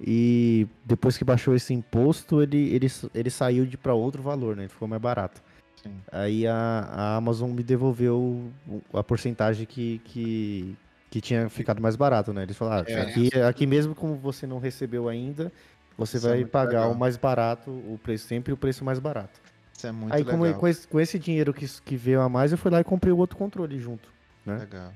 e 0.00 0.66
depois 0.84 1.16
que 1.16 1.24
baixou 1.24 1.54
esse 1.54 1.72
imposto, 1.72 2.42
ele, 2.42 2.74
ele, 2.74 2.86
ele 3.14 3.30
saiu 3.30 3.64
de 3.64 3.78
para 3.78 3.94
outro 3.94 4.22
valor, 4.22 4.56
né? 4.56 4.64
Ele 4.64 4.68
ficou 4.68 4.88
mais 4.88 5.00
barato. 5.00 5.42
Sim. 5.82 5.94
Aí 6.10 6.46
a, 6.46 6.54
a 6.90 7.16
Amazon 7.16 7.50
me 7.50 7.62
devolveu 7.62 8.50
a 8.92 9.02
porcentagem 9.02 9.66
que, 9.66 10.00
que, 10.04 10.76
que 11.10 11.20
tinha 11.20 11.48
ficado 11.48 11.80
mais 11.80 11.96
barato, 11.96 12.32
né? 12.32 12.42
Eles 12.42 12.56
falaram, 12.56 12.86
ah, 12.88 12.90
é, 12.90 13.00
aqui, 13.00 13.30
aqui 13.40 13.66
mesmo 13.66 13.94
como 13.94 14.14
você 14.14 14.46
não 14.46 14.58
recebeu 14.58 15.08
ainda, 15.08 15.52
você 15.96 16.16
Isso 16.16 16.26
é 16.26 16.30
vai 16.30 16.42
é 16.42 16.46
pagar 16.46 16.80
legal. 16.80 16.92
o 16.92 16.98
mais 16.98 17.16
barato, 17.16 17.70
o 17.70 17.98
preço 18.02 18.26
sempre 18.26 18.52
o 18.52 18.56
preço 18.56 18.84
mais 18.84 18.98
barato. 18.98 19.40
Isso 19.76 19.86
é 19.86 19.92
muito 19.92 20.12
Aí 20.12 20.22
legal. 20.22 20.38
Como, 20.38 20.54
com, 20.54 20.68
esse, 20.68 20.86
com 20.86 21.00
esse 21.00 21.18
dinheiro 21.18 21.52
que, 21.52 21.66
que 21.80 21.96
veio 21.96 22.20
a 22.20 22.28
mais, 22.28 22.52
eu 22.52 22.58
fui 22.58 22.70
lá 22.70 22.80
e 22.80 22.84
comprei 22.84 23.12
o 23.12 23.18
outro 23.18 23.36
controle 23.36 23.78
junto, 23.78 24.08
né? 24.46 24.58
Legal. 24.58 24.92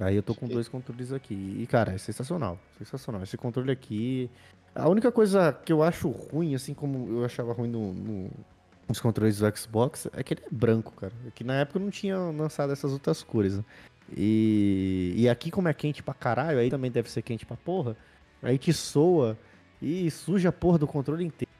Aí 0.00 0.16
eu 0.16 0.22
tô 0.22 0.34
com 0.34 0.48
dois 0.48 0.68
controles 0.68 1.12
aqui. 1.12 1.34
E, 1.34 1.66
cara, 1.66 1.92
é 1.92 1.98
sensacional. 1.98 2.58
Sensacional. 2.78 3.22
Esse 3.22 3.36
controle 3.36 3.70
aqui. 3.70 4.30
A 4.74 4.88
única 4.88 5.12
coisa 5.12 5.52
que 5.52 5.70
eu 5.70 5.82
acho 5.82 6.08
ruim, 6.08 6.54
assim 6.54 6.72
como 6.72 7.18
eu 7.18 7.24
achava 7.24 7.52
ruim 7.52 7.68
no, 7.68 7.92
no, 7.92 8.30
os 8.88 9.00
controles 9.00 9.38
do 9.38 9.56
Xbox 9.56 10.08
é 10.12 10.22
que 10.22 10.34
ele 10.34 10.42
é 10.44 10.48
branco, 10.50 10.92
cara. 10.92 11.12
É 11.26 11.30
que 11.30 11.44
na 11.44 11.54
época 11.60 11.78
não 11.78 11.90
tinha 11.90 12.16
lançado 12.18 12.72
essas 12.72 12.92
outras 12.92 13.22
cores. 13.22 13.56
Né? 13.58 13.64
E, 14.16 15.14
e 15.16 15.28
aqui, 15.28 15.50
como 15.50 15.68
é 15.68 15.74
quente 15.74 16.02
pra 16.02 16.14
caralho, 16.14 16.58
aí 16.58 16.70
também 16.70 16.90
deve 16.90 17.10
ser 17.10 17.22
quente 17.22 17.46
pra 17.46 17.56
porra. 17.56 17.96
Aí 18.42 18.58
te 18.58 18.72
soa 18.72 19.38
e 19.80 20.10
suja 20.10 20.50
a 20.50 20.52
porra 20.52 20.78
do 20.78 20.86
controle 20.86 21.24
inteiro. 21.24 21.50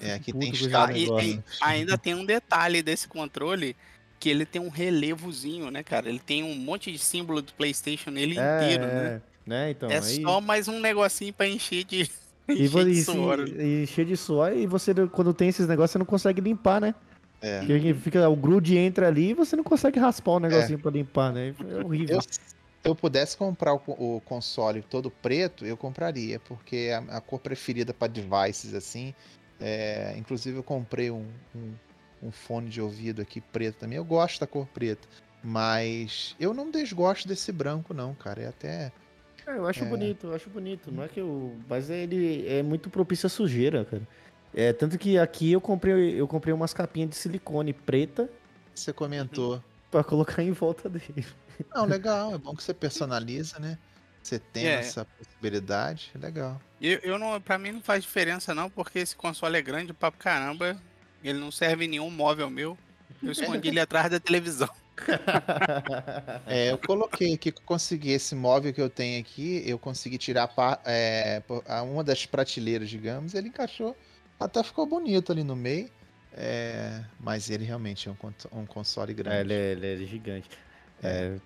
É, 0.00 0.14
aqui 0.14 0.32
tem 0.32 0.52
e- 0.52 1.06
e 1.06 1.40
ainda 1.62 1.96
tem 1.96 2.14
um 2.14 2.24
detalhe 2.24 2.82
desse 2.82 3.08
controle 3.08 3.74
que 4.20 4.28
ele 4.28 4.44
tem 4.44 4.60
um 4.60 4.68
relevozinho, 4.68 5.70
né, 5.70 5.82
cara? 5.82 6.08
Ele 6.08 6.18
tem 6.18 6.42
um 6.42 6.54
monte 6.54 6.90
de 6.92 6.98
símbolo 6.98 7.40
do 7.40 7.52
PlayStation 7.54 8.10
nele 8.10 8.38
É, 8.38 8.56
inteiro, 8.56 8.86
né? 8.86 9.06
é, 9.06 9.22
né? 9.48 9.70
Então, 9.70 9.90
É 9.90 9.98
aí... 9.98 10.22
só 10.22 10.40
mais 10.40 10.68
um 10.68 10.80
negocinho 10.80 11.32
pra 11.32 11.46
encher 11.48 11.84
de, 11.84 12.10
E, 12.56 12.64
encher 12.64 12.68
vo- 12.68 12.84
de 12.84 12.90
e, 12.90 13.04
suor. 13.04 13.40
e 13.40 13.86
cheio 13.86 14.06
de 14.06 14.16
suor, 14.16 14.52
e 14.56 14.66
você, 14.66 14.94
quando 15.12 15.34
tem 15.34 15.48
esses 15.48 15.66
negócios, 15.68 15.92
você 15.92 15.98
não 15.98 16.06
consegue 16.06 16.40
limpar, 16.40 16.80
né? 16.80 16.94
É. 17.40 17.60
Porque 17.60 17.94
fica, 17.94 18.28
o 18.28 18.34
grude 18.34 18.76
entra 18.76 19.06
ali 19.06 19.30
e 19.30 19.34
você 19.34 19.54
não 19.54 19.62
consegue 19.62 19.98
raspar 20.00 20.32
o 20.32 20.40
negocinho 20.40 20.78
pra 20.78 20.90
limpar, 20.90 21.32
né? 21.32 21.54
É 21.70 21.84
horrível. 21.84 22.16
Eu, 22.16 22.22
se 22.22 22.40
eu 22.82 22.94
pudesse 22.96 23.36
comprar 23.36 23.74
o, 23.74 23.80
o 23.86 24.20
console 24.24 24.82
todo 24.82 25.10
preto, 25.10 25.64
eu 25.64 25.76
compraria, 25.76 26.40
porque 26.40 26.90
a, 26.92 27.18
a 27.18 27.20
cor 27.20 27.38
preferida 27.38 27.92
para 27.94 28.08
devices 28.08 28.74
assim. 28.74 29.14
é, 29.60 30.14
inclusive 30.16 30.56
eu 30.58 30.62
comprei 30.62 31.10
um, 31.10 31.26
um, 31.54 31.72
um 32.24 32.32
fone 32.32 32.68
de 32.68 32.80
ouvido 32.80 33.22
aqui 33.22 33.40
preto 33.40 33.76
também. 33.80 33.98
Eu 33.98 34.04
gosto 34.04 34.40
da 34.40 34.46
cor 34.46 34.66
preta, 34.66 35.06
mas 35.42 36.34
eu 36.40 36.52
não 36.52 36.70
desgosto 36.70 37.28
desse 37.28 37.52
branco 37.52 37.94
não, 37.94 38.14
cara. 38.14 38.42
É 38.42 38.48
até 38.48 38.68
É, 38.68 38.92
eu 39.56 39.66
acho 39.66 39.84
É. 39.84 39.86
bonito, 39.88 40.26
eu 40.28 40.34
acho 40.34 40.48
bonito. 40.50 40.90
Não 40.92 41.02
é 41.04 41.08
que 41.08 41.20
eu. 41.20 41.56
Mas 41.68 41.90
ele 41.90 42.46
é 42.48 42.62
muito 42.62 42.88
propício 42.90 43.26
à 43.26 43.30
sujeira, 43.30 43.84
cara. 43.84 44.02
É, 44.54 44.72
tanto 44.72 44.96
que 44.98 45.18
aqui 45.18 45.52
eu 45.52 45.60
comprei, 45.60 46.18
eu 46.20 46.26
comprei 46.26 46.52
umas 46.54 46.72
capinhas 46.72 47.10
de 47.10 47.16
silicone 47.16 47.72
preta 47.72 48.28
você 48.74 48.92
comentou. 48.92 49.62
pra 49.90 50.02
colocar 50.04 50.42
em 50.42 50.52
volta 50.52 50.88
dele. 50.88 51.26
Não, 51.74 51.84
legal. 51.84 52.34
É 52.34 52.38
bom 52.38 52.54
que 52.54 52.62
você 52.62 52.72
personaliza, 52.72 53.58
né? 53.58 53.78
Você 54.22 54.38
tem 54.38 54.66
É. 54.66 54.74
essa 54.74 55.04
possibilidade. 55.04 56.10
é 56.14 56.18
Legal. 56.18 56.60
Eu, 56.80 56.98
eu 57.02 57.18
não, 57.18 57.40
pra 57.40 57.58
mim 57.58 57.72
não 57.72 57.80
faz 57.80 58.02
diferença 58.04 58.54
não, 58.54 58.68
porque 58.70 58.98
esse 59.00 59.16
console 59.16 59.56
é 59.56 59.62
grande 59.62 59.92
pra 59.92 60.10
caramba. 60.12 60.76
Ele 61.22 61.38
não 61.38 61.50
serve 61.50 61.84
em 61.84 61.88
nenhum 61.88 62.10
móvel 62.10 62.48
meu. 62.50 62.76
Eu 63.22 63.32
escondi 63.32 63.68
ele 63.68 63.80
atrás 63.80 64.10
da 64.10 64.20
televisão. 64.20 64.68
É, 66.46 66.72
eu 66.72 66.78
coloquei 66.78 67.34
aqui 67.34 67.52
que 67.52 67.60
eu 67.60 67.64
consegui 67.64 68.10
esse 68.12 68.34
móvel 68.34 68.72
que 68.72 68.80
eu 68.80 68.90
tenho 68.90 69.20
aqui, 69.20 69.62
eu 69.66 69.78
consegui 69.78 70.18
tirar 70.18 70.52
é, 70.84 71.42
uma 71.84 72.02
das 72.04 72.26
prateleiras, 72.26 72.88
digamos, 72.88 73.34
ele 73.34 73.48
encaixou, 73.48 73.96
até 74.38 74.62
ficou 74.62 74.86
bonito 74.86 75.32
ali 75.32 75.44
no 75.44 75.56
meio. 75.56 75.90
é, 76.32 77.02
mas 77.18 77.50
ele 77.50 77.64
realmente 77.64 78.08
é 78.08 78.12
um, 78.12 78.60
um 78.60 78.66
console 78.66 79.12
É, 79.12 79.14
grande. 79.14 79.40
ele, 79.40 79.54
é, 79.54 79.72
ele 79.72 80.04
é 80.04 80.06
gigante. 80.06 80.48
É, 81.02 81.36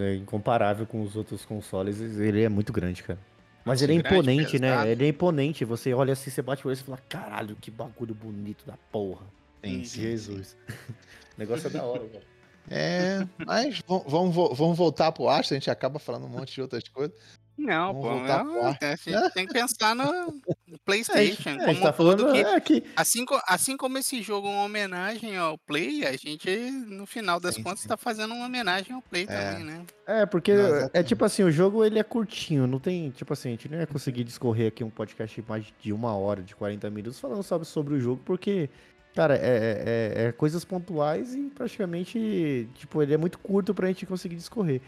é 0.00 0.14
incomparável 0.16 0.86
com 0.86 1.02
os 1.02 1.16
outros 1.16 1.44
consoles, 1.44 2.00
ele 2.00 2.42
é 2.42 2.48
muito 2.48 2.72
grande, 2.72 3.02
cara. 3.02 3.18
Mas 3.64 3.82
ele 3.82 3.94
é 3.94 3.96
Grande, 3.96 4.16
imponente, 4.16 4.58
né? 4.58 4.90
Ele 4.90 5.04
é 5.04 5.08
imponente. 5.08 5.64
Você 5.64 5.92
olha 5.92 6.14
assim, 6.14 6.30
você 6.30 6.40
bate 6.40 6.66
o 6.66 6.70
olho 6.70 6.78
e 6.78 6.82
fala, 6.82 6.98
caralho, 7.08 7.56
que 7.56 7.70
bagulho 7.70 8.14
bonito 8.14 8.64
da 8.64 8.78
porra. 8.90 9.26
Sim, 9.62 9.84
sim, 9.84 10.00
Jesus. 10.00 10.56
o 11.36 11.38
negócio 11.38 11.66
é 11.66 11.70
da 11.70 11.84
hora, 11.84 12.08
cara. 12.08 12.37
É, 12.70 13.26
mas 13.46 13.80
vamos, 13.86 14.04
vamos, 14.10 14.34
vo- 14.34 14.54
vamos 14.54 14.76
voltar 14.78 15.12
pro 15.12 15.28
Astro, 15.28 15.54
a 15.54 15.58
gente 15.58 15.70
acaba 15.70 15.98
falando 15.98 16.26
um 16.26 16.28
monte 16.30 16.54
de 16.54 16.62
outras 16.62 16.88
coisas. 16.88 17.16
Não, 17.56 17.92
Vamos 17.92 18.02
pô, 18.04 18.14
voltar 18.18 18.44
não, 18.44 18.52
pro 18.52 18.66
ar. 18.66 18.78
a 18.80 18.94
gente 18.94 19.34
tem 19.34 19.44
que 19.44 19.52
pensar 19.52 19.92
no, 19.92 20.04
É, 20.04 20.76
PlayStation. 20.84 21.48
é, 21.50 21.64
a 21.64 21.72
gente 21.72 21.82
tá 21.82 21.92
falando. 21.92 22.30
que- 22.32 22.38
É 22.38 22.60
que 22.60 22.84
assim, 22.94 23.24
assim 23.48 23.76
como 23.76 23.98
esse 23.98 24.22
jogo 24.22 24.46
é 24.46 24.50
uma 24.50 24.62
homenagem 24.62 25.36
ao 25.36 25.58
Play, 25.58 26.06
a 26.06 26.12
gente, 26.16 26.48
no 26.70 27.04
final 27.04 27.40
das 27.40 27.56
Sim, 27.56 27.64
contas, 27.64 27.80
sim. 27.80 27.88
tá 27.88 27.96
fazendo 27.96 28.32
uma 28.32 28.46
homenagem 28.46 28.94
ao 28.94 29.02
Play 29.02 29.24
É. 29.28 29.50
também, 29.50 29.64
né? 29.64 29.84
É, 30.06 30.24
porque 30.24 30.54
Não, 30.54 30.88
é 30.94 31.02
tipo 31.02 31.24
assim, 31.24 31.42
o 31.42 31.50
jogo 31.50 31.84
ele 31.84 31.98
é 31.98 32.04
curtinho, 32.04 32.64
não 32.66 32.78
tem, 32.78 33.10
tipo 33.10 33.32
assim, 33.32 33.48
a 33.48 33.50
gente 33.52 33.68
não 33.68 33.78
ia 33.78 33.88
conseguir 33.88 34.22
discorrer 34.22 34.68
aqui 34.68 34.84
um 34.84 34.90
podcast 34.90 35.40
de 35.42 35.48
mais 35.48 35.66
de 35.80 35.92
uma 35.92 36.14
hora, 36.16 36.40
de 36.42 36.54
40 36.54 36.88
minutos, 36.90 37.18
falando 37.18 37.42
sobre, 37.42 37.66
sobre 37.66 37.94
o 37.94 38.00
jogo, 38.00 38.22
porque, 38.24 38.70
cara, 39.14 39.36
é, 39.36 40.12
é- 40.16 40.24
é 40.26 40.32
coisas 40.32 40.64
pontuais 40.64 41.34
e 41.34 41.50
praticamente, 41.54 42.68
tipo, 42.74 43.02
ele 43.02 43.14
é 43.14 43.16
muito 43.16 43.38
curto 43.38 43.74
pra 43.74 43.88
gente 43.88 44.06
conseguir 44.06 44.36
discorrer. 44.36 44.80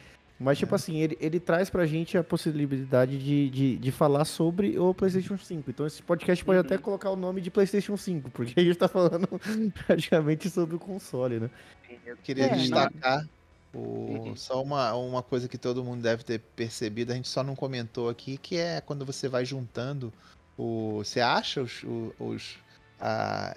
Mas, 0.43 0.57
tipo 0.59 0.75
É. 0.75 0.77
assim, 0.77 0.97
ele, 0.99 1.19
ele 1.21 1.39
traz 1.39 1.69
pra 1.69 1.85
gente 1.85 2.17
a 2.17 2.25
possibilidade 2.25 3.19
de, 3.19 3.51
de, 3.51 3.77
de 3.77 3.93
falar 3.93 4.25
sobre 4.25 4.79
o 4.79 4.95
PlayStation 4.95 5.37
5. 5.37 5.69
Então, 5.71 5.87
esse 5.87 6.03
podcast 6.03 6.43
pode 6.43 6.59
Uhum. 6.59 6.65
até 6.65 6.79
colocar 6.79 7.11
o 7.11 7.17
nome 7.17 7.43
de 7.43 7.51
PlayStation 7.51 7.95
5, 7.97 8.31
porque 8.31 8.59
a 8.59 8.63
gente 8.65 8.77
tá 8.77 8.89
falando 8.89 9.29
praticamente 9.87 10.49
sobre 10.49 10.77
o 10.77 10.79
console, 10.79 11.41
né? 11.41 11.51
Eu 12.07 12.17
queria 12.17 12.45
É, 12.47 12.51
não- 12.53 12.57
destacar 12.57 13.29
o- 13.75 13.79
Uhum. 13.79 14.37
só 14.37 14.63
uma, 14.63 14.95
uma 14.95 15.23
coisa 15.23 15.47
que 15.47 15.59
todo 15.59 15.85
mundo 15.85 16.01
deve 16.03 16.25
ter 16.25 16.41
percebido, 16.57 17.13
a 17.13 17.15
gente 17.17 17.29
só 17.29 17.43
não 17.45 17.55
comentou 17.55 18.09
aqui, 18.09 18.39
que 18.39 18.57
é 18.57 18.81
quando 18.81 19.05
você 19.05 19.29
vai 19.29 19.45
juntando 19.45 20.11
o. 20.57 21.03
Você 21.05 21.21
acha 21.21 21.61
os, 21.61 21.83
o- 21.85 22.15
os, 22.19 22.57
a- 22.99 23.55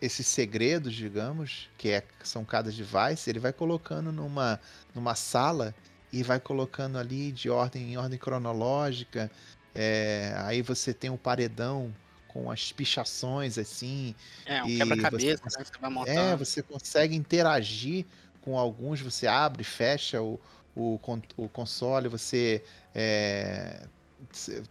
esses 0.00 0.26
segredos, 0.26 0.94
digamos, 0.94 1.68
que 1.76 1.90
é- 1.90 2.04
são 2.22 2.44
cada 2.44 2.70
device, 2.70 3.28
ele 3.30 3.38
vai 3.38 3.52
colocando 3.52 4.10
numa, 4.12 4.60
numa 4.94 5.14
sala 5.14 5.74
e 6.12 6.22
vai 6.22 6.38
colocando 6.40 6.98
ali 6.98 7.32
de 7.32 7.50
ordem 7.50 7.92
em 7.92 7.96
ordem 7.96 8.18
cronológica. 8.18 9.30
é, 9.74 10.32
aí 10.38 10.62
você 10.62 10.94
tem 10.94 11.10
o 11.10 11.18
paredão 11.18 11.92
com 12.28 12.50
as 12.50 12.70
pichações 12.72 13.58
assim. 13.58 14.14
É, 14.46 14.62
um 14.62 14.68
quebra-cabeça, 14.68 15.42
você 15.42 15.58
né? 15.58 15.64
Você 15.64 15.78
vai 15.80 15.90
É, 16.06 16.36
você 16.36 16.62
consegue 16.62 17.16
interagir 17.16 18.06
com 18.40 18.58
alguns, 18.58 19.00
você 19.00 19.26
abre 19.26 19.62
e 19.62 19.64
fecha 19.64 20.22
o, 20.22 20.38
o, 20.76 20.98
o 21.36 21.48
console, 21.48 22.08
você 22.08 22.62
é, 22.94 23.86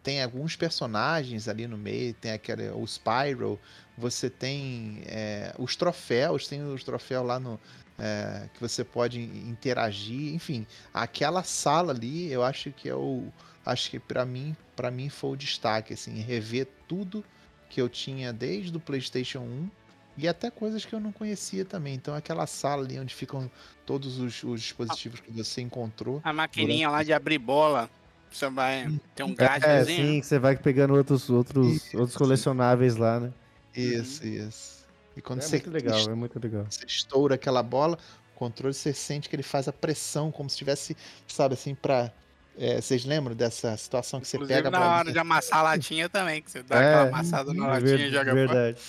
tem 0.02 0.22
alguns 0.22 0.56
personagens 0.56 1.48
ali 1.48 1.68
no 1.68 1.78
meio, 1.78 2.13
tem 2.13 2.32
aquele, 2.32 2.70
o 2.70 2.86
Spyro, 2.86 3.60
você 3.98 4.30
tem 4.30 5.02
é, 5.06 5.54
os 5.58 5.76
troféus, 5.76 6.48
tem 6.48 6.64
os 6.64 6.84
troféus 6.84 7.26
lá 7.26 7.40
no. 7.40 7.60
é, 8.00 8.50
que 8.54 8.60
você 8.60 8.84
pode 8.84 9.22
interagir, 9.22 10.34
enfim, 10.34 10.66
aquela 10.94 11.44
sala 11.44 11.94
ali, 11.94 12.32
eu 12.32 12.44
acho 12.44 12.72
que 12.72 12.90
é 12.90 12.96
o. 12.96 13.28
Acho 13.66 13.90
que 13.92 14.00
pra 14.00 14.26
mim, 14.26 14.56
para 14.76 14.92
mim 14.92 15.08
foi 15.10 15.32
o 15.32 15.36
destaque, 15.38 15.94
assim, 15.94 16.20
rever 16.20 16.68
tudo 16.88 17.24
que 17.70 17.82
eu 17.82 17.88
tinha 17.88 18.34
desde 18.34 18.76
o 18.76 18.80
PlayStation 18.80 19.40
1 19.40 19.70
e 20.18 20.28
até 20.28 20.52
coisas 20.52 20.84
que 20.86 20.94
eu 20.94 21.00
não 21.00 21.12
conhecia 21.12 21.64
também. 21.66 21.96
Então, 21.96 22.14
aquela 22.14 22.46
sala 22.46 22.84
ali 22.84 23.00
onde 23.00 23.16
ficam 23.16 23.50
todos 23.86 24.20
os, 24.20 24.44
os 24.44 24.62
dispositivos 24.62 25.20
que 25.22 25.32
você 25.32 25.62
encontrou. 25.62 26.20
A 26.24 26.34
maquininha 26.34 26.90
lá 26.90 27.04
de 27.04 27.14
abrir 27.14 27.40
bola, 27.40 27.90
você 28.32 28.50
vai 28.50 28.92
ter 29.16 29.24
um 29.24 29.32
É, 29.32 29.36
gadgetzinho. 29.36 30.08
sim, 30.16 30.20
que 30.20 30.28
você 30.28 30.38
vai 30.38 30.56
pegando 30.58 30.94
outros, 30.94 31.30
outros, 31.30 31.76
Isso. 31.78 31.98
outros 31.98 32.18
colecionáveis 32.18 32.96
lá, 32.96 33.20
né? 33.20 33.34
Isso, 33.76 34.26
isso. 34.26 34.86
E 35.16 35.22
quando 35.22 35.42
é 35.42 35.42
você, 35.42 35.50
muito 35.50 35.70
legal, 35.70 36.10
é 36.10 36.16
muito 36.16 36.40
legal. 36.40 36.66
você 36.70 36.86
estoura 36.86 37.36
aquela 37.36 37.64
bola, 37.64 37.98
o 38.36 38.40
controle 38.40 38.74
você 38.74 38.94
sente 38.94 39.30
que 39.30 39.36
ele 39.36 39.44
faz 39.44 39.68
a 39.68 39.74
pressão, 39.74 40.32
como 40.32 40.50
se 40.50 40.58
tivesse, 40.58 40.96
sabe 41.28 41.54
assim, 41.56 41.76
pra. 41.76 42.12
é, 42.58 42.82
vocês 42.82 43.06
lembram 43.06 43.36
dessa 43.36 43.76
situação 43.78 44.20
que 44.22 44.28
você 44.28 44.38
Inclusive 44.38 44.58
pega 44.58 44.70
a 44.70 44.72
na 44.72 44.80
hora 44.98 45.12
de 45.12 45.18
amassar 45.20 45.60
a 45.60 45.64
latinha 45.64 46.10
também, 46.10 46.42
que 46.42 46.52
você 46.52 46.64
dá 46.64 46.78
É, 46.78 46.80
aquela 46.82 47.04
amassada 47.04 47.54
na 47.54 47.64
É 47.66 47.68
latinha 47.68 47.80
ver- 47.80 48.00
e 48.08 48.12
joga 48.12 48.34
verdade. 48.34 48.80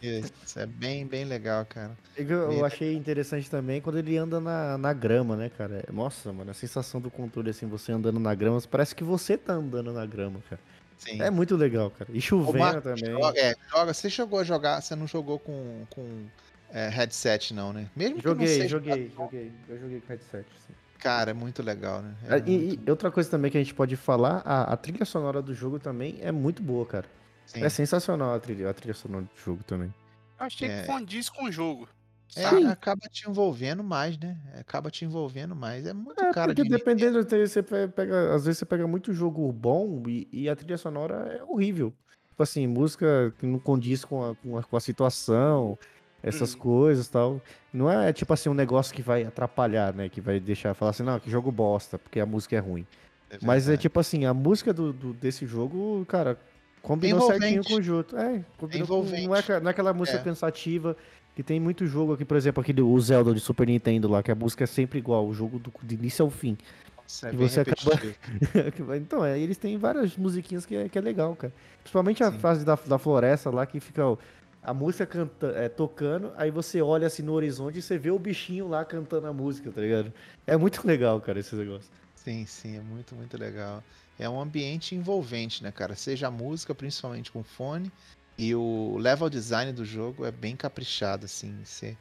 Isso, 0.00 0.58
é 0.58 0.66
bem, 0.66 1.06
bem 1.06 1.24
legal, 1.24 1.64
cara. 1.66 1.96
É 2.14 2.22
Eu 2.22 2.28
eu 2.52 2.64
achei 2.64 2.94
interessante 2.94 3.48
também 3.50 3.80
quando 3.80 3.98
ele 3.98 4.16
anda 4.16 4.40
na, 4.40 4.76
na 4.78 4.92
grama, 4.92 5.36
né, 5.36 5.48
cara? 5.50 5.84
Nossa, 5.92 6.32
mano, 6.32 6.50
a 6.50 6.54
sensação 6.54 7.00
do 7.00 7.10
controle, 7.10 7.50
assim, 7.50 7.66
você 7.66 7.92
andando 7.92 8.20
na 8.20 8.34
grama, 8.34 8.60
parece 8.70 8.94
que 8.94 9.04
você 9.04 9.36
tá 9.38 9.54
andando 9.54 9.92
na 9.92 10.04
grama, 10.06 10.40
cara. 10.48 10.60
Sim. 10.98 11.20
É 11.22 11.30
muito 11.30 11.56
legal, 11.56 11.90
cara. 11.90 12.10
E 12.12 12.20
chovendo 12.20 12.58
Marcos, 12.58 12.82
também. 12.84 13.10
joga, 13.12 13.38
é, 13.40 13.54
joga. 13.70 13.94
Você 13.94 14.08
chegou 14.10 14.38
a 14.38 14.44
jogar, 14.44 14.80
você 14.80 14.94
não 14.96 15.06
jogou 15.06 15.38
com, 15.38 15.84
com 15.90 16.24
é, 16.72 16.88
headset, 16.88 17.52
não, 17.54 17.72
né? 17.72 17.88
Mesmo 17.94 18.16
que 18.18 18.24
não 18.26 18.32
Joguei, 18.32 18.48
seja 18.48 18.68
joguei, 18.68 19.12
joguei. 19.14 19.52
Eu 19.68 19.78
joguei 19.78 20.00
com 20.00 20.08
headset, 20.08 20.46
sim. 20.66 20.74
Cara, 20.98 21.30
é 21.30 21.34
muito 21.34 21.62
legal, 21.62 22.00
né? 22.02 22.14
É 22.28 22.34
Ah, 22.34 22.38
E, 22.38 22.58
muito- 22.58 22.84
e 22.86 22.90
outra 22.90 23.10
coisa 23.10 23.30
também 23.30 23.50
que 23.50 23.58
a 23.58 23.60
gente 23.60 23.74
pode 23.74 23.94
falar, 23.96 24.42
a, 24.44 24.72
a 24.72 24.76
trilha 24.76 25.04
sonora 25.04 25.42
do 25.42 25.54
jogo 25.54 25.78
também 25.78 26.18
é 26.22 26.32
muito 26.32 26.62
boa, 26.62 26.84
cara. 26.86 27.06
sim. 27.44 27.62
É 27.62 27.68
sensacional 27.68 28.34
a 28.34 28.40
trilha, 28.40 28.68
a 28.70 28.74
trilha 28.74 28.94
sonora 28.94 29.22
do 29.24 29.30
jogo 29.44 29.62
também. 29.64 29.92
Eu 30.40 30.46
achei 30.46 30.68
É. 30.68 30.80
que 30.80 30.86
condiz 30.88 31.28
com 31.28 31.44
o 31.44 31.52
jogo. 31.52 31.88
É, 32.34 32.48
acaba 32.68 33.08
te 33.08 33.28
envolvendo 33.28 33.84
mais, 33.84 34.18
né? 34.18 34.36
Acaba 34.58 34.90
te 34.90 35.04
envolvendo 35.04 35.54
mais. 35.54 35.86
É 35.86 35.92
muito 35.92 36.20
É, 36.22 36.32
cara 36.32 36.48
porque 36.54 36.62
de 36.64 36.68
dependendo, 36.70 37.22
você 37.22 37.62
pe- 37.62 37.88
pega, 37.88 38.34
às 38.34 38.44
vezes 38.44 38.58
você 38.58 38.66
pega 38.66 38.86
muito 38.86 39.12
jogo 39.12 39.50
bom 39.52 40.02
e, 40.06 40.28
e 40.32 40.48
a 40.48 40.56
trilha 40.56 40.76
sonora 40.76 41.14
é 41.38 41.42
horrível. 41.44 41.92
Tipo 42.30 42.42
assim, 42.42 42.66
música 42.66 43.32
que 43.38 43.46
não 43.46 43.58
condiz 43.58 44.04
com 44.04 44.22
a, 44.22 44.34
com 44.34 44.58
a, 44.58 44.62
com 44.62 44.76
a 44.76 44.80
situação, 44.80 45.78
essas 46.22 46.54
Uhum. 46.54 46.60
coisas 46.60 47.06
e 47.06 47.10
tal. 47.10 47.40
Não 47.72 47.90
é 47.90 48.12
tipo 48.12 48.32
assim 48.32 48.48
um 48.48 48.54
negócio 48.54 48.94
que 48.94 49.02
vai 49.02 49.24
atrapalhar, 49.24 49.94
né? 49.94 50.08
Que 50.08 50.20
vai 50.20 50.38
deixar 50.40 50.74
falar 50.74 50.90
assim, 50.90 51.02
não, 51.02 51.18
que 51.18 51.30
jogo 51.30 51.50
bosta, 51.50 51.98
porque 51.98 52.20
a 52.20 52.26
música 52.26 52.56
é 52.56 52.58
ruim. 52.58 52.86
é 53.30 53.38
Mas 53.40 53.68
é 53.68 53.76
tipo 53.76 53.98
assim, 53.98 54.24
a 54.26 54.34
música 54.34 54.72
do, 54.74 54.92
do- 54.92 55.14
desse 55.14 55.46
jogo, 55.46 56.04
cara, 56.06 56.38
combinou 56.82 57.20
certinho 57.20 57.64
com 57.64 57.74
o 57.74 57.82
jogo. 57.82 58.16
É, 58.16 58.44
combinou 58.58 58.86
com, 58.86 59.02
não, 59.04 59.34
é, 59.34 59.60
não 59.60 59.68
é 59.68 59.70
aquela 59.70 59.92
música 59.94 60.18
É. 60.18 60.22
pensativa 60.22 60.96
Que 61.36 61.42
tem 61.42 61.60
muito 61.60 61.86
jogo 61.86 62.14
aqui, 62.14 62.24
por 62.24 62.34
exemplo, 62.36 62.62
aquele 62.62 62.80
o 62.80 62.98
Zelda 62.98 63.34
de 63.34 63.40
Super 63.40 63.66
Nintendo 63.66 64.08
lá, 64.08 64.22
que 64.22 64.32
a 64.32 64.34
música 64.34 64.64
é 64.64 64.66
sempre 64.66 64.98
igual, 64.98 65.26
o 65.28 65.34
jogo 65.34 65.58
do, 65.58 65.70
do 65.82 65.92
início 65.94 66.24
ao 66.24 66.30
fim. 66.30 66.56
Nossa, 66.96 67.28
é 67.28 67.30
que 67.30 67.36
você 67.36 67.60
acaba- 67.60 68.00
então, 68.96 69.22
é, 69.22 69.38
eles 69.38 69.58
têm 69.58 69.76
várias 69.76 70.16
musiquinhas 70.16 70.64
que 70.64 70.74
é, 70.74 70.88
que 70.88 70.96
é 70.96 71.00
legal, 71.00 71.36
cara. 71.36 71.52
Principalmente 71.82 72.24
a 72.24 72.32
Sim. 72.32 72.38
fase 72.38 72.64
da, 72.64 72.74
da 72.74 72.96
floresta 72.98 73.50
lá, 73.50 73.66
que 73.66 73.78
fica 73.80 74.04
ó, 74.06 74.16
a 74.62 74.72
música 74.72 75.04
canta, 75.04 75.48
é, 75.48 75.68
tocando, 75.68 76.32
aí 76.38 76.50
você 76.50 76.80
olha 76.80 77.06
assim 77.06 77.22
no 77.22 77.32
horizonte 77.34 77.78
e 77.78 77.82
você 77.82 77.98
vê 77.98 78.10
o 78.10 78.18
bichinho 78.18 78.66
lá 78.66 78.82
cantando 78.82 79.26
a 79.26 79.32
música, 79.32 79.70
tá 79.70 79.82
ligado? 79.82 80.10
É 80.46 80.56
muito 80.56 80.86
legal, 80.86 81.20
cara, 81.20 81.38
esse 81.38 81.54
negócio. 81.54 81.90
Sim, 82.14 82.46
sim, 82.46 82.78
é 82.78 82.80
muito, 82.80 83.14
muito 83.14 83.38
legal. 83.38 83.84
É 84.18 84.26
um 84.26 84.40
ambiente 84.40 84.94
envolvente, 84.96 85.62
né, 85.62 85.70
cara? 85.70 85.94
Seja 85.94 86.28
a 86.28 86.30
música, 86.30 86.74
principalmente 86.74 87.30
com 87.30 87.44
fone, 87.44 87.92
e 88.38 88.54
o 88.54 88.96
level 88.98 89.28
design 89.30 89.72
do 89.72 89.84
jogo 89.84 90.24
é 90.24 90.30
bem 90.30 90.56
caprichado, 90.56 91.24
assim. 91.24 91.58
Você, 91.64 91.96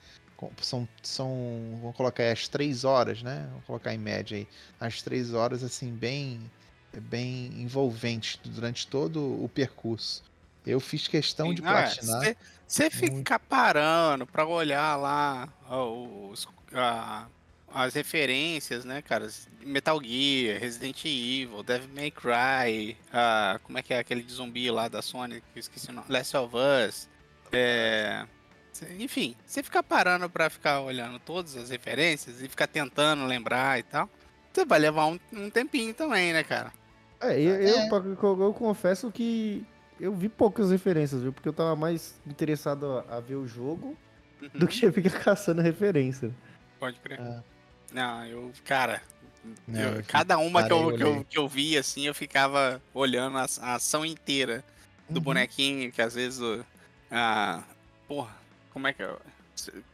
são, 0.62 0.88
são, 1.02 1.78
vamos 1.82 1.96
colocar 1.96 2.24
aí 2.24 2.32
as 2.32 2.48
três 2.48 2.84
horas, 2.84 3.24
né? 3.24 3.48
Vamos 3.52 3.66
colocar 3.66 3.94
em 3.94 3.98
média 3.98 4.38
aí, 4.38 4.48
as 4.80 5.02
três 5.02 5.34
horas, 5.34 5.64
assim, 5.64 5.94
bem, 5.94 6.52
bem 6.94 7.48
envolventes 7.62 8.40
durante 8.44 8.88
todo 8.88 9.44
o 9.44 9.50
percurso. 9.50 10.24
Eu 10.66 10.80
fiz 10.80 11.08
questão 11.08 11.54
de 11.54 11.62
Sim, 11.62 11.68
é, 11.68 11.72
platinar. 11.72 12.36
Você 12.68 12.90
ficar 12.90 13.40
parando 13.40 14.26
pra 14.26 14.46
olhar 14.48 14.96
lá 14.98 15.48
os, 15.70 16.48
a- 16.74 17.28
as 17.76 17.94
referências, 17.94 18.86
né, 18.86 19.02
cara? 19.02 19.28
Metal 19.62 20.00
Gear, 20.02 20.60
Resident 20.60 21.04
Evil, 21.04 21.62
Devil 21.62 21.90
May 21.94 22.10
Cry, 22.10 22.98
ah, 23.12 23.60
como 23.64 23.78
é 23.78 23.84
que 23.84 23.94
é 23.94 24.00
aquele 24.00 24.22
de 24.24 24.32
zumbi 24.32 24.72
lá 24.72 24.88
da 24.88 25.02
Sony, 25.02 25.42
que 25.42 25.58
eu 25.58 25.60
esqueci 25.60 25.90
o 25.90 25.94
nome, 25.94 26.08
Last 26.10 26.36
of 26.38 26.56
Us. 26.56 27.10
é, 27.52 28.26
enfim, 29.00 29.36
você 29.46 29.62
ficar 29.64 29.84
parando 29.84 30.30
pra 30.30 30.50
ficar 30.50 30.82
olhando 30.82 31.20
todas 31.20 31.56
as 31.56 31.70
referências 31.70 32.42
e 32.42 32.48
ficar 32.48 32.68
tentando 32.68 33.26
lembrar 33.26 33.78
e 33.80 33.84
tal, 33.84 34.10
você 34.54 34.66
vai 34.66 34.80
levar 34.80 35.06
um, 35.08 35.20
um 35.34 35.50
tempinho 35.50 35.94
também, 35.94 36.32
né, 36.34 36.44
cara? 36.44 36.72
É, 37.22 37.40
eu, 37.40 37.56
eu, 37.62 37.78
É. 37.80 37.90
eu- 37.90 38.42
eu 38.42 38.54
confesso 38.54 39.12
que 39.12 39.66
eu 40.00 40.14
vi 40.14 40.28
poucas 40.30 40.72
referências, 40.72 41.22
viu? 41.22 41.32
Porque 41.32 41.48
eu 41.48 41.54
tava 41.54 41.76
mais 41.76 42.20
interessado 42.28 43.04
a, 43.10 43.18
a 43.18 43.20
ver 43.20 43.36
o 43.36 43.48
jogo 43.48 43.98
do 44.54 44.66
Uhum, 44.66 44.68
que 44.68 44.92
ficar 44.92 45.20
caçando 45.24 45.62
referência. 45.62 46.32
Pode 46.80 47.00
crer. 47.00 47.20
É. 47.20 47.55
Não, 47.96 48.26
eu, 48.26 48.52
cara, 48.66 49.02
Não, 49.66 49.80
eu- 49.80 49.96
eu 49.96 50.04
cada 50.04 50.38
uma 50.38 50.66
que 50.66 50.74
eu, 50.74 50.98
que, 50.98 51.04
eu, 51.04 51.26
que 51.30 51.38
eu 51.38 51.48
vi, 51.48 51.78
assim, 51.78 52.06
eu 52.06 52.14
ficava 52.14 52.82
olhando 52.94 53.38
a, 53.38 53.46
a 53.62 53.76
ação 53.76 54.06
inteira 54.06 54.66
do 55.10 55.20
Uhum. 55.20 55.24
bonequinho, 55.24 55.90
que 55.94 56.02
às 56.02 56.14
vezes. 56.14 56.42
o- 56.42 56.66
Ah, 57.10 57.64
porra, 58.06 58.36
como 58.72 58.86
é 58.88 58.92
que. 58.94 59.02
O 59.02 59.18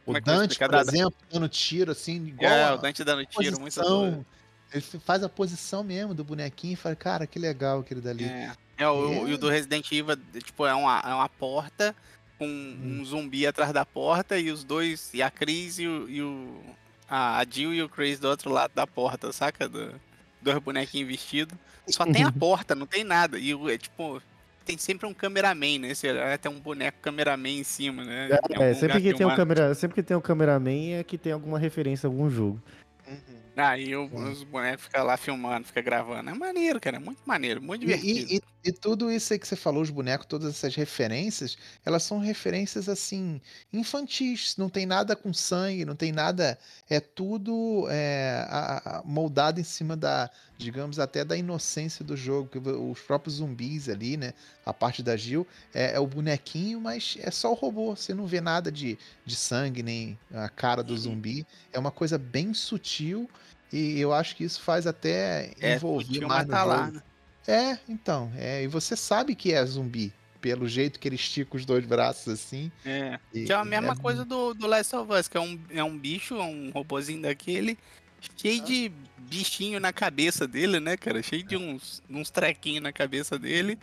Como 0.04 0.16
é 0.16 0.20
que 0.20 0.28
eu 0.28 0.34
vou 0.34 0.42
Dante, 0.42 0.58
por 0.58 0.74
exemplo, 0.74 1.14
dando 1.30 1.48
tiro, 1.48 1.92
assim, 1.92 2.26
igual 2.26 2.50
É, 2.50 2.72
o 2.72 2.76
Dante 2.78 3.04
dando 3.04 3.24
tiro, 3.24 3.60
muito 3.60 3.80
doido. 3.80 4.26
Ele 4.72 4.82
faz 4.82 5.22
a 5.22 5.28
posição 5.28 5.84
mesmo 5.84 6.12
do 6.14 6.24
bonequinho 6.24 6.72
e 6.72 6.76
fala, 6.76 6.96
cara, 6.96 7.26
que 7.26 7.38
legal 7.38 7.80
aquele 7.80 8.00
dali. 8.00 8.24
É, 8.24 8.50
é 8.78 8.88
o, 8.88 9.28
e 9.28 9.34
o 9.34 9.38
do 9.38 9.48
Resident 9.48 9.86
Evil, 9.92 10.16
tipo, 10.42 10.66
é 10.66 10.74
uma, 10.74 10.98
é 11.06 11.14
uma 11.14 11.28
porta 11.28 11.94
com 12.38 12.46
Hum. 12.46 12.98
um 13.00 13.04
zumbi 13.04 13.46
atrás 13.46 13.70
da 13.72 13.86
porta 13.86 14.36
e 14.38 14.50
os 14.50 14.64
dois, 14.64 15.12
e 15.14 15.22
a 15.22 15.30
Cris 15.30 15.78
e 15.78 15.86
o. 15.86 16.08
E 16.08 16.20
o 16.22 16.60
a, 17.12 17.40
a 17.40 17.44
Jill 17.44 17.74
e 17.74 17.82
o 17.82 17.88
Chris 17.90 18.18
do 18.18 18.26
outro 18.26 18.50
lado 18.50 18.72
da 18.74 18.86
porta, 18.86 19.30
saca? 19.32 19.68
Do, 19.68 19.92
dois 20.40 20.58
bonequinhos 20.58 21.06
vestidos. 21.06 21.56
Só 21.86 22.06
tem 22.06 22.24
a 22.24 22.32
porta, 22.32 22.74
não 22.74 22.86
tem 22.86 23.04
nada. 23.04 23.38
E 23.38 23.52
é 23.52 23.76
tipo. 23.76 24.22
Tem 24.64 24.78
sempre 24.78 25.06
um 25.08 25.12
cameraman, 25.12 25.80
né? 25.80 25.92
Você 25.92 26.08
olha, 26.08 26.38
tem 26.38 26.50
um 26.50 26.60
boneco 26.60 26.96
cameraman 27.02 27.58
em 27.58 27.64
cima, 27.64 28.04
né? 28.04 28.28
Algum 28.30 28.62
É, 28.62 28.72
sempre 28.74 29.02
que, 29.02 29.12
tem 29.12 29.26
um 29.26 29.34
câmera, 29.34 29.74
sempre 29.74 29.96
que 29.96 30.02
tem 30.04 30.16
um 30.16 30.20
cameraman 30.20 30.92
é 30.94 31.02
que 31.02 31.18
tem 31.18 31.32
alguma 31.32 31.58
referência 31.58 32.06
a 32.06 32.10
algum 32.10 32.30
jogo. 32.30 32.62
Aí 33.56 33.94
o- 33.94 34.08
Sim. 34.08 34.30
os 34.30 34.42
bonecos 34.44 34.84
ficam 34.86 35.04
lá 35.04 35.16
filmando, 35.16 35.66
fica 35.66 35.82
gravando. 35.82 36.30
É 36.30 36.34
maneiro, 36.34 36.80
cara. 36.80 36.96
É 36.96 37.00
muito 37.00 37.20
maneiro, 37.26 37.60
muito 37.62 37.82
divertido. 37.82 38.32
e- 38.32 38.36
e- 38.36 38.42
e 38.64 38.72
tudo 38.72 39.10
isso 39.10 39.32
aí 39.32 39.38
que 39.38 39.46
você 39.46 39.56
falou, 39.56 39.82
os 39.82 39.90
bonecos, 39.90 40.26
todas 40.26 40.48
essas 40.54 40.74
referências, 40.74 41.58
elas 41.84 42.02
são 42.02 42.18
referências 42.18 42.88
assim, 42.88 43.40
infantis. 43.72 44.56
Não 44.56 44.68
tem 44.70 44.86
nada 44.86 45.14
com 45.16 45.32
sangue, 45.34 45.84
não 45.84 45.96
tem 45.96 46.12
nada. 46.12 46.58
É 46.88 47.00
tudo 47.00 47.86
é, 47.90 48.46
a- 48.48 48.98
a- 48.98 49.02
moldado 49.04 49.60
em 49.60 49.64
cima 49.64 49.96
da, 49.96 50.30
digamos, 50.62 50.98
até 50.98 51.24
da 51.24 51.36
inocência 51.36 52.04
do 52.04 52.16
jogo. 52.16 52.48
que 52.48 52.58
Os 52.58 53.00
próprios 53.00 53.36
zumbis 53.36 53.88
ali, 53.88 54.16
né? 54.16 54.32
A 54.64 54.72
parte 54.72 55.02
da 55.02 55.16
Jill 55.16 55.46
é, 55.74 55.94
é 55.94 56.00
o 56.00 56.06
bonequinho, 56.06 56.80
mas 56.80 57.16
é 57.20 57.30
só 57.30 57.50
o 57.50 57.54
robô. 57.54 57.94
Você 57.96 58.14
não 58.14 58.26
vê 58.26 58.40
nada 58.40 58.70
de, 58.70 58.98
de 59.24 59.36
sangue, 59.36 59.82
nem 59.82 60.18
a 60.32 60.48
cara 60.48 60.82
do 60.82 60.92
Uhum. 60.92 60.98
zumbi. 60.98 61.46
É 61.72 61.78
uma 61.78 61.90
coisa 61.90 62.16
bem 62.18 62.54
sutil. 62.54 63.28
E 63.72 63.98
eu 63.98 64.12
acho 64.12 64.36
que 64.36 64.44
isso 64.44 64.60
faz 64.60 64.86
até 64.86 65.52
É, 65.60 65.74
envolver 65.76 66.26
mais 66.26 66.46
no 66.46 66.52
tá 66.52 66.58
jogo. 66.60 66.68
lá, 66.70 66.90
né? 66.90 67.02
É, 67.46 67.78
então, 67.88 68.30
é, 68.36 68.62
e 68.62 68.66
você 68.68 68.94
sabe 68.94 69.34
que 69.34 69.52
é 69.52 69.64
zumbi, 69.66 70.12
pelo 70.40 70.68
jeito 70.68 71.00
que 71.00 71.08
ele 71.08 71.16
estica 71.16 71.56
os 71.56 71.64
dois 71.64 71.84
braços 71.86 72.32
assim. 72.32 72.70
É. 72.84 73.18
e- 73.32 73.44
Que 73.46 73.52
é 73.52 73.56
a 73.56 73.64
mesma 73.64 73.94
é 73.94 73.96
coisa 73.96 74.24
do, 74.24 74.54
do 74.54 74.66
Last 74.66 74.94
of 74.94 75.12
Us, 75.12 75.26
que 75.26 75.36
é 75.36 75.40
um, 75.40 75.58
é 75.70 75.82
um 75.82 75.98
bicho, 75.98 76.34
é 76.36 76.42
um 76.42 76.70
robozinho 76.70 77.22
daquele, 77.22 77.78
cheio 78.36 78.62
de 78.64 78.90
bichinho 79.18 79.80
na 79.80 79.92
cabeça 79.92 80.46
dele, 80.46 80.78
né, 80.80 80.96
cara? 80.96 81.22
Cheio 81.22 81.42
de 81.42 81.56
uns, 81.56 82.02
uns 82.10 82.30
trequinhos 82.30 82.82
na 82.82 82.92
cabeça 82.92 83.38
dele. 83.38 83.78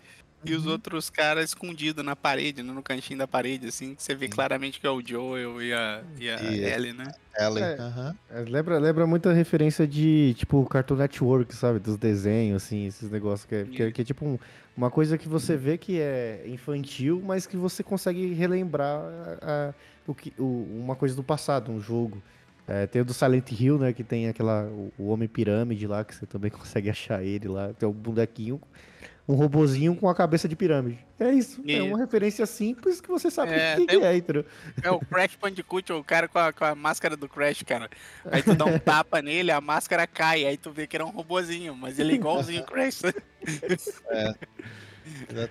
E 0.46 0.54
os 0.54 0.66
Uhum. 0.66 0.72
outros 0.72 1.10
caras 1.10 1.50
escondidos 1.50 2.04
na 2.06 2.16
parede, 2.16 2.64
né, 2.64 2.72
no 2.72 2.82
cantinho 2.82 3.20
da 3.20 3.28
parede, 3.28 3.68
assim, 3.68 3.94
que 3.94 4.02
você 4.02 4.16
vê 4.16 4.30
claramente 4.30 4.80
que 4.80 4.88
é 4.88 4.90
o 4.90 5.06
Joel 5.06 5.62
e 5.62 5.74
a, 5.74 6.02
e 6.18 6.30
a 6.30 6.42
E- 6.42 6.64
Ellie, 6.64 6.94
né? 6.94 7.12
Ela, 7.36 7.60
É. 7.60 7.78
aham. 7.78 8.16
É, 8.30 8.40
lembra, 8.48 8.80
lembra 8.80 9.06
muita 9.06 9.34
referência 9.34 9.86
de, 9.86 10.34
tipo, 10.38 10.66
Cartoon 10.68 10.96
Network, 10.96 11.54
sabe? 11.54 11.80
Dos 11.80 11.98
desenhos, 11.98 12.64
assim, 12.64 12.86
esses 12.88 13.12
negócios. 13.12 13.46
Que 13.50 13.56
é, 13.56 13.64
que 13.66 13.84
é- 13.84 13.92
que 13.92 14.02
é 14.02 14.06
tipo 14.06 14.26
um- 14.26 14.40
uma 14.78 14.90
coisa 14.90 15.18
que 15.18 15.28
você 15.28 15.58
vê 15.58 15.78
que 15.78 16.00
é 16.00 16.46
infantil, 16.48 17.22
mas 17.26 17.46
que 17.46 17.58
você 17.58 17.84
consegue 17.84 18.34
relembrar 18.34 19.02
a- 19.02 19.40
a- 19.42 19.74
o 20.08 20.16
que, 20.16 20.32
o- 20.40 20.66
uma 20.82 20.96
coisa 20.96 21.14
do 21.16 21.24
passado, 21.24 21.70
um 21.70 21.82
jogo. 21.82 22.24
É, 22.70 22.86
tem 22.86 23.02
o 23.02 23.06
do 23.06 23.16
Silent 23.16 23.52
Hill, 23.52 23.80
né? 23.80 23.92
Que 23.92 24.04
tem 24.04 24.28
aquela. 24.28 24.66
O, 24.66 24.94
o 25.00 25.08
Homem 25.08 25.28
Pirâmide 25.28 25.88
lá, 25.88 26.06
que 26.06 26.14
você 26.14 26.28
também 26.28 26.52
consegue 26.52 26.88
achar 26.88 27.24
ele 27.24 27.48
lá. 27.48 27.74
Tem 27.74 27.90
um 27.90 27.92
bonequinho, 27.92 28.62
um 29.28 29.34
robozinho 29.34 29.96
com 29.96 30.08
a 30.08 30.14
cabeça 30.14 30.48
de 30.48 30.56
pirâmide. 30.56 31.00
É 31.20 31.32
isso. 31.32 31.64
É 31.68 31.82
uma 31.82 31.98
referência 31.98 32.46
simples 32.46 33.02
que 33.02 33.10
você 33.10 33.32
sabe 33.32 33.54
o 33.54 33.56
É, 33.56 33.76
que, 33.76 33.88
que 33.88 33.96
é, 33.96 34.16
entendeu? 34.16 34.46
É 34.84 34.92
o 34.92 35.00
Crash 35.00 35.36
Bandicoot, 35.42 35.92
o 35.94 36.04
cara 36.04 36.28
com 36.28 36.38
a, 36.38 36.54
com 36.54 36.64
a 36.64 36.76
máscara 36.76 37.18
do 37.18 37.28
Crash, 37.28 37.64
cara. 37.64 37.90
Aí 38.26 38.44
tu 38.44 38.54
dá 38.54 38.66
um 38.66 38.78
tapa 38.78 39.20
nele, 39.20 39.52
a 39.52 39.60
máscara 39.60 40.06
cai, 40.06 40.46
aí 40.46 40.56
tu 40.56 40.72
vê 40.72 40.86
que 40.86 40.96
era 40.96 41.06
um 41.06 41.10
robozinho, 41.10 41.76
mas 41.76 41.98
ele 41.98 42.12
é 42.14 42.16
igualzinho 42.16 42.62
o 42.62 42.66
Crash. 42.66 43.02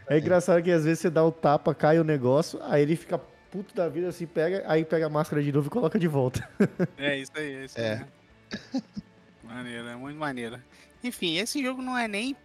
É 0.08 0.18
engraçado 0.18 0.62
que 0.62 0.70
às 0.70 0.84
vezes 0.84 1.00
você 1.00 1.10
dá 1.10 1.24
o 1.24 1.32
tapa, 1.32 1.74
cai 1.74 1.98
o 1.98 2.04
negócio, 2.04 2.60
aí 2.62 2.82
ele 2.82 2.94
fica 2.94 3.20
puto 3.50 3.74
da 3.74 3.88
vida, 3.88 4.08
assim, 4.08 4.26
pega, 4.26 4.62
aí 4.66 4.84
pega 4.84 5.06
a 5.06 5.10
máscara 5.10 5.42
de 5.42 5.50
novo 5.52 5.66
e 5.68 5.70
coloca 5.70 5.98
de 5.98 6.08
volta. 6.08 6.48
É 6.96 7.16
isso 7.18 7.32
aí, 7.34 7.54
é 7.54 7.64
isso 7.64 7.78
É. 7.80 8.06
aí. 8.74 8.82
Maneiro, 9.42 9.88
é 9.88 9.96
muito 9.96 10.18
maneiro. 10.18 10.60
Enfim, 11.02 11.36
esse 11.38 11.62
jogo 11.62 11.80
não 11.80 11.96
é 11.96 12.08
nem 12.08 12.36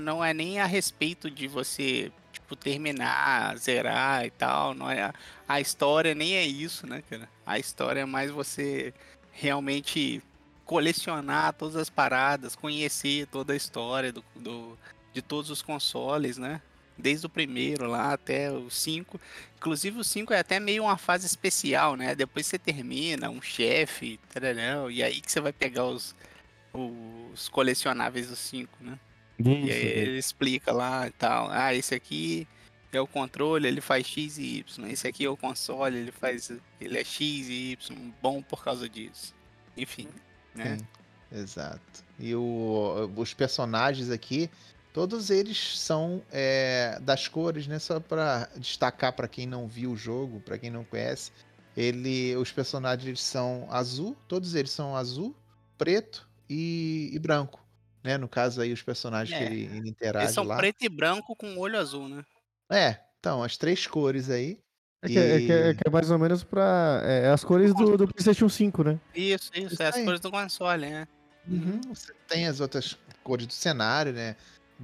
não 0.00 0.24
é 0.24 0.34
nem 0.34 0.58
a 0.58 0.66
respeito 0.66 1.30
de 1.30 1.46
você 1.46 2.10
tipo 2.32 2.56
terminar, 2.56 3.56
zerar 3.56 4.26
e 4.26 4.30
tal, 4.30 4.74
não 4.74 4.90
é 4.90 5.02
a, 5.02 5.14
a 5.46 5.60
história 5.60 6.14
nem 6.14 6.34
é 6.34 6.44
isso, 6.44 6.84
né, 6.86 7.02
cara? 7.08 7.28
A 7.46 7.58
história 7.58 8.00
é 8.00 8.04
mais 8.04 8.30
você 8.30 8.92
realmente 9.30 10.20
colecionar 10.64 11.52
todas 11.52 11.76
as 11.76 11.88
paradas, 11.88 12.56
conhecer 12.56 13.26
toda 13.28 13.52
a 13.52 13.56
história 13.56 14.12
do, 14.12 14.24
do- 14.34 14.76
de 15.12 15.22
todos 15.22 15.48
os 15.50 15.62
consoles, 15.62 16.36
né? 16.38 16.60
Desde 16.98 17.26
o 17.26 17.28
primeiro 17.28 17.86
lá 17.88 18.12
até 18.12 18.50
o 18.50 18.68
5. 18.70 19.20
Inclusive 19.56 19.98
o 20.00 20.04
5 20.04 20.32
é 20.32 20.38
até 20.38 20.60
meio 20.60 20.84
uma 20.84 20.96
fase 20.98 21.26
especial, 21.26 21.96
né? 21.96 22.14
Depois 22.14 22.46
você 22.46 22.58
termina, 22.58 23.30
um 23.30 23.40
chefe, 23.42 24.18
tararão, 24.32 24.90
e 24.90 25.02
aí 25.02 25.20
que 25.20 25.30
você 25.32 25.40
vai 25.40 25.52
pegar 25.52 25.86
os, 25.86 26.14
os 26.72 27.48
colecionáveis 27.48 28.28
do 28.28 28.36
5, 28.36 28.78
né? 28.82 28.98
E 29.38 29.70
aí 29.72 29.86
ele 30.08 30.18
explica 30.18 30.72
lá 30.72 31.06
e 31.08 31.10
tal. 31.10 31.48
Ah, 31.50 31.74
esse 31.74 31.94
aqui 31.94 32.46
é 32.92 33.00
o 33.00 33.06
controle, 33.06 33.66
ele 33.66 33.80
faz 33.80 34.06
X 34.06 34.38
e 34.38 34.58
Y. 34.58 34.86
Esse 34.90 35.08
aqui 35.08 35.24
é 35.24 35.28
o 35.30 35.36
console, 35.36 35.96
ele 35.96 36.12
faz. 36.12 36.52
Ele 36.80 36.98
é 36.98 37.04
X 37.04 37.20
e 37.48 37.72
Y, 37.72 38.12
bom 38.22 38.42
por 38.42 38.62
causa 38.62 38.88
disso. 38.88 39.34
Enfim, 39.76 40.08
né? 40.54 40.76
Sim, 40.78 40.86
exato. 41.40 42.04
E 42.18 42.34
o- 42.34 43.10
os 43.16 43.32
personagens 43.34 44.10
aqui, 44.10 44.48
todos 44.92 45.30
eles 45.30 45.78
são 45.78 46.22
é, 46.30 46.98
das 47.00 47.28
cores, 47.28 47.66
né? 47.66 47.78
Só 47.78 48.00
para 48.00 48.48
destacar 48.56 49.12
para 49.14 49.28
quem 49.28 49.46
não 49.46 49.66
viu 49.68 49.92
o 49.92 49.96
jogo, 49.96 50.40
para 50.40 50.58
quem 50.58 50.70
não 50.70 50.84
conhece, 50.84 51.32
ele, 51.76 52.36
os 52.36 52.52
personagens 52.52 53.20
são 53.22 53.66
azul, 53.70 54.16
todos 54.28 54.54
eles 54.54 54.70
são 54.70 54.94
azul, 54.96 55.34
preto 55.78 56.28
e, 56.48 57.10
e 57.12 57.18
branco, 57.18 57.64
né? 58.04 58.18
No 58.18 58.28
caso 58.28 58.60
aí 58.60 58.72
os 58.72 58.82
personagens 58.82 59.34
É, 59.34 59.38
que 59.38 59.44
ele, 59.44 59.76
ele 59.76 59.88
interage 59.88 60.24
Eles 60.26 60.34
são 60.34 60.46
lá. 60.46 60.56
preto 60.56 60.82
e 60.84 60.88
branco 60.88 61.34
com 61.34 61.56
olho 61.58 61.78
azul, 61.78 62.08
né? 62.08 62.22
É, 62.70 62.98
então 63.18 63.42
as 63.42 63.56
três 63.56 63.86
cores 63.86 64.28
aí. 64.30 64.58
É 65.04 65.08
que, 65.08 65.18
é, 65.18 65.40
que, 65.40 65.52
é, 65.52 65.70
E- 65.70 65.74
que 65.74 65.88
é 65.88 65.90
mais 65.90 66.10
ou 66.10 66.18
menos 66.18 66.44
pra. 66.44 67.00
É, 67.04 67.28
as 67.30 67.42
cores 67.42 67.74
do, 67.74 67.96
do 67.96 68.06
PlayStation 68.06 68.48
5, 68.48 68.84
né? 68.84 69.00
Isso, 69.14 69.50
isso, 69.54 69.74
Isso 69.74 69.82
é 69.82 69.88
as 69.88 69.96
cores 70.04 70.20
do 70.20 70.30
console, 70.30 70.88
né? 70.90 71.06
Uhum, 71.46 71.80
Você 71.88 72.12
tem 72.28 72.46
as 72.46 72.60
outras 72.60 72.96
cores 73.24 73.46
do 73.46 73.52
cenário, 73.52 74.12
né? 74.12 74.36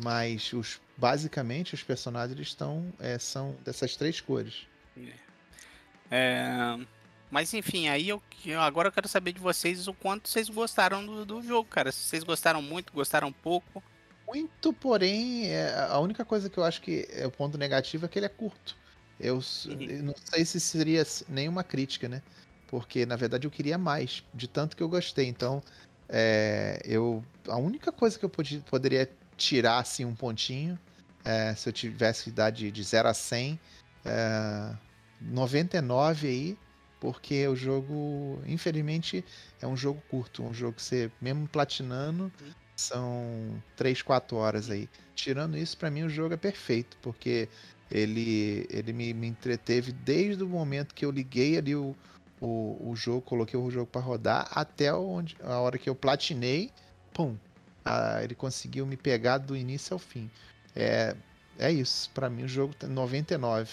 Mas 0.03 0.53
os, 0.53 0.81
basicamente 0.97 1.75
os 1.75 1.83
personagens 1.83 2.39
estão 2.41 2.93
é, 3.01 3.19
são 3.19 3.57
dessas 3.65 3.97
três 3.97 4.21
cores. 4.21 4.67
É, 6.11 6.79
Mas 7.31 7.53
enfim, 7.53 7.89
aí 7.89 8.09
eu 8.09 8.23
agora 8.61 8.89
eu 8.89 8.93
quero 8.93 9.09
saber 9.09 9.33
de 9.33 9.41
vocês 9.41 9.89
o 9.89 9.95
quanto 9.95 10.29
vocês 10.29 10.49
gostaram 10.49 11.05
do, 11.05 11.25
do 11.27 11.43
jogo, 11.43 11.69
cara. 11.69 11.93
Se 11.93 12.01
vocês 12.05 12.23
gostaram 12.25 12.63
muito, 12.63 12.93
gostaram 12.93 13.33
pouco. 13.33 13.83
Muito, 14.27 14.73
porém, 14.75 15.49
é, 15.51 15.75
a 15.89 15.99
única 15.99 16.25
coisa 16.25 16.51
que 16.51 16.59
eu 16.59 16.65
acho 16.65 16.83
que 16.83 17.07
é 17.11 17.27
o 17.27 17.31
ponto 17.31 17.57
negativo 17.59 18.05
é 18.07 18.09
que 18.09 18.19
ele 18.19 18.27
é 18.27 18.29
curto. 18.29 18.77
Eu, 19.19 19.37
Uhum. 19.65 19.91
eu 19.91 20.03
não 20.03 20.15
sei 20.17 20.45
se 20.45 20.61
seria 20.61 21.03
nenhuma 21.29 21.65
crítica, 21.65 22.09
né? 22.09 22.23
Porque 22.67 23.07
na 23.07 23.17
verdade 23.17 23.47
eu 23.47 23.51
queria 23.51 23.79
mais, 23.79 24.23
de 24.35 24.47
tanto 24.49 24.77
que 24.77 24.83
eu 24.83 24.89
gostei. 24.89 25.27
Então, 25.27 25.63
é, 26.09 26.81
eu 26.85 27.25
a 27.49 27.57
única 27.57 27.91
coisa 27.93 28.19
que 28.19 28.25
eu 28.25 28.29
podia, 28.31 28.61
poderia 28.63 29.11
tirar 29.39 29.79
assim 29.79 30.05
um 30.05 30.15
pontinho, 30.15 30.79
é, 31.25 31.55
se 31.55 31.69
eu 31.69 31.73
tivesse 31.73 32.25
que 32.25 32.31
dar 32.31 32.51
de, 32.51 32.71
de 32.71 32.83
0 32.83 33.09
a 33.09 33.15
100, 33.15 33.59
é, 34.05 34.77
99 35.21 36.29
aí, 36.29 36.59
porque 37.01 37.47
o 37.47 37.55
jogo, 37.55 38.43
infelizmente, 38.47 39.25
é 39.63 39.67
um 39.67 39.77
jogo 39.77 40.03
curto, 40.11 40.43
um 40.43 40.53
jogo 40.53 40.75
que 40.75 40.83
você, 40.83 41.11
mesmo 41.21 41.49
platinando, 41.49 42.31
são 42.77 43.63
3, 43.77 44.03
4 44.03 44.37
horas 44.37 44.71
aí. 44.71 44.89
Tirando 45.15 45.57
isso, 45.57 45.77
pra 45.77 45.91
mim 45.91 46.03
o 46.03 46.11
jogo 46.11 46.35
é 46.35 46.37
perfeito, 46.37 46.97
porque 47.01 47.49
ele, 47.91 48.67
ele 48.69 48.93
me, 48.93 49.15
me 49.15 49.29
entreteve 49.29 49.93
desde 49.93 50.43
o 50.43 50.49
momento 50.49 50.95
que 50.95 51.05
eu 51.05 51.11
liguei 51.11 51.57
ali 51.57 51.75
o, 51.75 51.95
o, 52.41 52.91
o 52.91 52.97
jogo, 52.97 53.23
coloquei 53.23 53.59
o 53.59 53.71
jogo 53.71 53.87
pra 53.87 54.01
rodar, 54.01 54.49
até 54.51 54.93
onde, 54.93 55.37
a 55.43 55.59
hora 55.59 55.79
que 55.79 55.89
eu 55.89 55.95
platinei, 55.95 56.71
pum, 57.13 57.37
ah, 57.89 58.23
ele 58.23 58.35
conseguiu 58.35 58.87
me 58.87 58.97
pegar 58.97 59.39
do 59.39 59.57
início 59.57 59.95
ao 59.95 59.99
fim. 59.99 60.31
É, 60.77 61.17
é 61.59 61.73
isso, 61.73 62.11
pra 62.11 62.29
mim 62.29 62.45
o 62.45 62.49
jogo 62.49 62.75
tá 62.75 62.87
99. 62.87 63.71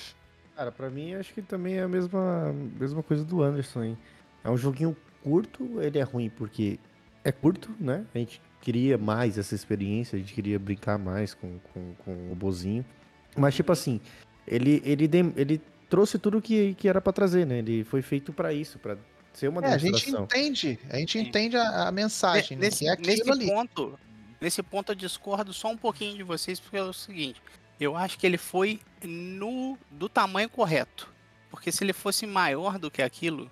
Cara, 0.55 0.72
pra 0.72 0.89
mim 0.89 1.13
acho 1.16 1.34
que 1.34 1.41
também 1.41 1.76
é 1.76 1.84
a 1.84 1.88
mesma, 1.88 2.53
mesma 2.80 3.03
coisa 3.03 3.26
do 3.26 3.43
Anderson, 3.43 3.84
hein? 3.84 3.97
É 4.41 4.49
um 4.49 4.57
joguinho 4.57 4.95
curto, 5.22 5.82
ele 5.82 5.99
é 5.99 6.03
ruim 6.03 6.30
porque 6.30 6.80
é 7.26 7.32
curto, 7.32 7.70
né? 7.78 8.05
A 8.16 8.18
gente 8.18 8.41
queria 8.61 8.97
mais 8.97 9.38
essa 9.38 9.53
experiência, 9.53 10.16
a 10.16 10.20
gente 10.20 10.34
queria 10.34 10.57
brincar 10.57 10.97
mais 10.97 11.34
com, 11.34 11.59
com, 11.74 11.93
com 11.95 12.32
o 12.32 12.36
bozinho. 12.36 12.86
Mas, 13.36 13.53
tipo 13.53 13.72
assim, 13.72 13.99
ele, 14.47 14.82
ele, 14.86 15.09
ele 15.36 15.61
trouxe 15.89 16.18
tudo 16.18 16.41
que, 16.41 16.74
que 16.76 16.88
era 16.88 17.01
pra 17.01 17.11
trazer, 17.11 17.45
né? 17.45 17.59
Ele 17.59 17.84
foi 17.84 18.01
feito 18.01 18.32
pra 18.32 18.53
isso, 18.53 18.80
pra 18.80 18.95
ser 19.36 19.48
uma 19.50 19.62
É, 19.62 19.74
a 19.74 19.78
gente 19.78 20.06
demonstração. 20.06 20.24
entende, 20.26 20.80
a 20.90 20.98
gente 20.98 21.20
entende 21.20 21.58
a, 21.58 21.88
a 21.88 21.92
mensagem, 21.92 22.58
né? 22.58 22.66
nesse, 22.66 22.80
Que 22.80 22.88
é 22.88 22.92
aquilo 22.94 23.08
nesse 23.10 23.32
ali. 23.32 23.48
ponto, 23.48 24.00
nesse 24.42 24.64
ponto 24.64 24.92
eu 24.92 24.96
discordo 24.96 25.54
só 25.54 25.70
um 25.70 25.78
pouquinho 25.78 26.16
de 26.18 26.24
vocês, 26.24 26.60
porque 26.60 26.78
é 26.78 26.84
o 26.84 26.94
seguinte, 26.94 27.42
eu 27.80 27.96
acho 27.96 28.18
que 28.18 28.26
ele 28.26 28.38
foi 28.38 28.80
no 29.04 29.78
do 29.92 30.08
tamanho 30.10 30.50
correto. 30.50 31.14
Porque 31.50 31.72
se 31.72 31.84
ele 31.84 31.94
fosse 31.94 32.26
maior 32.26 32.78
do 32.80 32.92
que 32.92 33.02
aquilo, 33.02 33.50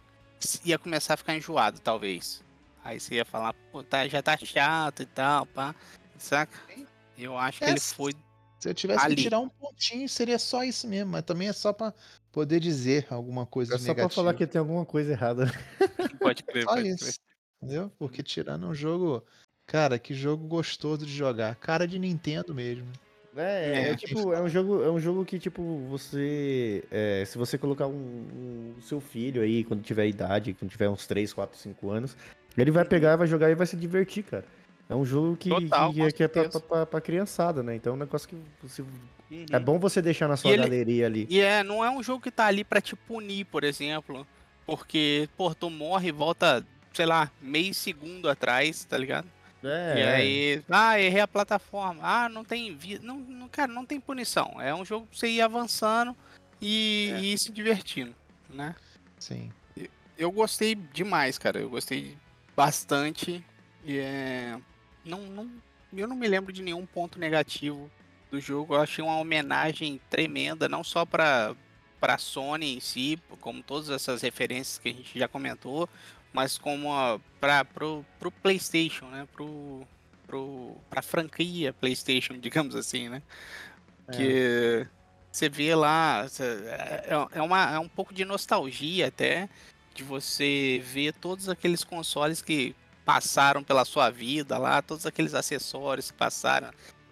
ia 0.66 0.78
começar 0.78 1.14
a 1.14 1.18
ficar 1.18 1.36
enjoado, 1.36 1.80
talvez. 1.80 2.44
Aí 2.84 3.00
você 3.00 3.16
ia 3.16 3.26
falar, 3.26 3.54
pô, 3.72 3.82
tá, 3.82 4.08
já 4.08 4.22
tá 4.22 4.38
chato 4.38 5.04
e 5.04 5.06
tal, 5.06 5.46
pá. 5.46 5.74
Saca? 6.18 6.58
Eu 7.18 7.38
acho 7.38 7.60
que 7.60 7.66
É, 7.66 7.70
ele 7.70 7.80
foi. 7.80 8.14
Se 8.64 8.70
eu 8.70 8.74
tivesse 8.74 9.06
ali. 9.06 9.16
que 9.16 9.24
tirar 9.24 9.40
um 9.40 9.50
pontinho, 9.50 10.08
seria 10.08 10.40
só 10.40 10.64
isso 10.64 10.88
mesmo, 10.88 11.12
mas 11.12 11.24
também 11.24 11.50
é 11.50 11.54
só 11.54 11.74
pra 11.74 11.94
poder 12.32 12.62
dizer 12.62 13.06
alguma 13.10 13.46
coisa 13.46 13.76
É 13.76 13.78
só 13.78 13.86
pra 13.88 13.94
negativo. 14.04 14.16
falar 14.16 14.34
que 14.34 14.48
tem 14.48 14.58
alguma 14.60 14.86
coisa 14.86 15.12
errada. 15.12 15.52
Pode 16.20 16.44
crer, 16.44 16.64
Só 16.64 16.76
pode 16.76 16.88
isso. 16.88 17.04
crer. 17.04 17.16
Entendeu? 17.62 17.92
Porque 18.00 18.24
tirando 18.24 18.66
um 18.68 18.74
jogo. 18.74 19.22
Cara, 19.68 20.00
que 20.00 20.14
jogo 20.14 20.48
gostoso 20.48 21.06
de 21.06 21.12
jogar. 21.14 21.56
Cara 21.56 21.86
de 21.88 22.00
Nintendo 22.00 22.54
mesmo. 22.56 22.88
É, 23.36 23.42
é, 23.42 23.90
É. 23.90 23.96
tipo, 23.96 24.32
é 24.32 24.42
um 24.42 24.48
jogo, 24.48 24.82
é 24.84 24.90
um 24.92 25.00
jogo 25.00 25.26
que, 25.26 25.40
tipo, 25.40 25.80
você. 25.90 26.84
é, 26.92 27.24
se 27.26 27.38
você 27.38 27.58
colocar 27.58 27.88
um, 27.88 27.92
um- 27.94 28.76
o 28.78 28.82
seu 28.82 29.02
filho 29.02 29.42
aí, 29.42 29.64
quando 29.66 29.82
tiver 29.82 30.08
idade, 30.08 30.54
quando 30.54 30.72
tiver 30.72 30.88
uns 30.90 31.06
3, 31.08 31.34
4, 31.34 31.58
5 31.58 31.90
anos, 31.90 32.16
ele 32.58 32.72
vai 32.72 32.86
pegar, 32.86 33.16
vai 33.18 33.28
jogar 33.28 33.50
e 33.50 33.56
vai 33.56 33.66
se 33.68 33.76
divertir, 33.76 34.24
cara. 34.24 34.46
É 34.94 34.96
um 34.96 35.04
jogo 35.04 35.36
que, 35.36 35.50
Total, 35.50 35.92
que, 35.92 36.12
que 36.12 36.24
é 36.24 36.28
pra, 36.28 36.48
pra, 36.50 36.60
pra- 36.60 36.86
pra 36.86 37.02
criançada, 37.02 37.64
né? 37.64 37.76
Então 37.76 37.94
é 37.94 37.96
um 37.96 38.00
negócio 38.00 38.30
que 38.30 38.38
você- 38.62 38.84
Uhum. 38.84 39.46
é 39.52 39.60
bom 39.60 39.80
você 39.80 40.02
deixar 40.04 40.28
na 40.28 40.38
sua 40.38 40.52
ele- 40.52 40.62
galeria 40.62 41.08
ali. 41.08 41.26
E 41.32 41.40
é, 41.40 41.64
não 41.64 41.84
é 41.84 41.90
um 41.90 42.04
jogo 42.04 42.22
que 42.22 42.30
tá 42.30 42.46
ali 42.46 42.64
pra 42.64 42.80
te 42.80 42.96
punir, 42.96 43.46
por 43.46 43.64
exemplo. 43.64 44.26
Porque, 44.68 45.28
pô, 45.36 45.54
tu 45.56 45.70
morre 45.72 46.10
e 46.10 46.12
volta, 46.12 46.64
sei 46.94 47.08
lá, 47.08 47.32
meio 47.42 47.74
segundo 47.74 48.30
atrás, 48.30 48.86
tá 48.86 48.96
ligado? 48.98 49.28
É, 49.64 49.94
E 49.98 50.02
é. 50.02 50.16
aí, 50.16 50.64
ah, 50.70 51.00
errei 51.00 51.22
a 51.22 51.28
plataforma. 51.28 52.00
Ah, 52.04 52.30
não 52.30 52.44
tem 52.44 52.76
vida. 52.78 53.04
Não, 53.04 53.18
não, 53.18 53.48
cara, 53.50 53.72
não 53.74 53.86
tem 53.86 54.00
punição. 54.00 54.62
É 54.62 54.76
um 54.76 54.86
jogo 54.86 55.08
pra 55.08 55.18
você 55.18 55.28
ir 55.28 55.42
avançando 55.42 56.16
e, 56.62 57.12
É. 57.16 57.20
e 57.20 57.34
ir 57.34 57.38
se 57.40 57.52
divertindo, 57.52 58.14
né? 58.50 58.76
Sim. 59.18 59.52
Eu 60.18 60.32
gostei 60.32 60.76
demais, 60.76 61.40
cara. 61.40 61.60
Eu 61.60 61.70
gostei 61.70 62.16
bastante. 62.56 63.44
E 63.84 63.98
é. 63.98 64.58
Não, 65.06 65.20
não, 65.22 65.52
eu 65.94 66.08
não 66.08 66.16
me 66.16 66.28
lembro 66.28 66.52
de 66.54 66.62
nenhum 66.62 66.86
ponto 66.86 67.20
negativo 67.20 67.90
do 68.32 68.40
jogo. 68.40 68.76
Eu 68.76 68.82
achei 68.82 69.04
uma 69.04 69.18
homenagem 69.18 70.00
tremenda, 70.10 70.68
não 70.70 70.84
só 70.84 71.06
pra, 71.06 71.56
pra 72.00 72.18
Sony 72.18 72.76
em 72.76 72.80
si, 72.80 73.20
como 73.42 73.62
todas 73.62 73.90
essas 73.90 74.22
referências 74.22 74.78
que 74.80 74.90
a 74.90 74.94
gente 74.94 75.18
já 75.20 75.28
comentou, 75.28 75.88
mas 76.32 76.58
como 76.58 76.94
a, 76.94 77.20
pra, 77.40 77.64
pro, 77.66 78.06
pro 78.20 78.32
PlayStation, 78.32 79.06
né? 79.08 79.28
Pro, 79.34 79.86
pro, 80.26 80.76
pra 80.90 81.02
franquia 81.02 81.74
PlayStation, 81.74 82.34
digamos 82.40 82.76
assim, 82.76 83.10
né? 83.10 83.22
Que 84.12 84.88
você 85.32 85.48
vê 85.50 85.74
lá, 85.76 86.28
cê- 86.28 86.44
é, 86.44 87.08
é 87.34 87.42
uma, 87.42 87.72
é 87.74 87.80
um 87.80 87.88
pouco 87.88 88.14
de 88.14 88.26
nostalgia 88.26 89.08
até, 89.08 89.50
de 89.94 90.04
você 90.04 90.82
ver 90.84 91.14
todos 91.14 91.48
aqueles 91.50 91.84
consoles 91.84 92.42
que 92.42 92.76
passaram 93.06 93.64
pela 93.64 93.86
sua 93.86 94.10
vida 94.10 94.58
lá, 94.58 94.82
todos 94.82 95.06
aqueles 95.06 95.34
acessórios 95.34 96.12
que 96.12 96.18
passaram, 96.18 96.70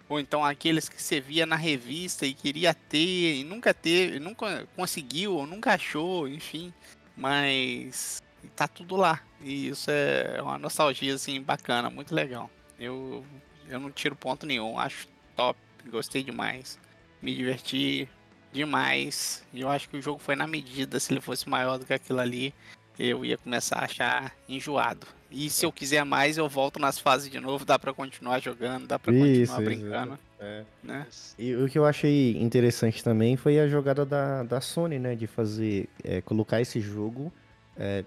ou 0.08 0.20
então 0.20 0.44
aqueles 0.44 0.88
que 0.88 1.02
você 1.02 1.20
via 1.20 1.46
na 1.46 1.56
revista 1.56 2.26
e 2.26 2.34
queria 2.34 2.74
ter 2.74 3.36
e 3.36 3.44
nunca 3.44 3.72
teve, 3.72 4.18
nunca 4.18 4.66
conseguiu, 4.76 5.34
ou 5.34 5.46
nunca 5.46 5.74
achou, 5.74 6.28
enfim, 6.28 6.72
mas 7.16 8.22
tá 8.56 8.66
tudo 8.68 8.96
lá. 8.96 9.22
E 9.40 9.68
isso 9.68 9.90
é 9.90 10.40
uma 10.42 10.58
nostalgia 10.58 11.14
assim 11.14 11.40
bacana, 11.40 11.90
muito 11.90 12.14
legal. 12.14 12.50
Eu 12.78 13.24
eu 13.68 13.80
não 13.80 13.90
tiro 13.90 14.14
ponto 14.14 14.44
nenhum, 14.44 14.78
acho 14.78 15.08
top, 15.34 15.58
gostei 15.88 16.22
demais, 16.22 16.78
me 17.22 17.34
diverti 17.34 18.08
demais. 18.52 19.42
Eu 19.52 19.68
acho 19.70 19.88
que 19.88 19.96
o 19.96 20.02
jogo 20.02 20.18
foi 20.18 20.36
na 20.36 20.46
medida. 20.46 21.00
Se 21.00 21.12
ele 21.12 21.20
fosse 21.20 21.48
maior 21.48 21.78
do 21.78 21.86
que 21.86 21.94
aquilo 21.94 22.20
ali, 22.20 22.54
eu 22.98 23.24
ia 23.24 23.38
começar 23.38 23.78
a 23.78 23.84
achar 23.84 24.36
enjoado. 24.48 25.06
E 25.32 25.48
se 25.50 25.64
eu 25.64 25.72
quiser 25.72 26.04
mais, 26.04 26.36
eu 26.36 26.48
volto 26.48 26.78
nas 26.78 26.98
fases 26.98 27.30
de 27.30 27.40
novo. 27.40 27.64
Dá 27.64 27.78
pra 27.78 27.92
continuar 27.92 28.38
jogando, 28.40 28.86
dá 28.86 28.98
pra 28.98 29.12
Isso, 29.12 29.52
continuar 29.52 29.72
isso, 29.72 29.80
brincando, 29.80 30.18
É. 30.38 30.62
né? 30.82 31.06
E 31.38 31.54
o 31.54 31.68
que 31.68 31.78
eu 31.78 31.84
achei 31.86 32.36
interessante 32.36 33.02
também 33.02 33.36
foi 33.36 33.58
a 33.58 33.66
jogada 33.66 34.04
da, 34.04 34.42
da 34.42 34.60
Sony, 34.60 34.98
né? 34.98 35.14
De 35.14 35.26
fazer, 35.26 35.88
é, 36.04 36.20
colocar 36.20 36.60
esse 36.60 36.80
jogo 36.80 37.32
é, 37.76 38.04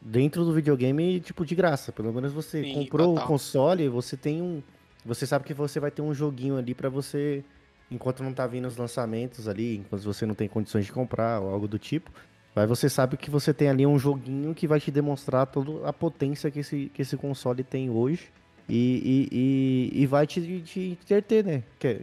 dentro 0.00 0.44
do 0.44 0.52
videogame, 0.52 1.18
tipo, 1.20 1.44
de 1.46 1.54
graça. 1.54 1.90
Pelo 1.92 2.12
menos 2.12 2.32
você 2.32 2.62
Sim, 2.62 2.74
comprou 2.74 3.08
total. 3.14 3.24
o 3.24 3.26
console, 3.26 3.88
você 3.88 4.16
tem 4.16 4.42
um. 4.42 4.62
Você 5.04 5.26
sabe 5.26 5.44
que 5.44 5.54
você 5.54 5.80
vai 5.80 5.90
ter 5.90 6.02
um 6.02 6.12
joguinho 6.12 6.56
ali 6.58 6.74
pra 6.74 6.88
você. 6.88 7.42
Enquanto 7.90 8.22
não 8.24 8.32
tá 8.32 8.46
vindo 8.48 8.66
os 8.66 8.76
lançamentos 8.76 9.46
ali, 9.46 9.76
enquanto 9.76 10.02
você 10.02 10.26
não 10.26 10.34
tem 10.34 10.48
condições 10.48 10.84
de 10.86 10.92
comprar 10.92 11.40
ou 11.40 11.50
algo 11.50 11.68
do 11.68 11.78
tipo. 11.78 12.10
Mas 12.56 12.66
você 12.66 12.88
sabe 12.88 13.18
que 13.18 13.30
você 13.30 13.52
tem 13.52 13.68
ali 13.68 13.86
um 13.86 13.98
joguinho 13.98 14.54
que 14.54 14.66
vai 14.66 14.80
te 14.80 14.90
demonstrar 14.90 15.46
toda 15.46 15.86
a 15.86 15.92
potência 15.92 16.50
que 16.50 16.60
esse, 16.60 16.90
que 16.94 17.02
esse 17.02 17.14
console 17.14 17.62
tem 17.62 17.90
hoje. 17.90 18.32
E, 18.66 19.28
e, 19.30 19.98
e, 19.98 20.02
e 20.02 20.06
vai 20.06 20.26
te, 20.26 20.62
te 20.62 20.80
entreter, 21.00 21.44
né? 21.44 21.62
Que 21.78 21.86
é- 21.86 22.00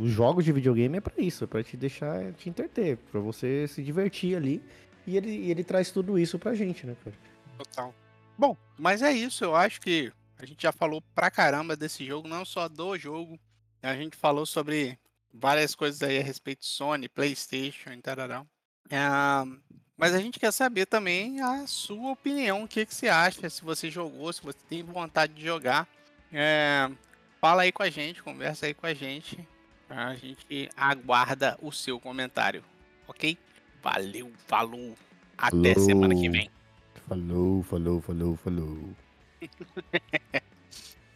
os 0.00 0.10
jogos 0.10 0.44
de 0.44 0.52
videogame 0.52 0.98
é 0.98 1.00
pra 1.00 1.14
isso, 1.16 1.44
é 1.44 1.46
pra 1.46 1.62
te 1.62 1.76
deixar 1.76 2.32
te 2.32 2.50
entreter, 2.50 2.96
pra 3.12 3.20
você 3.20 3.68
se 3.68 3.80
divertir 3.80 4.36
ali. 4.36 4.60
E 5.06 5.16
ele, 5.16 5.48
ele 5.48 5.62
traz 5.62 5.92
tudo 5.92 6.18
isso 6.18 6.36
pra 6.36 6.52
gente, 6.52 6.84
né, 6.84 6.96
cara? 7.04 7.16
Total. 7.56 7.94
Bom, 8.36 8.56
mas 8.76 9.02
é 9.02 9.12
isso. 9.12 9.44
Eu 9.44 9.54
acho 9.54 9.80
que 9.80 10.12
a 10.36 10.44
gente 10.44 10.64
já 10.64 10.72
falou 10.72 11.00
pra 11.14 11.30
caramba 11.30 11.76
desse 11.76 12.04
jogo, 12.04 12.26
não 12.26 12.44
só 12.44 12.68
do 12.68 12.98
jogo. 12.98 13.38
A 13.80 13.94
gente 13.94 14.16
falou 14.16 14.44
sobre 14.44 14.98
várias 15.32 15.76
coisas 15.76 16.02
aí 16.02 16.18
a 16.18 16.22
respeito 16.24 16.62
de 16.62 16.66
Sony, 16.66 17.08
PlayStation 17.08 17.92
e 17.92 18.02
tararão. 18.02 18.46
Ah, 18.90 19.44
mas 19.96 20.14
a 20.14 20.20
gente 20.20 20.38
quer 20.38 20.52
saber 20.52 20.86
também 20.86 21.40
a 21.40 21.66
sua 21.66 22.12
opinião, 22.12 22.64
o 22.64 22.68
que, 22.68 22.84
que 22.84 22.94
você 22.94 23.08
acha, 23.08 23.48
se 23.48 23.62
você 23.62 23.90
jogou, 23.90 24.32
se 24.32 24.42
você 24.42 24.58
tem 24.68 24.82
vontade 24.82 25.32
de 25.34 25.42
jogar. 25.44 25.88
É, 26.32 26.90
fala 27.40 27.62
aí 27.62 27.72
com 27.72 27.82
a 27.82 27.88
gente, 27.90 28.22
conversa 28.22 28.66
aí 28.66 28.74
com 28.74 28.86
a 28.86 28.94
gente. 28.94 29.46
A 29.88 30.14
gente 30.14 30.68
aguarda 30.76 31.56
o 31.62 31.70
seu 31.72 31.98
comentário, 32.00 32.62
ok? 33.06 33.38
Valeu, 33.82 34.32
falou. 34.46 34.94
Até 35.38 35.74
semana 35.74 36.14
que 36.14 36.22
Falou. 36.22 36.32
vem. 36.32 36.50
Falou, 37.08 37.62
falou, 37.62 38.00
falou, 38.00 38.36
falou. 38.36 38.90